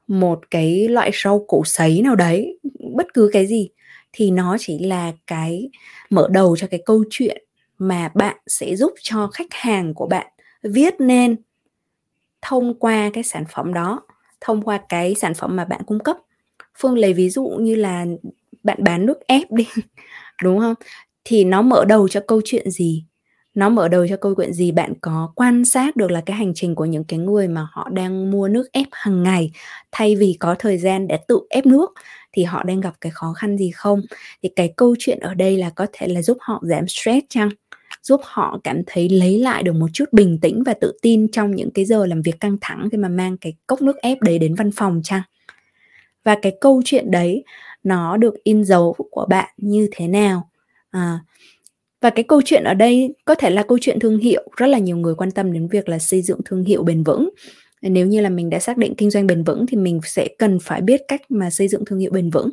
một 0.06 0.40
cái 0.50 0.88
loại 0.88 1.10
rau 1.24 1.44
củ 1.48 1.62
sấy 1.64 2.02
nào 2.02 2.16
đấy 2.16 2.58
bất 2.94 3.14
cứ 3.14 3.30
cái 3.32 3.46
gì 3.46 3.68
thì 4.12 4.30
nó 4.30 4.56
chỉ 4.60 4.78
là 4.78 5.12
cái 5.26 5.70
mở 6.10 6.28
đầu 6.30 6.56
cho 6.56 6.66
cái 6.70 6.82
câu 6.86 7.04
chuyện 7.10 7.44
mà 7.78 8.08
bạn 8.14 8.36
sẽ 8.46 8.76
giúp 8.76 8.92
cho 9.02 9.26
khách 9.34 9.48
hàng 9.54 9.94
của 9.94 10.06
bạn 10.06 10.26
viết 10.62 10.94
nên 11.00 11.36
thông 12.42 12.74
qua 12.78 13.10
cái 13.12 13.24
sản 13.24 13.44
phẩm 13.54 13.74
đó, 13.74 14.00
thông 14.40 14.62
qua 14.62 14.80
cái 14.88 15.14
sản 15.14 15.34
phẩm 15.34 15.56
mà 15.56 15.64
bạn 15.64 15.80
cung 15.86 15.98
cấp. 16.00 16.16
Phương 16.78 16.98
lấy 16.98 17.12
ví 17.12 17.30
dụ 17.30 17.44
như 17.60 17.74
là 17.74 18.06
bạn 18.62 18.78
bán 18.84 19.06
nước 19.06 19.18
ép 19.26 19.52
đi, 19.52 19.68
đúng 20.42 20.58
không? 20.60 20.74
Thì 21.24 21.44
nó 21.44 21.62
mở 21.62 21.84
đầu 21.84 22.08
cho 22.08 22.20
câu 22.28 22.40
chuyện 22.44 22.70
gì? 22.70 23.04
Nó 23.58 23.68
mở 23.68 23.88
đầu 23.88 24.06
cho 24.08 24.16
câu 24.16 24.34
chuyện 24.36 24.52
gì? 24.52 24.72
Bạn 24.72 24.92
có 25.00 25.32
quan 25.34 25.64
sát 25.64 25.96
được 25.96 26.10
là 26.10 26.22
cái 26.26 26.36
hành 26.36 26.52
trình 26.54 26.74
của 26.74 26.84
những 26.84 27.04
cái 27.04 27.18
người 27.18 27.48
mà 27.48 27.66
họ 27.70 27.88
đang 27.92 28.30
mua 28.30 28.48
nước 28.48 28.72
ép 28.72 28.86
hàng 28.92 29.22
ngày 29.22 29.50
thay 29.92 30.16
vì 30.16 30.36
có 30.40 30.54
thời 30.58 30.78
gian 30.78 31.08
để 31.08 31.18
tự 31.28 31.40
ép 31.50 31.66
nước 31.66 31.92
thì 32.32 32.44
họ 32.44 32.62
đang 32.62 32.80
gặp 32.80 32.94
cái 33.00 33.12
khó 33.12 33.32
khăn 33.32 33.58
gì 33.58 33.70
không? 33.70 34.00
Thì 34.42 34.48
cái 34.56 34.72
câu 34.76 34.96
chuyện 34.98 35.20
ở 35.20 35.34
đây 35.34 35.56
là 35.56 35.70
có 35.70 35.86
thể 35.92 36.08
là 36.08 36.22
giúp 36.22 36.36
họ 36.40 36.62
giảm 36.62 36.88
stress 36.88 37.26
chăng? 37.28 37.48
Giúp 38.02 38.20
họ 38.24 38.60
cảm 38.64 38.82
thấy 38.86 39.08
lấy 39.08 39.38
lại 39.38 39.62
được 39.62 39.72
một 39.72 39.88
chút 39.92 40.04
bình 40.12 40.38
tĩnh 40.42 40.62
và 40.62 40.74
tự 40.74 40.98
tin 41.02 41.30
trong 41.32 41.54
những 41.54 41.70
cái 41.70 41.84
giờ 41.84 42.06
làm 42.06 42.22
việc 42.22 42.40
căng 42.40 42.56
thẳng 42.60 42.88
khi 42.92 42.98
mà 42.98 43.08
mang 43.08 43.36
cái 43.36 43.54
cốc 43.66 43.82
nước 43.82 43.96
ép 43.96 44.20
đấy 44.20 44.38
đến 44.38 44.54
văn 44.54 44.70
phòng 44.70 45.00
chăng? 45.04 45.22
Và 46.24 46.36
cái 46.42 46.52
câu 46.60 46.82
chuyện 46.84 47.10
đấy 47.10 47.44
nó 47.82 48.16
được 48.16 48.34
in 48.44 48.64
dấu 48.64 48.96
của 49.10 49.26
bạn 49.28 49.48
như 49.56 49.88
thế 49.92 50.08
nào? 50.08 50.50
À, 50.90 51.18
và 52.00 52.10
cái 52.10 52.22
câu 52.22 52.42
chuyện 52.44 52.64
ở 52.64 52.74
đây 52.74 53.14
có 53.24 53.34
thể 53.34 53.50
là 53.50 53.62
câu 53.62 53.78
chuyện 53.80 54.00
thương 54.00 54.18
hiệu. 54.18 54.42
Rất 54.56 54.66
là 54.66 54.78
nhiều 54.78 54.96
người 54.96 55.14
quan 55.14 55.30
tâm 55.30 55.52
đến 55.52 55.68
việc 55.68 55.88
là 55.88 55.98
xây 55.98 56.22
dựng 56.22 56.40
thương 56.44 56.64
hiệu 56.64 56.82
bền 56.82 57.02
vững. 57.02 57.30
Nếu 57.82 58.06
như 58.06 58.20
là 58.20 58.28
mình 58.28 58.50
đã 58.50 58.58
xác 58.58 58.76
định 58.76 58.94
kinh 58.94 59.10
doanh 59.10 59.26
bền 59.26 59.44
vững 59.44 59.66
thì 59.66 59.76
mình 59.76 60.00
sẽ 60.04 60.28
cần 60.38 60.58
phải 60.62 60.80
biết 60.80 61.00
cách 61.08 61.20
mà 61.28 61.50
xây 61.50 61.68
dựng 61.68 61.84
thương 61.84 61.98
hiệu 61.98 62.10
bền 62.12 62.30
vững. 62.30 62.50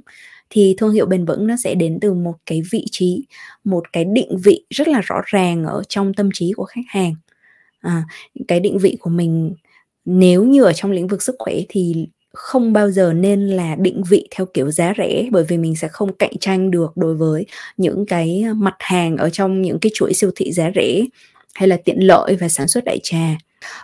Thì 0.49 0.75
thương 0.77 0.93
hiệu 0.93 1.05
bền 1.05 1.25
vững 1.25 1.47
nó 1.47 1.55
sẽ 1.63 1.75
đến 1.75 1.97
từ 2.01 2.13
một 2.13 2.34
cái 2.45 2.62
vị 2.71 2.86
trí 2.91 3.25
một 3.63 3.93
cái 3.93 4.05
định 4.05 4.38
vị 4.43 4.65
rất 4.69 4.88
là 4.88 5.01
rõ 5.01 5.15
ràng 5.25 5.65
ở 5.65 5.81
trong 5.89 6.13
tâm 6.13 6.29
trí 6.34 6.51
của 6.55 6.65
khách 6.65 6.86
hàng. 6.88 7.13
À, 7.79 8.03
cái 8.47 8.60
định 8.60 8.77
vị 8.77 8.97
của 8.99 9.10
mình 9.10 9.53
nếu 10.05 10.43
như 10.43 10.63
ở 10.63 10.73
trong 10.73 10.91
lĩnh 10.91 11.08
vực 11.08 11.21
sức 11.21 11.36
khỏe 11.39 11.55
thì 11.69 12.08
không 12.35 12.73
bao 12.73 12.91
giờ 12.91 13.13
nên 13.13 13.47
là 13.47 13.75
định 13.75 14.03
vị 14.03 14.27
theo 14.31 14.45
kiểu 14.45 14.71
giá 14.71 14.93
rẻ, 14.97 15.27
bởi 15.31 15.43
vì 15.43 15.57
mình 15.57 15.75
sẽ 15.75 15.87
không 15.87 16.13
cạnh 16.13 16.37
tranh 16.39 16.71
được 16.71 16.91
đối 16.97 17.15
với 17.15 17.45
những 17.77 18.05
cái 18.05 18.45
mặt 18.55 18.75
hàng 18.79 19.17
ở 19.17 19.29
trong 19.29 19.61
những 19.61 19.79
cái 19.79 19.91
chuỗi 19.95 20.13
siêu 20.13 20.31
thị 20.35 20.51
giá 20.51 20.71
rẻ 20.75 21.01
hay 21.55 21.67
là 21.67 21.77
tiện 21.85 21.99
lợi 21.99 22.35
và 22.35 22.49
sản 22.49 22.67
xuất 22.67 22.83
đại 22.83 22.99
trà. 23.03 23.37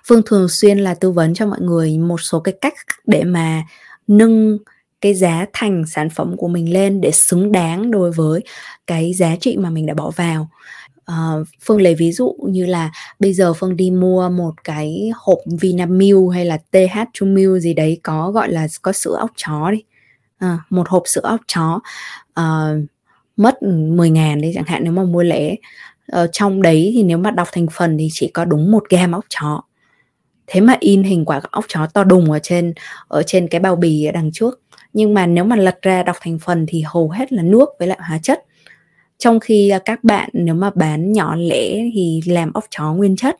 Phương 0.07 0.21
thường 0.25 0.47
xuyên 0.49 0.79
là 0.79 0.93
tư 0.93 1.11
vấn 1.11 1.33
cho 1.33 1.45
mọi 1.45 1.61
người 1.61 1.97
một 1.97 2.21
số 2.21 2.39
cái 2.39 2.53
cách 2.61 2.73
để 3.05 3.23
mà 3.23 3.63
nâng 4.07 4.57
cái 5.01 5.13
giá 5.13 5.45
thành 5.53 5.83
sản 5.87 6.09
phẩm 6.09 6.37
của 6.37 6.47
mình 6.47 6.73
lên 6.73 7.01
để 7.01 7.11
xứng 7.11 7.51
đáng 7.51 7.91
đối 7.91 8.11
với 8.11 8.41
cái 8.87 9.13
giá 9.13 9.35
trị 9.39 9.57
mà 9.57 9.69
mình 9.69 9.85
đã 9.85 9.93
bỏ 9.93 10.11
vào 10.15 10.49
uh, 11.11 11.47
phương 11.61 11.81
lấy 11.81 11.95
ví 11.95 12.11
dụ 12.11 12.35
như 12.49 12.65
là 12.65 12.91
bây 13.19 13.33
giờ 13.33 13.53
phương 13.53 13.75
đi 13.75 13.91
mua 13.91 14.29
một 14.29 14.63
cái 14.63 15.11
hộp 15.15 15.37
vinamilk 15.45 16.33
hay 16.33 16.45
là 16.45 16.57
th 16.71 17.21
milk 17.21 17.61
gì 17.61 17.73
đấy 17.73 17.99
có 18.03 18.31
gọi 18.31 18.51
là 18.51 18.67
có 18.81 18.91
sữa 18.91 19.15
ốc 19.19 19.31
chó 19.35 19.71
đi. 19.71 19.83
Uh, 20.45 20.59
một 20.69 20.89
hộp 20.89 21.03
sữa 21.05 21.21
ốc 21.23 21.41
chó 21.47 21.79
uh, 22.39 22.85
mất 23.37 23.63
10 23.63 24.09
ngàn 24.09 24.41
đi 24.41 24.51
chẳng 24.55 24.63
hạn 24.63 24.83
nếu 24.83 24.93
mà 24.93 25.03
mua 25.03 25.23
lẻ. 25.23 25.55
Uh, 26.21 26.29
trong 26.31 26.61
đấy 26.61 26.91
thì 26.95 27.03
nếu 27.03 27.17
mà 27.17 27.31
đọc 27.31 27.47
thành 27.51 27.67
phần 27.71 27.97
thì 27.97 28.09
chỉ 28.11 28.27
có 28.27 28.45
đúng 28.45 28.71
một 28.71 28.83
gam 28.89 29.11
ốc 29.11 29.25
chó. 29.29 29.61
Thế 30.47 30.61
mà 30.61 30.77
in 30.79 31.03
hình 31.03 31.25
quả 31.25 31.41
ốc 31.51 31.65
chó 31.67 31.87
to 31.93 32.03
đùng 32.03 32.31
ở 32.31 32.39
trên 32.39 32.73
ở 33.07 33.23
trên 33.23 33.47
cái 33.47 33.61
bao 33.61 33.75
bì 33.75 34.05
ở 34.05 34.11
đằng 34.11 34.31
trước. 34.31 34.61
Nhưng 34.93 35.13
mà 35.13 35.25
nếu 35.25 35.43
mà 35.43 35.55
lật 35.55 35.81
ra 35.81 36.03
đọc 36.03 36.15
thành 36.21 36.39
phần 36.39 36.65
thì 36.69 36.83
hầu 36.85 37.09
hết 37.09 37.33
là 37.33 37.43
nước 37.43 37.69
với 37.79 37.87
lại 37.87 37.97
hóa 38.01 38.19
chất 38.23 38.45
trong 39.21 39.39
khi 39.39 39.69
à, 39.69 39.79
các 39.79 40.03
bạn 40.03 40.29
nếu 40.33 40.55
mà 40.55 40.71
bán 40.75 41.11
nhỏ 41.11 41.35
lẻ 41.35 41.89
thì 41.93 42.21
làm 42.25 42.53
ốc 42.53 42.65
chó 42.69 42.93
nguyên 42.93 43.15
chất 43.15 43.35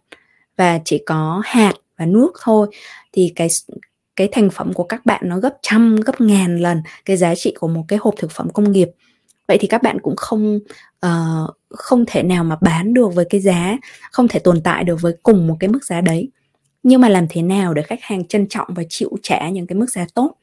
và 0.58 0.80
chỉ 0.86 1.04
có 1.06 1.42
hạt 1.46 1.74
và 1.98 2.06
nước 2.06 2.32
thôi 2.44 2.68
thì 3.12 3.34
cái 3.36 3.48
cái 4.16 4.30
thành 4.32 4.50
phẩm 4.50 4.74
của 4.74 4.84
các 4.84 5.06
bạn 5.06 5.22
nó 5.26 5.40
gấp 5.40 5.54
trăm 5.62 5.96
gấp 5.96 6.22
ngàn 6.22 6.58
lần 6.58 6.82
cái 7.06 7.18
giá 7.18 7.36
trị 7.36 7.54
của 7.60 7.68
một 7.68 7.84
cái 7.88 8.00
hộp 8.02 8.14
thực 8.18 8.32
phẩm 8.32 8.50
công 8.50 8.72
nghiệp. 8.72 8.90
Vậy 9.48 9.58
thì 9.62 9.68
các 9.68 9.84
bạn 9.84 10.00
cũng 10.02 10.16
không 10.16 10.60
uh, 11.06 11.56
không 11.70 12.04
thể 12.08 12.24
nào 12.24 12.44
mà 12.44 12.58
bán 12.62 12.94
được 12.94 13.16
với 13.16 13.26
cái 13.30 13.42
giá 13.42 13.78
không 14.12 14.28
thể 14.28 14.40
tồn 14.40 14.62
tại 14.64 14.84
được 14.84 15.02
với 15.02 15.14
cùng 15.24 15.48
một 15.48 15.58
cái 15.60 15.70
mức 15.70 15.86
giá 15.86 16.02
đấy. 16.02 16.30
Nhưng 16.84 17.02
mà 17.02 17.10
làm 17.10 17.26
thế 17.30 17.42
nào 17.42 17.74
để 17.74 17.82
khách 17.82 18.02
hàng 18.02 18.28
trân 18.28 18.48
trọng 18.48 18.68
và 18.76 18.84
chịu 18.90 19.10
trả 19.24 19.50
những 19.50 19.68
cái 19.68 19.76
mức 19.76 19.90
giá 19.90 20.06
tốt? 20.14 20.36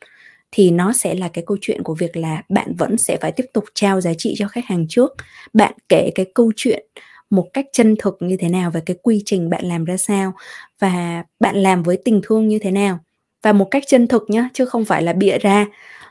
Thì 0.51 0.71
nó 0.71 0.93
sẽ 0.93 1.15
là 1.15 1.29
cái 1.29 1.45
câu 1.47 1.57
chuyện 1.61 1.83
của 1.83 1.95
việc 1.95 2.17
là 2.17 2.43
bạn 2.49 2.75
vẫn 2.79 2.99
sẽ 2.99 3.17
phải 3.21 3.33
tiếp 3.33 3.45
tục 3.53 3.65
trao 3.75 4.01
giá 4.01 4.15
trị 4.19 4.35
cho 4.39 4.49
khách 4.49 4.65
hàng 4.65 4.87
trước. 4.89 5.15
Bạn 5.53 5.73
kể 5.89 6.11
cái 6.15 6.27
câu 6.35 6.53
chuyện 6.57 6.87
một 7.31 7.47
cách 7.53 7.67
chân 7.73 7.95
thực 7.99 8.17
như 8.21 8.37
thế 8.37 8.49
nào 8.49 8.71
về 8.71 8.81
cái 8.87 8.97
quy 9.03 9.23
trình 9.27 9.51
bạn 9.51 9.65
làm 9.65 9.85
ra 9.85 9.97
sao 9.97 10.33
và 10.79 11.25
bạn 11.41 11.57
làm 11.57 11.83
với 11.83 11.99
tình 12.05 12.21
thương 12.25 12.49
như 12.49 12.59
thế 12.59 12.71
nào. 12.71 12.99
Và 13.43 13.53
một 13.53 13.69
cách 13.71 13.83
chân 13.87 14.09
thực 14.09 14.31
nhé 14.31 14.49
chứ 14.55 14.65
không 14.65 14.85
phải 14.85 15.03
là 15.03 15.13
bịa 15.13 15.39
ra. 15.39 15.67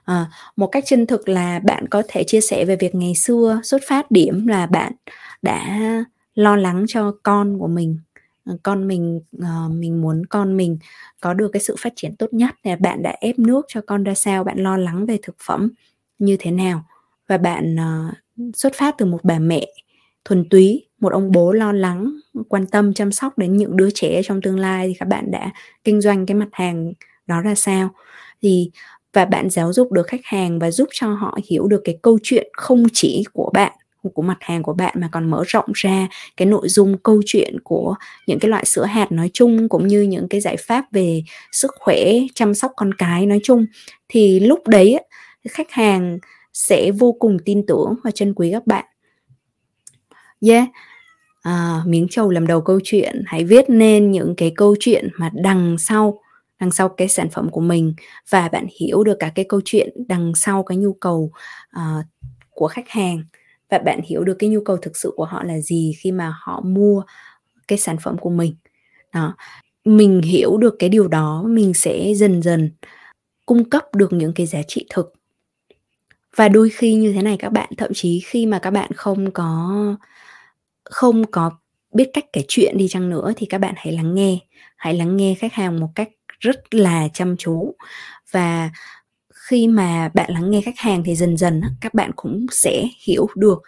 À, 0.05 0.25
một 0.55 0.67
cách 0.67 0.83
chân 0.87 1.07
thực 1.07 1.29
là 1.29 1.59
bạn 1.59 1.87
có 1.87 2.03
thể 2.07 2.23
chia 2.23 2.41
sẻ 2.41 2.65
về 2.65 2.75
việc 2.75 2.95
ngày 2.95 3.15
xưa 3.15 3.59
xuất 3.63 3.81
phát 3.87 4.11
điểm 4.11 4.47
là 4.47 4.65
bạn 4.65 4.93
đã 5.41 5.79
lo 6.35 6.55
lắng 6.55 6.85
cho 6.87 7.11
con 7.23 7.59
của 7.59 7.67
mình. 7.67 7.99
Ờ, 8.47 8.57
con 8.63 8.87
mình 8.87 9.21
uh, 9.37 9.71
mình 9.71 10.01
muốn 10.01 10.25
con 10.25 10.57
mình 10.57 10.77
có 11.21 11.33
được 11.33 11.49
cái 11.53 11.61
sự 11.61 11.75
phát 11.79 11.93
triển 11.95 12.15
tốt 12.15 12.33
nhất 12.33 12.55
là 12.63 12.75
bạn 12.75 13.03
đã 13.03 13.15
ép 13.21 13.39
nước 13.39 13.65
cho 13.67 13.81
con 13.87 14.03
ra 14.03 14.13
sao 14.13 14.43
bạn 14.43 14.57
lo 14.57 14.77
lắng 14.77 15.05
về 15.05 15.17
thực 15.23 15.35
phẩm 15.47 15.69
như 16.19 16.37
thế 16.39 16.51
nào? 16.51 16.83
Và 17.27 17.37
bạn 17.37 17.75
uh, 17.75 18.55
xuất 18.55 18.73
phát 18.75 18.95
từ 18.97 19.05
một 19.05 19.19
bà 19.23 19.39
mẹ 19.39 19.67
thuần 20.25 20.49
túy 20.49 20.87
một 20.99 21.13
ông 21.13 21.31
bố 21.31 21.51
lo 21.51 21.71
lắng 21.71 22.11
quan 22.49 22.67
tâm 22.67 22.93
chăm 22.93 23.11
sóc 23.11 23.37
đến 23.37 23.57
những 23.57 23.77
đứa 23.77 23.89
trẻ 23.89 24.21
trong 24.25 24.41
tương 24.41 24.59
lai 24.59 24.87
thì 24.87 24.93
các 24.99 25.07
bạn 25.07 25.31
đã 25.31 25.51
kinh 25.83 26.01
doanh 26.01 26.25
cái 26.25 26.35
mặt 26.35 26.49
hàng 26.51 26.93
đó 27.27 27.41
ra 27.41 27.55
sao. 27.55 27.89
Thì 28.41 28.71
và 29.13 29.25
bạn 29.25 29.49
giáo 29.49 29.73
dục 29.73 29.91
được 29.91 30.07
khách 30.07 30.21
hàng 30.23 30.59
và 30.59 30.71
giúp 30.71 30.89
cho 30.91 31.07
họ 31.13 31.37
hiểu 31.49 31.67
được 31.67 31.81
cái 31.83 31.97
câu 32.01 32.19
chuyện 32.23 32.47
không 32.53 32.83
chỉ 32.93 33.23
của 33.33 33.51
bạn 33.53 33.71
của 34.09 34.21
mặt 34.21 34.37
hàng 34.39 34.63
của 34.63 34.73
bạn 34.73 34.95
mà 34.97 35.09
còn 35.11 35.31
mở 35.31 35.43
rộng 35.47 35.69
ra 35.73 36.07
cái 36.37 36.45
nội 36.45 36.69
dung 36.69 36.97
câu 36.97 37.21
chuyện 37.25 37.57
của 37.63 37.95
những 38.27 38.39
cái 38.39 38.49
loại 38.49 38.65
sữa 38.65 38.85
hạt 38.85 39.11
nói 39.11 39.29
chung 39.33 39.69
cũng 39.69 39.87
như 39.87 40.01
những 40.01 40.27
cái 40.29 40.41
giải 40.41 40.57
pháp 40.57 40.85
về 40.91 41.23
sức 41.51 41.71
khỏe 41.79 42.13
chăm 42.35 42.53
sóc 42.53 42.71
con 42.75 42.93
cái 42.93 43.25
nói 43.25 43.39
chung. 43.43 43.65
Thì 44.07 44.39
lúc 44.39 44.67
đấy 44.67 44.99
khách 45.49 45.71
hàng 45.71 46.19
sẽ 46.53 46.91
vô 46.91 47.11
cùng 47.19 47.37
tin 47.45 47.65
tưởng 47.65 47.95
và 48.03 48.11
trân 48.11 48.33
quý 48.33 48.51
các 48.51 48.67
bạn. 48.67 48.85
Yeah 50.47 50.67
à, 51.47 51.83
miếng 51.85 52.07
trầu 52.09 52.29
làm 52.29 52.47
đầu 52.47 52.61
câu 52.61 52.79
chuyện 52.83 53.23
hãy 53.25 53.43
viết 53.43 53.69
nên 53.69 54.11
những 54.11 54.33
cái 54.37 54.51
câu 54.55 54.75
chuyện 54.79 55.09
mà 55.17 55.29
đằng 55.33 55.77
sau 55.77 56.21
đằng 56.59 56.71
sau 56.71 56.89
cái 56.89 57.07
sản 57.07 57.29
phẩm 57.29 57.49
của 57.51 57.61
mình 57.61 57.93
và 58.29 58.49
bạn 58.49 58.65
hiểu 58.79 59.03
được 59.03 59.15
cả 59.19 59.31
cái 59.35 59.45
câu 59.49 59.61
chuyện 59.65 59.89
đằng 60.07 60.31
sau 60.35 60.63
cái 60.63 60.77
nhu 60.77 60.93
cầu 60.93 61.31
uh, 61.77 62.05
của 62.49 62.67
khách 62.67 62.89
hàng 62.89 63.23
và 63.69 63.77
bạn 63.77 63.99
hiểu 64.05 64.23
được 64.23 64.35
cái 64.39 64.49
nhu 64.49 64.61
cầu 64.61 64.77
thực 64.77 64.97
sự 64.97 65.13
của 65.15 65.25
họ 65.25 65.43
là 65.43 65.59
gì 65.59 65.93
khi 65.99 66.11
mà 66.11 66.33
họ 66.41 66.61
mua 66.65 67.03
cái 67.67 67.77
sản 67.77 67.97
phẩm 68.01 68.17
của 68.17 68.29
mình 68.29 68.55
đó 69.13 69.35
mình 69.87 70.21
hiểu 70.21 70.57
được 70.57 70.75
cái 70.79 70.89
điều 70.89 71.07
đó, 71.07 71.43
mình 71.47 71.73
sẽ 71.73 72.13
dần 72.15 72.41
dần 72.41 72.71
cung 73.45 73.69
cấp 73.69 73.83
được 73.95 74.13
những 74.13 74.33
cái 74.33 74.45
giá 74.45 74.61
trị 74.67 74.85
thực. 74.89 75.13
Và 76.35 76.49
đôi 76.49 76.69
khi 76.69 76.95
như 76.95 77.13
thế 77.13 77.21
này 77.21 77.37
các 77.39 77.49
bạn, 77.49 77.69
thậm 77.77 77.91
chí 77.93 78.21
khi 78.25 78.45
mà 78.45 78.59
các 78.59 78.71
bạn 78.71 78.91
không 78.95 79.31
có 79.31 79.75
không 80.83 81.23
có 81.31 81.51
biết 81.93 82.09
cách 82.13 82.25
kể 82.33 82.41
chuyện 82.47 82.77
đi 82.77 82.87
chăng 82.87 83.09
nữa 83.09 83.33
thì 83.37 83.45
các 83.45 83.57
bạn 83.57 83.73
hãy 83.77 83.93
lắng 83.93 84.15
nghe, 84.15 84.39
hãy 84.77 84.93
lắng 84.93 85.17
nghe 85.17 85.35
khách 85.35 85.53
hàng 85.53 85.79
một 85.79 85.89
cách 85.95 86.09
rất 86.39 86.73
là 86.75 87.07
chăm 87.13 87.37
chú. 87.37 87.75
Và 88.31 88.69
khi 89.49 89.67
mà 89.67 90.09
bạn 90.13 90.31
lắng 90.31 90.51
nghe 90.51 90.61
khách 90.61 90.77
hàng 90.79 91.03
thì 91.03 91.15
dần 91.15 91.37
dần 91.37 91.61
các 91.81 91.93
bạn 91.93 92.11
cũng 92.15 92.45
sẽ 92.51 92.87
hiểu 93.07 93.27
được. 93.35 93.61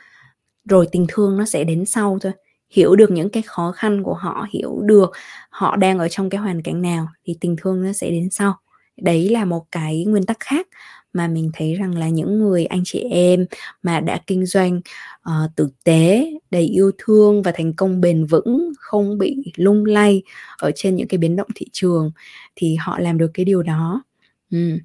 Rồi 0.65 0.87
tình 0.91 1.05
thương 1.09 1.37
nó 1.37 1.45
sẽ 1.45 1.63
đến 1.63 1.85
sau 1.85 2.17
thôi. 2.21 2.31
Hiểu 2.69 2.95
được 2.95 3.11
những 3.11 3.29
cái 3.29 3.43
khó 3.43 3.71
khăn 3.71 4.03
của 4.03 4.13
họ 4.13 4.47
hiểu 4.53 4.79
được 4.81 5.11
họ 5.49 5.75
đang 5.75 5.99
ở 5.99 6.07
trong 6.07 6.29
cái 6.29 6.41
hoàn 6.41 6.61
cảnh 6.61 6.81
nào 6.81 7.07
thì 7.25 7.37
tình 7.41 7.55
thương 7.61 7.83
nó 7.83 7.93
sẽ 7.93 8.09
đến 8.09 8.29
sau. 8.31 8.53
Đấy 9.01 9.29
là 9.29 9.45
một 9.45 9.65
cái 9.71 10.05
nguyên 10.05 10.25
tắc 10.25 10.37
khác 10.39 10.67
mà 11.13 11.27
mình 11.27 11.49
thấy 11.53 11.75
rằng 11.75 11.97
là 11.97 12.09
những 12.09 12.39
người 12.39 12.65
anh 12.65 12.81
chị 12.85 12.99
em 12.99 13.45
mà 13.83 13.99
đã 13.99 14.21
kinh 14.27 14.45
doanh 14.45 14.81
uh, 15.29 15.55
tử 15.55 15.69
tế 15.83 16.31
đầy 16.51 16.63
yêu 16.63 16.91
thương 16.97 17.41
và 17.41 17.51
thành 17.55 17.73
công 17.73 18.01
bền 18.01 18.25
vững 18.25 18.71
không 18.79 19.17
bị 19.17 19.35
lung 19.55 19.85
lay 19.85 20.23
ở 20.57 20.71
trên 20.75 20.95
những 20.95 21.07
cái 21.07 21.17
biến 21.17 21.35
động 21.35 21.47
thị 21.55 21.65
trường 21.71 22.11
thì 22.55 22.75
họ 22.75 22.99
làm 22.99 23.17
được 23.17 23.31
cái 23.33 23.45
điều 23.45 23.63
đó. 23.63 24.03
Ừ 24.51 24.77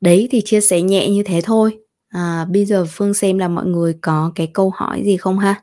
đấy 0.00 0.28
thì 0.30 0.40
chia 0.44 0.60
sẻ 0.60 0.82
nhẹ 0.82 1.10
như 1.10 1.22
thế 1.22 1.40
thôi. 1.44 1.78
À, 2.08 2.46
bây 2.50 2.64
giờ 2.64 2.86
phương 2.90 3.14
xem 3.14 3.38
là 3.38 3.48
mọi 3.48 3.66
người 3.66 3.94
có 4.00 4.32
cái 4.34 4.46
câu 4.46 4.72
hỏi 4.76 5.02
gì 5.04 5.16
không 5.16 5.38
ha? 5.38 5.62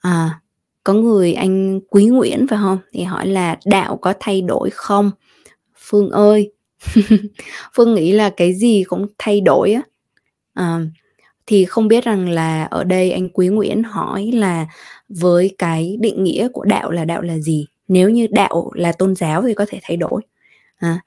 À 0.00 0.42
có 0.84 0.92
người 0.94 1.34
anh 1.34 1.80
quý 1.80 2.06
nguyễn 2.06 2.46
phải 2.46 2.58
không? 2.62 2.78
Thì 2.92 3.02
hỏi 3.02 3.26
là 3.26 3.58
đạo 3.64 3.96
có 3.96 4.14
thay 4.20 4.42
đổi 4.42 4.70
không? 4.70 5.10
Phương 5.76 6.10
ơi 6.10 6.52
phương 7.74 7.94
nghĩ 7.94 8.12
là 8.12 8.30
cái 8.30 8.54
gì 8.54 8.84
cũng 8.88 9.06
thay 9.18 9.40
đổi 9.40 9.72
á. 9.72 9.82
À, 10.54 10.80
thì 11.46 11.64
không 11.64 11.88
biết 11.88 12.04
rằng 12.04 12.28
là 12.28 12.64
ở 12.64 12.84
đây 12.84 13.10
anh 13.10 13.28
quý 13.28 13.48
nguyễn 13.48 13.82
hỏi 13.82 14.30
là 14.34 14.66
với 15.08 15.54
cái 15.58 15.96
định 16.00 16.24
nghĩa 16.24 16.48
của 16.52 16.64
đạo 16.64 16.90
là 16.90 17.04
đạo 17.04 17.22
là 17.22 17.38
gì? 17.38 17.66
Nếu 17.88 18.10
như 18.10 18.26
đạo 18.30 18.70
là 18.74 18.92
tôn 18.92 19.14
giáo 19.14 19.42
thì 19.42 19.54
có 19.54 19.66
thể 19.68 19.78
thay 19.82 19.96
đổi. 19.96 20.22
À, 20.76 21.00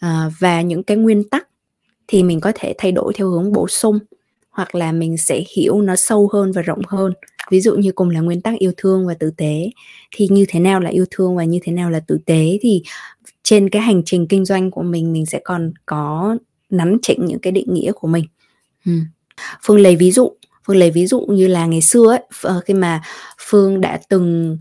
à, 0.00 0.30
và 0.40 0.62
những 0.62 0.82
cái 0.82 0.96
nguyên 0.96 1.28
tắc 1.28 1.47
thì 2.08 2.22
mình 2.22 2.40
có 2.40 2.52
thể 2.54 2.74
thay 2.78 2.92
đổi 2.92 3.12
theo 3.16 3.28
hướng 3.28 3.52
bổ 3.52 3.68
sung 3.68 3.98
hoặc 4.50 4.74
là 4.74 4.92
mình 4.92 5.16
sẽ 5.16 5.44
hiểu 5.56 5.82
nó 5.82 5.96
sâu 5.96 6.28
hơn 6.32 6.52
và 6.52 6.62
rộng 6.62 6.82
hơn. 6.88 7.12
Ví 7.50 7.60
dụ 7.60 7.74
như 7.76 7.92
cùng 7.92 8.10
là 8.10 8.20
nguyên 8.20 8.40
tắc 8.40 8.58
yêu 8.58 8.72
thương 8.76 9.06
và 9.06 9.14
tử 9.14 9.30
tế 9.36 9.70
thì 10.16 10.28
như 10.30 10.44
thế 10.48 10.60
nào 10.60 10.80
là 10.80 10.90
yêu 10.90 11.04
thương 11.10 11.36
và 11.36 11.44
như 11.44 11.58
thế 11.62 11.72
nào 11.72 11.90
là 11.90 12.00
tử 12.00 12.18
tế 12.26 12.58
thì 12.62 12.82
trên 13.42 13.70
cái 13.70 13.82
hành 13.82 14.02
trình 14.04 14.26
kinh 14.26 14.44
doanh 14.44 14.70
của 14.70 14.82
mình 14.82 15.12
mình 15.12 15.26
sẽ 15.26 15.40
còn 15.44 15.72
có 15.86 16.36
nắn 16.70 16.98
chỉnh 17.02 17.26
những 17.26 17.38
cái 17.38 17.52
định 17.52 17.74
nghĩa 17.74 17.92
của 17.92 18.08
mình. 18.08 18.24
Ừ. 18.86 18.92
phương 19.62 19.78
lấy 19.78 19.96
ví 19.96 20.10
dụ 20.10 20.32
phương 20.66 20.76
lấy 20.76 20.90
ví 20.90 21.06
dụ 21.06 21.20
như 21.20 21.46
là 21.46 21.66
ngày 21.66 21.80
xưa 21.80 22.08
ấy 22.08 22.22
ờ, 22.42 22.60
khi 22.64 22.74
mà 22.74 23.02
phương 23.38 23.80
đã 23.80 24.00
từng 24.08 24.58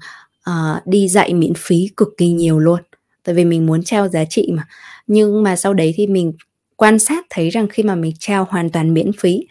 uh, 0.49 0.87
đi 0.87 1.07
dạy 1.07 1.33
miễn 1.33 1.53
phí 1.57 1.89
cực 1.97 2.09
kỳ 2.17 2.27
nhiều 2.27 2.59
luôn. 2.59 2.79
Tại 3.23 3.35
vì 3.35 3.45
mình 3.45 3.65
muốn 3.65 3.83
trao 3.83 4.07
giá 4.07 4.25
trị 4.25 4.51
mà. 4.53 4.67
Nhưng 5.07 5.43
mà 5.43 5.55
sau 5.55 5.73
đấy 5.73 5.93
thì 5.97 6.07
mình 6.07 6.33
quan 6.77 6.99
sát 6.99 7.25
thấy 7.29 7.49
rằng 7.49 7.67
khi 7.67 7.83
mà 7.83 7.95
mình 7.95 8.13
trao 8.19 8.47
hoàn 8.49 8.69
toàn 8.69 8.93
miễn 8.93 9.11
phí 9.19 9.47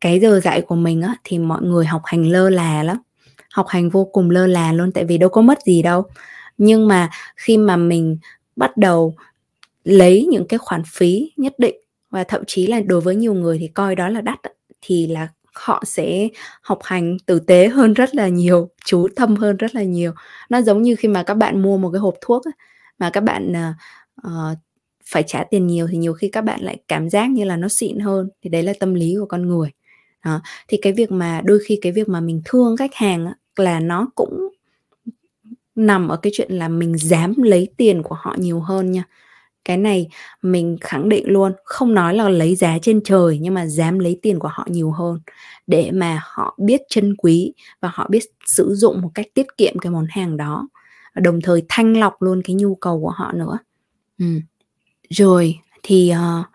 cái 0.00 0.20
giờ 0.20 0.40
dạy 0.40 0.60
của 0.60 0.74
mình 0.74 1.02
á 1.02 1.14
thì 1.24 1.38
mọi 1.38 1.62
người 1.62 1.86
học 1.86 2.02
hành 2.04 2.24
lơ 2.24 2.50
là 2.50 2.82
lắm. 2.82 2.96
Học 3.52 3.66
hành 3.68 3.90
vô 3.90 4.04
cùng 4.04 4.30
lơ 4.30 4.46
là 4.46 4.72
luôn 4.72 4.92
tại 4.92 5.04
vì 5.04 5.18
đâu 5.18 5.30
có 5.30 5.40
mất 5.40 5.58
gì 5.66 5.82
đâu. 5.82 6.04
Nhưng 6.58 6.88
mà 6.88 7.10
khi 7.36 7.58
mà 7.58 7.76
mình 7.76 8.18
bắt 8.56 8.76
đầu 8.76 9.14
lấy 9.84 10.26
những 10.30 10.48
cái 10.48 10.58
khoản 10.58 10.82
phí 10.86 11.32
nhất 11.36 11.54
định 11.58 11.74
và 12.10 12.24
thậm 12.24 12.42
chí 12.46 12.66
là 12.66 12.80
đối 12.80 13.00
với 13.00 13.16
nhiều 13.16 13.34
người 13.34 13.58
thì 13.58 13.68
coi 13.68 13.94
đó 13.94 14.08
là 14.08 14.20
đắt 14.20 14.38
thì 14.82 15.06
là 15.06 15.28
họ 15.54 15.82
sẽ 15.86 16.28
học 16.62 16.78
hành 16.82 17.16
tử 17.26 17.38
tế 17.38 17.68
hơn 17.68 17.94
rất 17.94 18.14
là 18.14 18.28
nhiều 18.28 18.68
chú 18.84 19.08
tâm 19.16 19.36
hơn 19.36 19.56
rất 19.56 19.74
là 19.74 19.82
nhiều. 19.82 20.12
Nó 20.48 20.62
giống 20.62 20.82
như 20.82 20.96
khi 20.96 21.08
mà 21.08 21.22
các 21.22 21.34
bạn 21.34 21.62
mua 21.62 21.78
một 21.78 21.90
cái 21.92 22.00
hộp 22.00 22.14
thuốc 22.20 22.42
mà 22.98 23.10
các 23.10 23.24
bạn 23.24 23.52
uh, 24.26 24.58
phải 25.10 25.22
trả 25.26 25.44
tiền 25.44 25.66
nhiều 25.66 25.86
thì 25.90 25.98
nhiều 25.98 26.14
khi 26.14 26.28
các 26.28 26.44
bạn 26.44 26.60
lại 26.62 26.76
cảm 26.88 27.10
giác 27.10 27.30
như 27.30 27.44
là 27.44 27.56
nó 27.56 27.68
xịn 27.68 27.98
hơn, 27.98 28.28
thì 28.42 28.50
đấy 28.50 28.62
là 28.62 28.72
tâm 28.80 28.94
lý 28.94 29.16
của 29.20 29.26
con 29.26 29.48
người 29.48 29.70
đó. 30.24 30.40
thì 30.68 30.78
cái 30.82 30.92
việc 30.92 31.10
mà 31.10 31.40
đôi 31.44 31.58
khi 31.66 31.78
cái 31.82 31.92
việc 31.92 32.08
mà 32.08 32.20
mình 32.20 32.42
thương 32.44 32.76
khách 32.76 32.94
hàng 32.94 33.26
là 33.56 33.80
nó 33.80 34.08
cũng 34.14 34.48
nằm 35.74 36.08
ở 36.08 36.16
cái 36.16 36.32
chuyện 36.36 36.52
là 36.52 36.68
mình 36.68 36.98
dám 36.98 37.34
lấy 37.42 37.68
tiền 37.76 38.02
của 38.02 38.16
họ 38.20 38.34
nhiều 38.38 38.60
hơn 38.60 38.92
nha 38.92 39.04
cái 39.64 39.76
này 39.76 40.08
mình 40.42 40.76
khẳng 40.80 41.08
định 41.08 41.24
luôn, 41.28 41.52
không 41.64 41.94
nói 41.94 42.14
là 42.14 42.28
lấy 42.28 42.54
giá 42.56 42.78
trên 42.82 43.00
trời 43.04 43.38
nhưng 43.40 43.54
mà 43.54 43.66
dám 43.66 43.98
lấy 43.98 44.18
tiền 44.22 44.38
của 44.38 44.48
họ 44.48 44.66
nhiều 44.70 44.90
hơn 44.90 45.20
để 45.66 45.90
mà 45.92 46.20
họ 46.24 46.56
biết 46.58 46.80
trân 46.88 47.16
quý 47.16 47.52
và 47.80 47.90
họ 47.94 48.08
biết 48.10 48.22
sử 48.46 48.74
dụng 48.74 49.00
một 49.02 49.10
cách 49.14 49.26
tiết 49.34 49.46
kiệm 49.56 49.78
cái 49.78 49.92
món 49.92 50.06
hàng 50.10 50.36
đó, 50.36 50.68
đồng 51.14 51.40
thời 51.40 51.62
thanh 51.68 51.96
lọc 51.96 52.22
luôn 52.22 52.42
cái 52.44 52.56
nhu 52.56 52.74
cầu 52.74 53.00
của 53.00 53.10
họ 53.10 53.32
nữa 53.32 53.58
ừ 54.18 54.26
rồi 55.10 55.58
thì 55.82 56.12
uh, 56.12 56.46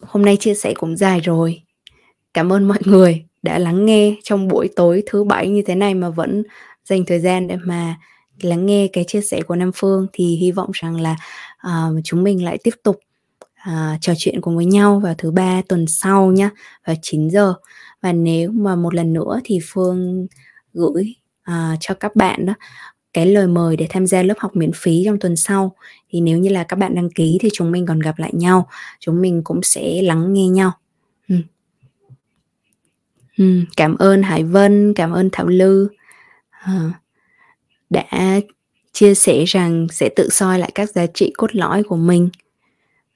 hôm 0.00 0.24
nay 0.24 0.36
chia 0.36 0.54
sẻ 0.54 0.74
cũng 0.76 0.96
dài 0.96 1.20
rồi. 1.20 1.62
Cảm 2.34 2.52
ơn 2.52 2.68
mọi 2.68 2.78
người 2.84 3.24
đã 3.42 3.58
lắng 3.58 3.86
nghe 3.86 4.16
trong 4.22 4.48
buổi 4.48 4.68
tối 4.76 5.02
thứ 5.06 5.24
bảy 5.24 5.48
như 5.48 5.62
thế 5.66 5.74
này 5.74 5.94
mà 5.94 6.10
vẫn 6.10 6.42
dành 6.84 7.04
thời 7.06 7.20
gian 7.20 7.46
để 7.48 7.56
mà 7.56 7.96
lắng 8.40 8.66
nghe 8.66 8.88
cái 8.92 9.04
chia 9.04 9.20
sẻ 9.20 9.42
của 9.42 9.56
Nam 9.56 9.70
Phương. 9.74 10.06
Thì 10.12 10.36
hy 10.36 10.52
vọng 10.52 10.70
rằng 10.72 11.00
là 11.00 11.16
uh, 11.66 12.00
chúng 12.04 12.22
mình 12.22 12.44
lại 12.44 12.58
tiếp 12.64 12.74
tục 12.82 13.00
uh, 13.68 14.00
trò 14.00 14.12
chuyện 14.18 14.40
cùng 14.40 14.56
với 14.56 14.64
nhau 14.64 15.00
vào 15.00 15.14
thứ 15.18 15.30
ba 15.30 15.62
tuần 15.68 15.86
sau 15.86 16.32
nhá 16.32 16.50
vào 16.86 16.96
9 17.02 17.30
giờ. 17.30 17.54
Và 18.02 18.12
nếu 18.12 18.50
mà 18.50 18.76
một 18.76 18.94
lần 18.94 19.12
nữa 19.12 19.40
thì 19.44 19.58
Phương 19.62 20.26
gửi 20.72 21.14
uh, 21.50 21.78
cho 21.80 21.94
các 21.94 22.16
bạn 22.16 22.46
đó 22.46 22.54
cái 23.12 23.26
lời 23.26 23.46
mời 23.46 23.76
để 23.76 23.86
tham 23.90 24.06
gia 24.06 24.22
lớp 24.22 24.34
học 24.38 24.56
miễn 24.56 24.72
phí 24.72 25.02
trong 25.04 25.18
tuần 25.18 25.36
sau 25.36 25.76
thì 26.10 26.20
nếu 26.20 26.38
như 26.38 26.48
là 26.48 26.64
các 26.64 26.76
bạn 26.76 26.94
đăng 26.94 27.10
ký 27.10 27.38
thì 27.40 27.48
chúng 27.52 27.72
mình 27.72 27.86
còn 27.86 28.00
gặp 28.00 28.18
lại 28.18 28.30
nhau 28.32 28.68
chúng 29.00 29.22
mình 29.22 29.42
cũng 29.44 29.62
sẽ 29.62 30.02
lắng 30.02 30.32
nghe 30.32 30.48
nhau 30.48 30.72
ừ. 31.28 31.34
Ừ, 33.40 33.60
cảm 33.76 33.96
ơn 33.96 34.22
Hải 34.22 34.44
Vân, 34.44 34.94
cảm 34.94 35.12
ơn 35.12 35.28
Thảo 35.32 35.46
Lư 35.46 35.88
à, 36.50 36.92
đã 37.90 38.40
chia 38.92 39.14
sẻ 39.14 39.44
rằng 39.44 39.86
sẽ 39.90 40.08
tự 40.16 40.28
soi 40.28 40.58
lại 40.58 40.70
các 40.74 40.90
giá 40.90 41.06
trị 41.14 41.32
cốt 41.36 41.54
lõi 41.54 41.82
của 41.82 41.96
mình. 41.96 42.28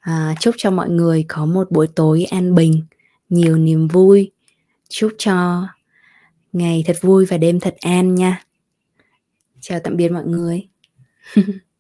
À, 0.01 0.35
chúc 0.41 0.55
cho 0.59 0.71
mọi 0.71 0.91
người 0.91 1.25
có 1.29 1.47
một 1.47 1.71
buổi 1.71 1.87
tối 1.87 2.25
an 2.31 2.55
bình, 2.55 2.83
nhiều 3.29 3.57
niềm 3.59 3.89
vui. 3.89 4.31
Chúc 4.89 5.13
cho 5.19 5.67
ngày 6.53 6.85
thật 6.87 6.97
vui 7.01 7.27
và 7.27 7.39
đêm 7.39 7.61
thật 7.61 7.77
an 7.81 8.15
nha. 8.15 8.43
Chào 9.67 9.81
tạm 9.81 9.97
biệt 9.97 10.09
mọi 10.09 10.25
người. 10.25 10.69